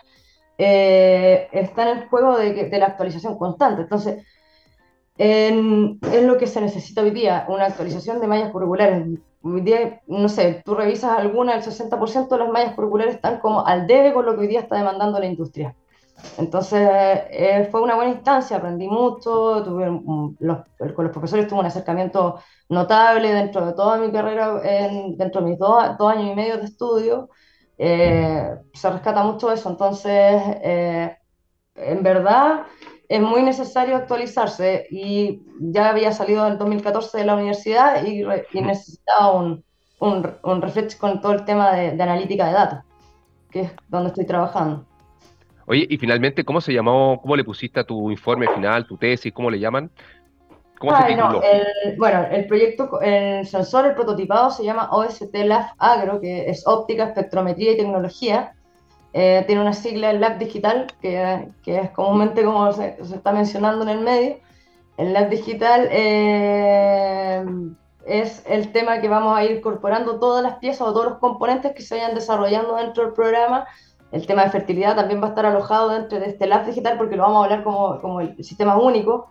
está 0.57 1.91
en 1.91 1.97
el 1.97 2.07
juego 2.09 2.37
de, 2.37 2.69
de 2.69 2.79
la 2.79 2.87
actualización 2.87 3.37
constante. 3.37 3.83
Entonces, 3.83 4.25
es 5.17 6.23
lo 6.23 6.37
que 6.37 6.47
se 6.47 6.61
necesita 6.61 7.01
hoy 7.01 7.11
día, 7.11 7.45
una 7.49 7.65
actualización 7.65 8.19
de 8.19 8.27
mallas 8.27 8.51
curriculares. 8.51 9.19
Hoy 9.41 9.61
día, 9.61 10.01
no 10.07 10.29
sé, 10.29 10.61
tú 10.65 10.75
revisas 10.75 11.17
alguna, 11.17 11.55
el 11.55 11.63
60% 11.63 12.27
de 12.27 12.37
las 12.37 12.49
mallas 12.49 12.75
curriculares 12.75 13.15
están 13.15 13.39
como 13.39 13.65
al 13.65 13.87
debe 13.87 14.13
con 14.13 14.25
lo 14.25 14.35
que 14.35 14.41
hoy 14.41 14.47
día 14.47 14.61
está 14.61 14.77
demandando 14.77 15.19
la 15.19 15.25
industria. 15.25 15.75
Entonces, 16.37 16.79
eh, 17.29 17.67
fue 17.71 17.81
una 17.81 17.95
buena 17.95 18.11
instancia, 18.11 18.57
aprendí 18.57 18.87
mucho, 18.87 19.63
tuve, 19.63 19.85
con 19.85 21.05
los 21.05 21.11
profesores 21.11 21.47
tuve 21.47 21.59
un 21.59 21.65
acercamiento 21.65 22.39
notable 22.69 23.31
dentro 23.31 23.65
de 23.65 23.73
toda 23.73 23.97
mi 23.97 24.11
carrera, 24.11 24.59
dentro 25.15 25.41
de 25.41 25.49
mis 25.49 25.59
dos, 25.59 25.99
años 25.99 26.31
y 26.31 26.35
medio 26.35 26.57
de 26.57 26.65
estudio. 26.65 27.29
Eh, 27.77 28.55
se 28.73 28.89
rescata 28.89 29.23
mucho 29.23 29.51
eso, 29.51 29.69
entonces, 29.69 30.41
eh, 30.63 31.17
en 31.75 32.03
verdad, 32.03 32.63
es 33.09 33.21
muy 33.21 33.41
necesario 33.41 33.95
actualizarse 33.95 34.87
y 34.89 35.41
ya 35.59 35.89
había 35.89 36.11
salido 36.11 36.45
en 36.45 36.53
el 36.53 36.57
2014 36.57 37.17
de 37.17 37.25
la 37.25 37.35
universidad 37.35 38.05
y, 38.05 38.25
necesitaba 38.61 39.31
un, 39.31 39.63
un, 39.99 40.35
un, 40.43 40.61
refresh 40.61 40.97
con 40.97 41.21
todo 41.21 41.31
el 41.33 41.45
tema 41.45 41.71
de, 41.71 42.01
analítica 42.01 42.47
de 42.47 42.53
datos, 42.53 42.79
que 43.49 43.61
es 43.61 43.71
donde 43.87 44.09
estoy 44.09 44.25
trabajando. 44.25 44.85
Oye, 45.67 45.85
y 45.89 45.97
finalmente, 45.97 46.43
¿cómo 46.43 46.61
se 46.61 46.73
llamó, 46.73 47.19
cómo 47.21 47.35
le 47.35 47.43
pusiste 47.43 47.79
a 47.79 47.83
tu 47.83 48.11
informe 48.11 48.47
final, 48.53 48.85
tu 48.85 48.97
tesis, 48.97 49.33
cómo 49.33 49.49
le 49.49 49.59
llaman? 49.59 49.89
¿Cómo 50.79 50.95
se 50.95 51.07
tituló? 51.07 51.41
bueno, 51.97 52.25
el 52.29 52.45
proyecto, 52.45 53.01
el 53.01 53.45
sensor, 53.47 53.87
el 53.87 53.95
prototipado 53.95 54.51
se 54.51 54.63
llama 54.63 54.89
OST 54.91 55.33
LAF 55.33 55.71
Agro, 55.77 56.19
que 56.21 56.49
es 56.49 56.67
óptica, 56.67 57.05
espectrometría 57.05 57.71
y 57.71 57.77
tecnología 57.77 58.53
eh, 59.13 59.43
tiene 59.47 59.61
una 59.61 59.73
sigla 59.73 60.11
el 60.11 60.19
Lab 60.19 60.37
Digital, 60.37 60.87
que, 61.01 61.47
que 61.63 61.79
es 61.79 61.89
comúnmente 61.91 62.43
como 62.43 62.71
se, 62.73 63.03
se, 63.03 63.15
está 63.15 63.31
mencionando 63.31 63.83
en 63.83 63.89
el 63.89 64.01
medio. 64.01 64.37
El 64.97 65.13
Lab 65.13 65.29
Digital 65.29 65.87
eh, 65.91 67.45
es 68.05 68.43
el 68.47 68.71
tema 68.71 68.99
que 68.99 69.07
vamos 69.07 69.37
a 69.37 69.43
ir 69.43 69.51
incorporando 69.51 70.19
todas 70.19 70.43
las 70.43 70.55
piezas 70.57 70.87
o 70.87 70.93
todos 70.93 71.05
los 71.05 71.17
componentes 71.19 71.73
que 71.73 71.81
se 71.81 71.95
vayan 71.95 72.15
desarrollando 72.15 72.75
dentro 72.75 73.03
del 73.05 73.13
programa. 73.13 73.65
El 74.11 74.25
tema 74.25 74.43
de 74.43 74.51
fertilidad 74.51 74.95
también 74.95 75.21
va 75.21 75.27
a 75.27 75.29
estar 75.29 75.45
alojado 75.45 75.89
dentro 75.89 76.19
de 76.19 76.27
este 76.27 76.47
Lab 76.47 76.65
Digital 76.65 76.97
porque 76.97 77.15
lo 77.15 77.23
vamos 77.23 77.41
a 77.41 77.43
hablar 77.45 77.63
como, 77.63 77.99
como 77.99 78.21
el 78.21 78.43
sistema 78.43 78.77
único, 78.77 79.27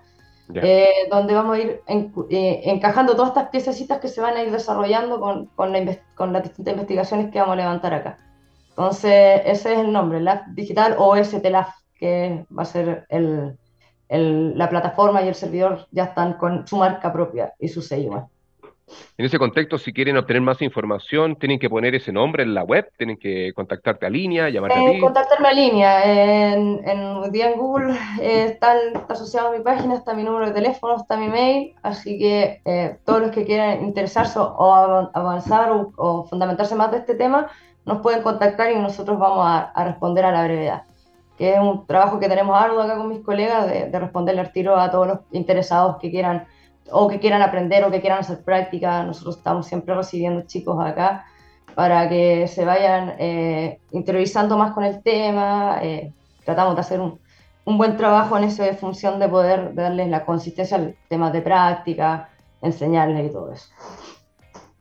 eh, 0.54 1.08
donde 1.10 1.34
vamos 1.34 1.56
a 1.56 1.60
ir 1.60 1.80
encajando 1.86 3.16
todas 3.16 3.30
estas 3.30 3.48
piececitas 3.48 3.98
que 3.98 4.08
se 4.08 4.20
van 4.20 4.36
a 4.36 4.42
ir 4.42 4.52
desarrollando 4.52 5.18
con, 5.18 5.46
con, 5.46 5.72
la, 5.72 5.98
con 6.14 6.32
las 6.32 6.42
distintas 6.42 6.74
investigaciones 6.74 7.32
que 7.32 7.40
vamos 7.40 7.54
a 7.54 7.56
levantar 7.56 7.94
acá. 7.94 8.18
Entonces, 8.76 9.40
ese 9.46 9.72
es 9.72 9.78
el 9.78 9.90
nombre, 9.90 10.20
Lab 10.20 10.54
Digital 10.54 10.96
o 10.98 11.16
STLAF, 11.16 11.70
que 11.98 12.44
va 12.56 12.62
a 12.62 12.66
ser 12.66 13.06
el, 13.08 13.56
el, 14.10 14.58
la 14.58 14.68
plataforma 14.68 15.22
y 15.22 15.28
el 15.28 15.34
servidor 15.34 15.86
ya 15.92 16.04
están 16.04 16.34
con 16.34 16.66
su 16.66 16.76
marca 16.76 17.10
propia 17.10 17.54
y 17.58 17.68
su 17.68 17.80
sello. 17.80 18.28
En 19.18 19.24
ese 19.24 19.38
contexto, 19.38 19.78
si 19.78 19.92
quieren 19.92 20.16
obtener 20.16 20.42
más 20.42 20.62
información, 20.62 21.36
tienen 21.36 21.58
que 21.58 21.68
poner 21.68 21.94
ese 21.94 22.12
nombre 22.12 22.42
en 22.42 22.54
la 22.54 22.62
web, 22.62 22.88
tienen 22.96 23.16
que 23.16 23.52
contactarte 23.54 24.06
a 24.06 24.10
línea, 24.10 24.48
llamarte 24.48 24.78
a 24.78 24.92
ti. 24.92 25.00
Contactarme 25.00 25.48
a 25.48 25.52
línea. 25.52 26.52
En, 26.52 26.86
en, 26.86 27.32
día 27.32 27.50
en 27.50 27.58
Google 27.58 27.94
eh, 28.20 28.44
está, 28.52 28.78
está, 28.78 29.14
asociado 29.14 29.48
a 29.48 29.56
mi 29.56 29.64
página, 29.64 29.94
está 29.94 30.14
mi 30.14 30.22
número 30.22 30.46
de 30.46 30.52
teléfono, 30.52 30.96
está 30.96 31.16
mi 31.16 31.28
mail, 31.28 31.74
así 31.82 32.18
que 32.18 32.60
eh, 32.64 32.98
todos 33.04 33.22
los 33.22 33.30
que 33.32 33.44
quieran 33.44 33.84
interesarse 33.84 34.38
o 34.38 34.72
avanzar 35.12 35.72
o, 35.72 35.92
o, 35.96 36.24
fundamentarse 36.24 36.76
más 36.76 36.92
de 36.92 36.98
este 36.98 37.16
tema, 37.16 37.48
nos 37.86 38.02
pueden 38.02 38.22
contactar 38.22 38.70
y 38.72 38.76
nosotros 38.76 39.18
vamos 39.18 39.46
a, 39.46 39.84
responder 39.84 40.24
a 40.24 40.32
la 40.32 40.44
brevedad. 40.44 40.82
Que 41.38 41.54
es 41.54 41.60
un 41.60 41.86
trabajo 41.86 42.18
que 42.18 42.28
tenemos 42.28 42.60
arduo 42.60 42.82
acá 42.82 42.96
con 42.96 43.08
mis 43.08 43.20
colegas 43.20 43.66
de, 43.68 43.88
de 43.88 43.98
responderle 43.98 44.40
al 44.40 44.52
tiro 44.52 44.76
a 44.76 44.90
todos 44.90 45.06
los 45.06 45.18
interesados 45.30 45.96
que 46.00 46.10
quieran 46.10 46.46
o 46.90 47.08
que 47.08 47.18
quieran 47.18 47.42
aprender 47.42 47.84
o 47.84 47.90
que 47.90 48.00
quieran 48.00 48.20
hacer 48.20 48.42
práctica. 48.42 49.04
Nosotros 49.04 49.36
estamos 49.38 49.66
siempre 49.66 49.94
recibiendo 49.94 50.42
chicos 50.42 50.84
acá 50.84 51.24
para 51.74 52.08
que 52.08 52.48
se 52.48 52.64
vayan 52.64 53.14
eh, 53.18 53.80
interiorizando 53.92 54.56
más 54.56 54.72
con 54.72 54.82
el 54.84 55.02
tema. 55.02 55.78
Eh, 55.82 56.12
tratamos 56.44 56.74
de 56.74 56.80
hacer 56.80 57.00
un, 57.00 57.20
un, 57.64 57.78
buen 57.78 57.96
trabajo 57.96 58.36
en 58.38 58.44
esa 58.44 58.64
función 58.74 59.20
de 59.20 59.28
poder 59.28 59.74
darles 59.74 60.08
la 60.08 60.24
consistencia 60.24 60.76
al 60.76 60.96
tema 61.08 61.30
de 61.30 61.42
práctica, 61.42 62.30
enseñarles 62.62 63.30
y 63.30 63.32
todo 63.32 63.52
eso. 63.52 63.68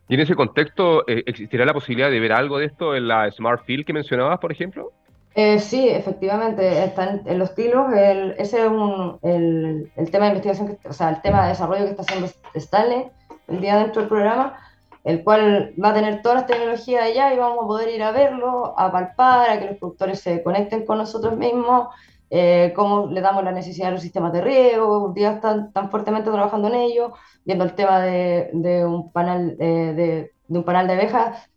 Y 0.07 0.15
en 0.15 0.19
ese 0.19 0.35
contexto, 0.35 1.07
eh, 1.07 1.23
¿existirá 1.25 1.65
la 1.65 1.73
posibilidad 1.73 2.11
de 2.11 2.19
ver 2.19 2.31
algo 2.31 2.59
de 2.59 2.65
esto 2.65 2.95
en 2.95 3.07
la 3.07 3.29
Smart 3.31 3.63
Field 3.65 3.85
que 3.85 3.93
mencionabas, 3.93 4.39
por 4.39 4.51
ejemplo? 4.51 4.91
Eh, 5.33 5.59
sí, 5.59 5.89
efectivamente, 5.89 6.83
están 6.83 7.23
en 7.25 7.39
los 7.39 7.55
tilos. 7.55 7.91
ese 8.37 8.61
es 8.61 8.67
un, 8.67 9.19
el, 9.21 9.91
tema 10.11 10.25
de 10.25 10.31
investigación, 10.31 10.67
que, 10.77 10.87
o 10.87 10.93
sea, 10.93 11.09
el 11.09 11.21
tema 11.21 11.43
de 11.43 11.49
desarrollo 11.49 11.83
que 11.83 11.91
está 11.91 12.03
haciendo 12.03 12.29
Stanley 12.53 13.07
el 13.47 13.61
día 13.61 13.77
dentro 13.77 14.01
del 14.01 14.09
programa, 14.09 14.57
el 15.03 15.23
cual 15.23 15.73
va 15.81 15.89
a 15.89 15.93
tener 15.93 16.21
todas 16.21 16.39
las 16.39 16.47
tecnologías 16.47 17.03
allá 17.03 17.33
y 17.33 17.37
vamos 17.37 17.63
a 17.63 17.67
poder 17.67 17.89
ir 17.89 18.01
a 18.01 18.11
verlo, 18.11 18.73
a 18.77 18.91
palpar, 18.91 19.49
a 19.49 19.59
que 19.59 19.65
los 19.67 19.77
productores 19.77 20.21
se 20.21 20.41
conecten 20.41 20.85
con 20.85 20.99
nosotros 20.99 21.37
mismos, 21.37 21.89
eh, 22.29 22.73
cómo 22.75 23.07
le 23.07 23.21
damos 23.21 23.43
la 23.43 23.51
necesidad 23.51 23.87
de 23.87 23.93
los 23.93 24.01
sistemas 24.01 24.33
de 24.33 24.41
riego, 24.41 25.11
día 25.13 25.33
están 25.33 25.71
tan 25.71 25.89
fuertemente 25.91 26.31
trabajando 26.31 26.67
en 26.67 26.75
ello, 26.75 27.13
viendo 27.43 27.63
el 27.63 27.75
tema 27.75 28.01
de, 28.01 28.49
de 28.53 28.85
un 28.85 29.11
panel 29.11 29.55
eh, 29.59 29.93
de, 29.95 30.33
de, 30.47 30.59
un 30.59 30.63
panel 30.63 30.87
de 30.87 30.93
abejas 30.93 31.49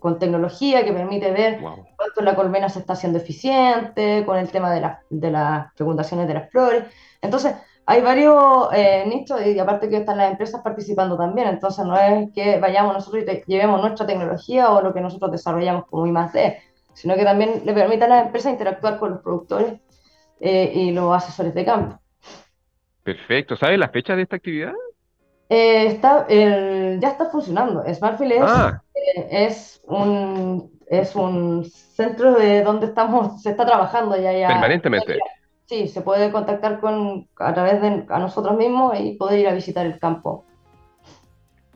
con 0.00 0.18
tecnología 0.18 0.84
que 0.84 0.92
permite 0.92 1.30
ver 1.30 1.60
cuánto 1.96 2.22
la 2.22 2.34
colmena 2.34 2.68
se 2.68 2.80
está 2.80 2.94
haciendo 2.94 3.18
eficiente, 3.18 4.24
con 4.26 4.36
el 4.36 4.50
tema 4.50 4.72
de, 4.72 4.80
la, 4.80 5.02
de 5.08 5.30
las 5.30 5.72
fecundaciones 5.74 6.26
de 6.26 6.34
las 6.34 6.50
flores. 6.50 6.84
Entonces, 7.20 7.54
hay 7.88 8.02
varios 8.02 8.68
eh, 8.72 9.04
nichos 9.06 9.40
y 9.46 9.58
aparte 9.60 9.88
que 9.88 9.98
están 9.98 10.18
las 10.18 10.32
empresas 10.32 10.60
participando 10.62 11.16
también, 11.16 11.46
entonces 11.46 11.84
no 11.84 11.96
es 11.96 12.28
que 12.34 12.58
vayamos 12.58 12.94
nosotros 12.94 13.22
y 13.24 13.42
llevemos 13.46 13.80
nuestra 13.80 14.06
tecnología 14.06 14.72
o 14.72 14.82
lo 14.82 14.92
que 14.92 15.00
nosotros 15.00 15.30
desarrollamos 15.30 15.86
como 15.86 16.06
I+.D., 16.06 16.58
sino 16.96 17.14
que 17.14 17.24
también 17.24 17.62
le 17.64 17.74
permite 17.74 18.04
a 18.04 18.08
las 18.08 18.26
empresas 18.26 18.52
interactuar 18.52 18.98
con 18.98 19.10
los 19.10 19.20
productores 19.20 19.74
eh, 20.40 20.72
y 20.74 20.92
los 20.92 21.14
asesores 21.14 21.54
de 21.54 21.64
campo. 21.64 22.00
Perfecto. 23.02 23.54
¿Sabes 23.54 23.78
las 23.78 23.92
fechas 23.92 24.16
de 24.16 24.22
esta 24.22 24.36
actividad? 24.36 24.72
Eh, 25.50 25.88
está, 25.88 26.26
ya 26.26 27.08
está 27.08 27.26
funcionando. 27.26 27.84
Smartfield 27.92 28.32
es, 28.32 28.42
ah. 28.42 28.82
eh, 28.94 29.28
es, 29.30 29.82
un, 29.84 30.70
es 30.86 31.14
un 31.14 31.66
centro 31.66 32.34
de 32.34 32.62
donde 32.62 32.86
estamos, 32.86 33.42
se 33.42 33.50
está 33.50 33.66
trabajando 33.66 34.16
ya. 34.16 34.32
ya 34.32 34.48
Permanentemente. 34.48 35.18
sí, 35.66 35.88
se 35.88 36.00
puede 36.00 36.32
contactar 36.32 36.80
con, 36.80 37.28
a 37.36 37.52
través 37.52 37.82
de 37.82 38.06
a 38.08 38.18
nosotros 38.18 38.56
mismos 38.56 38.98
y 38.98 39.16
poder 39.16 39.40
ir 39.40 39.48
a 39.48 39.52
visitar 39.52 39.84
el 39.84 39.98
campo. 39.98 40.46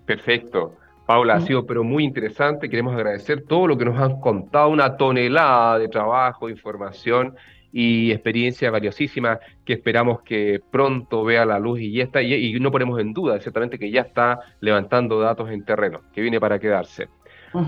Perfecto. 0.06 0.79
Paula, 1.10 1.34
ha 1.34 1.40
sido 1.40 1.66
pero 1.66 1.82
muy 1.82 2.04
interesante. 2.04 2.70
Queremos 2.70 2.94
agradecer 2.94 3.42
todo 3.42 3.66
lo 3.66 3.76
que 3.76 3.84
nos 3.84 4.00
han 4.00 4.20
contado, 4.20 4.68
una 4.68 4.96
tonelada 4.96 5.76
de 5.76 5.88
trabajo, 5.88 6.48
información 6.48 7.34
y 7.72 8.12
experiencia 8.12 8.70
valiosísima 8.70 9.40
que 9.64 9.72
esperamos 9.72 10.22
que 10.22 10.60
pronto 10.70 11.24
vea 11.24 11.44
la 11.44 11.58
luz 11.58 11.80
y 11.80 11.92
ya 11.94 12.04
está, 12.04 12.22
y, 12.22 12.56
no 12.60 12.70
ponemos 12.70 13.00
en 13.00 13.12
duda, 13.12 13.40
ciertamente 13.40 13.76
que 13.76 13.90
ya 13.90 14.02
está 14.02 14.38
levantando 14.60 15.18
datos 15.18 15.50
en 15.50 15.64
terreno, 15.64 16.02
que 16.12 16.20
viene 16.20 16.38
para 16.38 16.60
quedarse. 16.60 17.08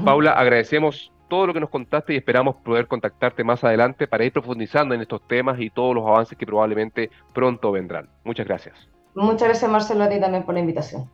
Paula, 0.05 0.35
agradecemos 0.35 1.13
todo 1.29 1.49
lo 1.49 1.53
que 1.53 1.59
nos 1.59 1.71
contaste 1.71 2.15
y 2.15 2.19
esperamos 2.19 2.55
poder 2.65 2.87
contactarte 2.87 3.43
más 3.43 3.65
adelante 3.65 4.07
para 4.07 4.25
ir 4.25 4.31
profundizando 4.31 4.95
en 4.95 5.01
estos 5.01 5.27
temas 5.27 5.59
y 5.59 5.69
todos 5.69 5.97
los 5.97 6.07
avances 6.07 6.39
que 6.39 6.47
probablemente 6.47 7.11
pronto 7.35 7.73
vendrán. 7.73 8.09
Muchas 8.23 8.47
gracias. 8.47 8.89
Muchas 9.17 9.49
gracias, 9.49 9.69
Marcelo, 9.69 10.05
a 10.05 10.09
ti 10.09 10.21
también 10.21 10.45
por 10.45 10.55
la 10.55 10.61
invitación. 10.61 11.11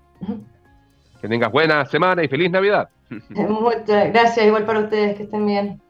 Que 1.20 1.28
tengas 1.28 1.50
buena 1.50 1.84
semana 1.86 2.22
y 2.22 2.28
feliz 2.28 2.50
Navidad. 2.50 2.88
Muchas 3.30 4.12
gracias, 4.12 4.46
igual 4.46 4.64
para 4.64 4.80
ustedes, 4.80 5.16
que 5.16 5.24
estén 5.24 5.46
bien. 5.46 5.80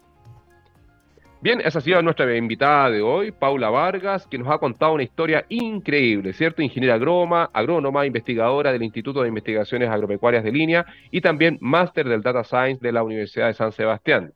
Bien, 1.40 1.60
esa 1.64 1.78
ha 1.78 1.82
sido 1.82 2.02
nuestra 2.02 2.36
invitada 2.36 2.90
de 2.90 3.00
hoy, 3.00 3.30
Paula 3.30 3.70
Vargas, 3.70 4.26
que 4.26 4.38
nos 4.38 4.48
ha 4.48 4.58
contado 4.58 4.94
una 4.94 5.04
historia 5.04 5.44
increíble, 5.48 6.32
¿cierto? 6.32 6.62
Ingeniera 6.62 6.96
agrónoma, 6.96 7.48
agrónoma, 7.52 8.04
investigadora 8.06 8.72
del 8.72 8.82
Instituto 8.82 9.22
de 9.22 9.28
Investigaciones 9.28 9.88
Agropecuarias 9.88 10.42
de 10.42 10.50
Línea 10.50 10.84
y 11.12 11.20
también 11.20 11.56
máster 11.60 12.08
del 12.08 12.22
Data 12.22 12.42
Science 12.42 12.84
de 12.84 12.90
la 12.90 13.04
Universidad 13.04 13.46
de 13.46 13.54
San 13.54 13.70
Sebastián. 13.70 14.32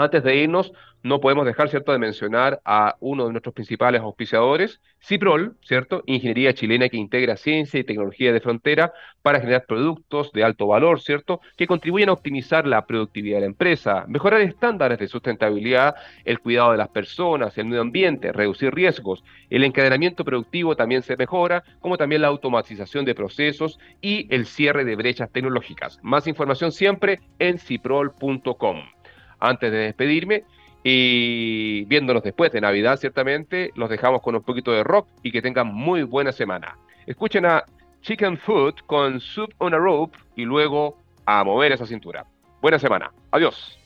Antes 0.00 0.24
de 0.24 0.34
irnos, 0.34 0.72
no 1.02 1.20
podemos 1.20 1.44
dejar, 1.44 1.68
¿cierto?, 1.68 1.92
de 1.92 1.98
mencionar 1.98 2.62
a 2.64 2.96
uno 3.00 3.26
de 3.26 3.32
nuestros 3.32 3.54
principales 3.54 4.00
auspiciadores, 4.00 4.80
Ciprol, 4.98 5.58
¿cierto?, 5.60 6.02
ingeniería 6.06 6.54
chilena 6.54 6.88
que 6.88 6.96
integra 6.96 7.36
ciencia 7.36 7.78
y 7.78 7.84
tecnología 7.84 8.32
de 8.32 8.40
frontera 8.40 8.94
para 9.20 9.40
generar 9.40 9.66
productos 9.68 10.32
de 10.32 10.42
alto 10.42 10.66
valor, 10.66 11.02
¿cierto?, 11.02 11.42
que 11.58 11.66
contribuyen 11.66 12.08
a 12.08 12.14
optimizar 12.14 12.66
la 12.66 12.86
productividad 12.86 13.36
de 13.36 13.40
la 13.42 13.46
empresa, 13.48 14.06
mejorar 14.08 14.40
estándares 14.40 14.98
de 14.98 15.06
sustentabilidad, 15.06 15.96
el 16.24 16.38
cuidado 16.38 16.72
de 16.72 16.78
las 16.78 16.88
personas, 16.88 17.58
el 17.58 17.66
medio 17.66 17.82
ambiente, 17.82 18.32
reducir 18.32 18.72
riesgos. 18.72 19.22
El 19.50 19.64
encadenamiento 19.64 20.24
productivo 20.24 20.76
también 20.76 21.02
se 21.02 21.18
mejora, 21.18 21.62
como 21.80 21.98
también 21.98 22.22
la 22.22 22.28
automatización 22.28 23.04
de 23.04 23.14
procesos 23.14 23.78
y 24.00 24.34
el 24.34 24.46
cierre 24.46 24.86
de 24.86 24.96
brechas 24.96 25.30
tecnológicas. 25.30 25.98
Más 26.00 26.26
información 26.26 26.72
siempre 26.72 27.20
en 27.38 27.58
ciprol.com 27.58 28.80
antes 29.40 29.72
de 29.72 29.78
despedirme. 29.78 30.44
Y 30.82 31.84
viéndonos 31.84 32.22
después 32.22 32.52
de 32.52 32.60
Navidad, 32.60 32.96
ciertamente, 32.96 33.70
los 33.74 33.90
dejamos 33.90 34.22
con 34.22 34.34
un 34.34 34.42
poquito 34.42 34.72
de 34.72 34.82
rock 34.82 35.08
y 35.22 35.30
que 35.30 35.42
tengan 35.42 35.66
muy 35.66 36.04
buena 36.04 36.32
semana. 36.32 36.76
Escuchen 37.06 37.44
a 37.44 37.64
Chicken 38.02 38.38
Food 38.38 38.76
con 38.86 39.20
Soup 39.20 39.52
on 39.58 39.74
a 39.74 39.78
Rope 39.78 40.16
y 40.36 40.44
luego 40.44 40.96
a 41.26 41.44
mover 41.44 41.72
esa 41.72 41.86
cintura. 41.86 42.24
Buena 42.62 42.78
semana. 42.78 43.10
Adiós. 43.30 43.79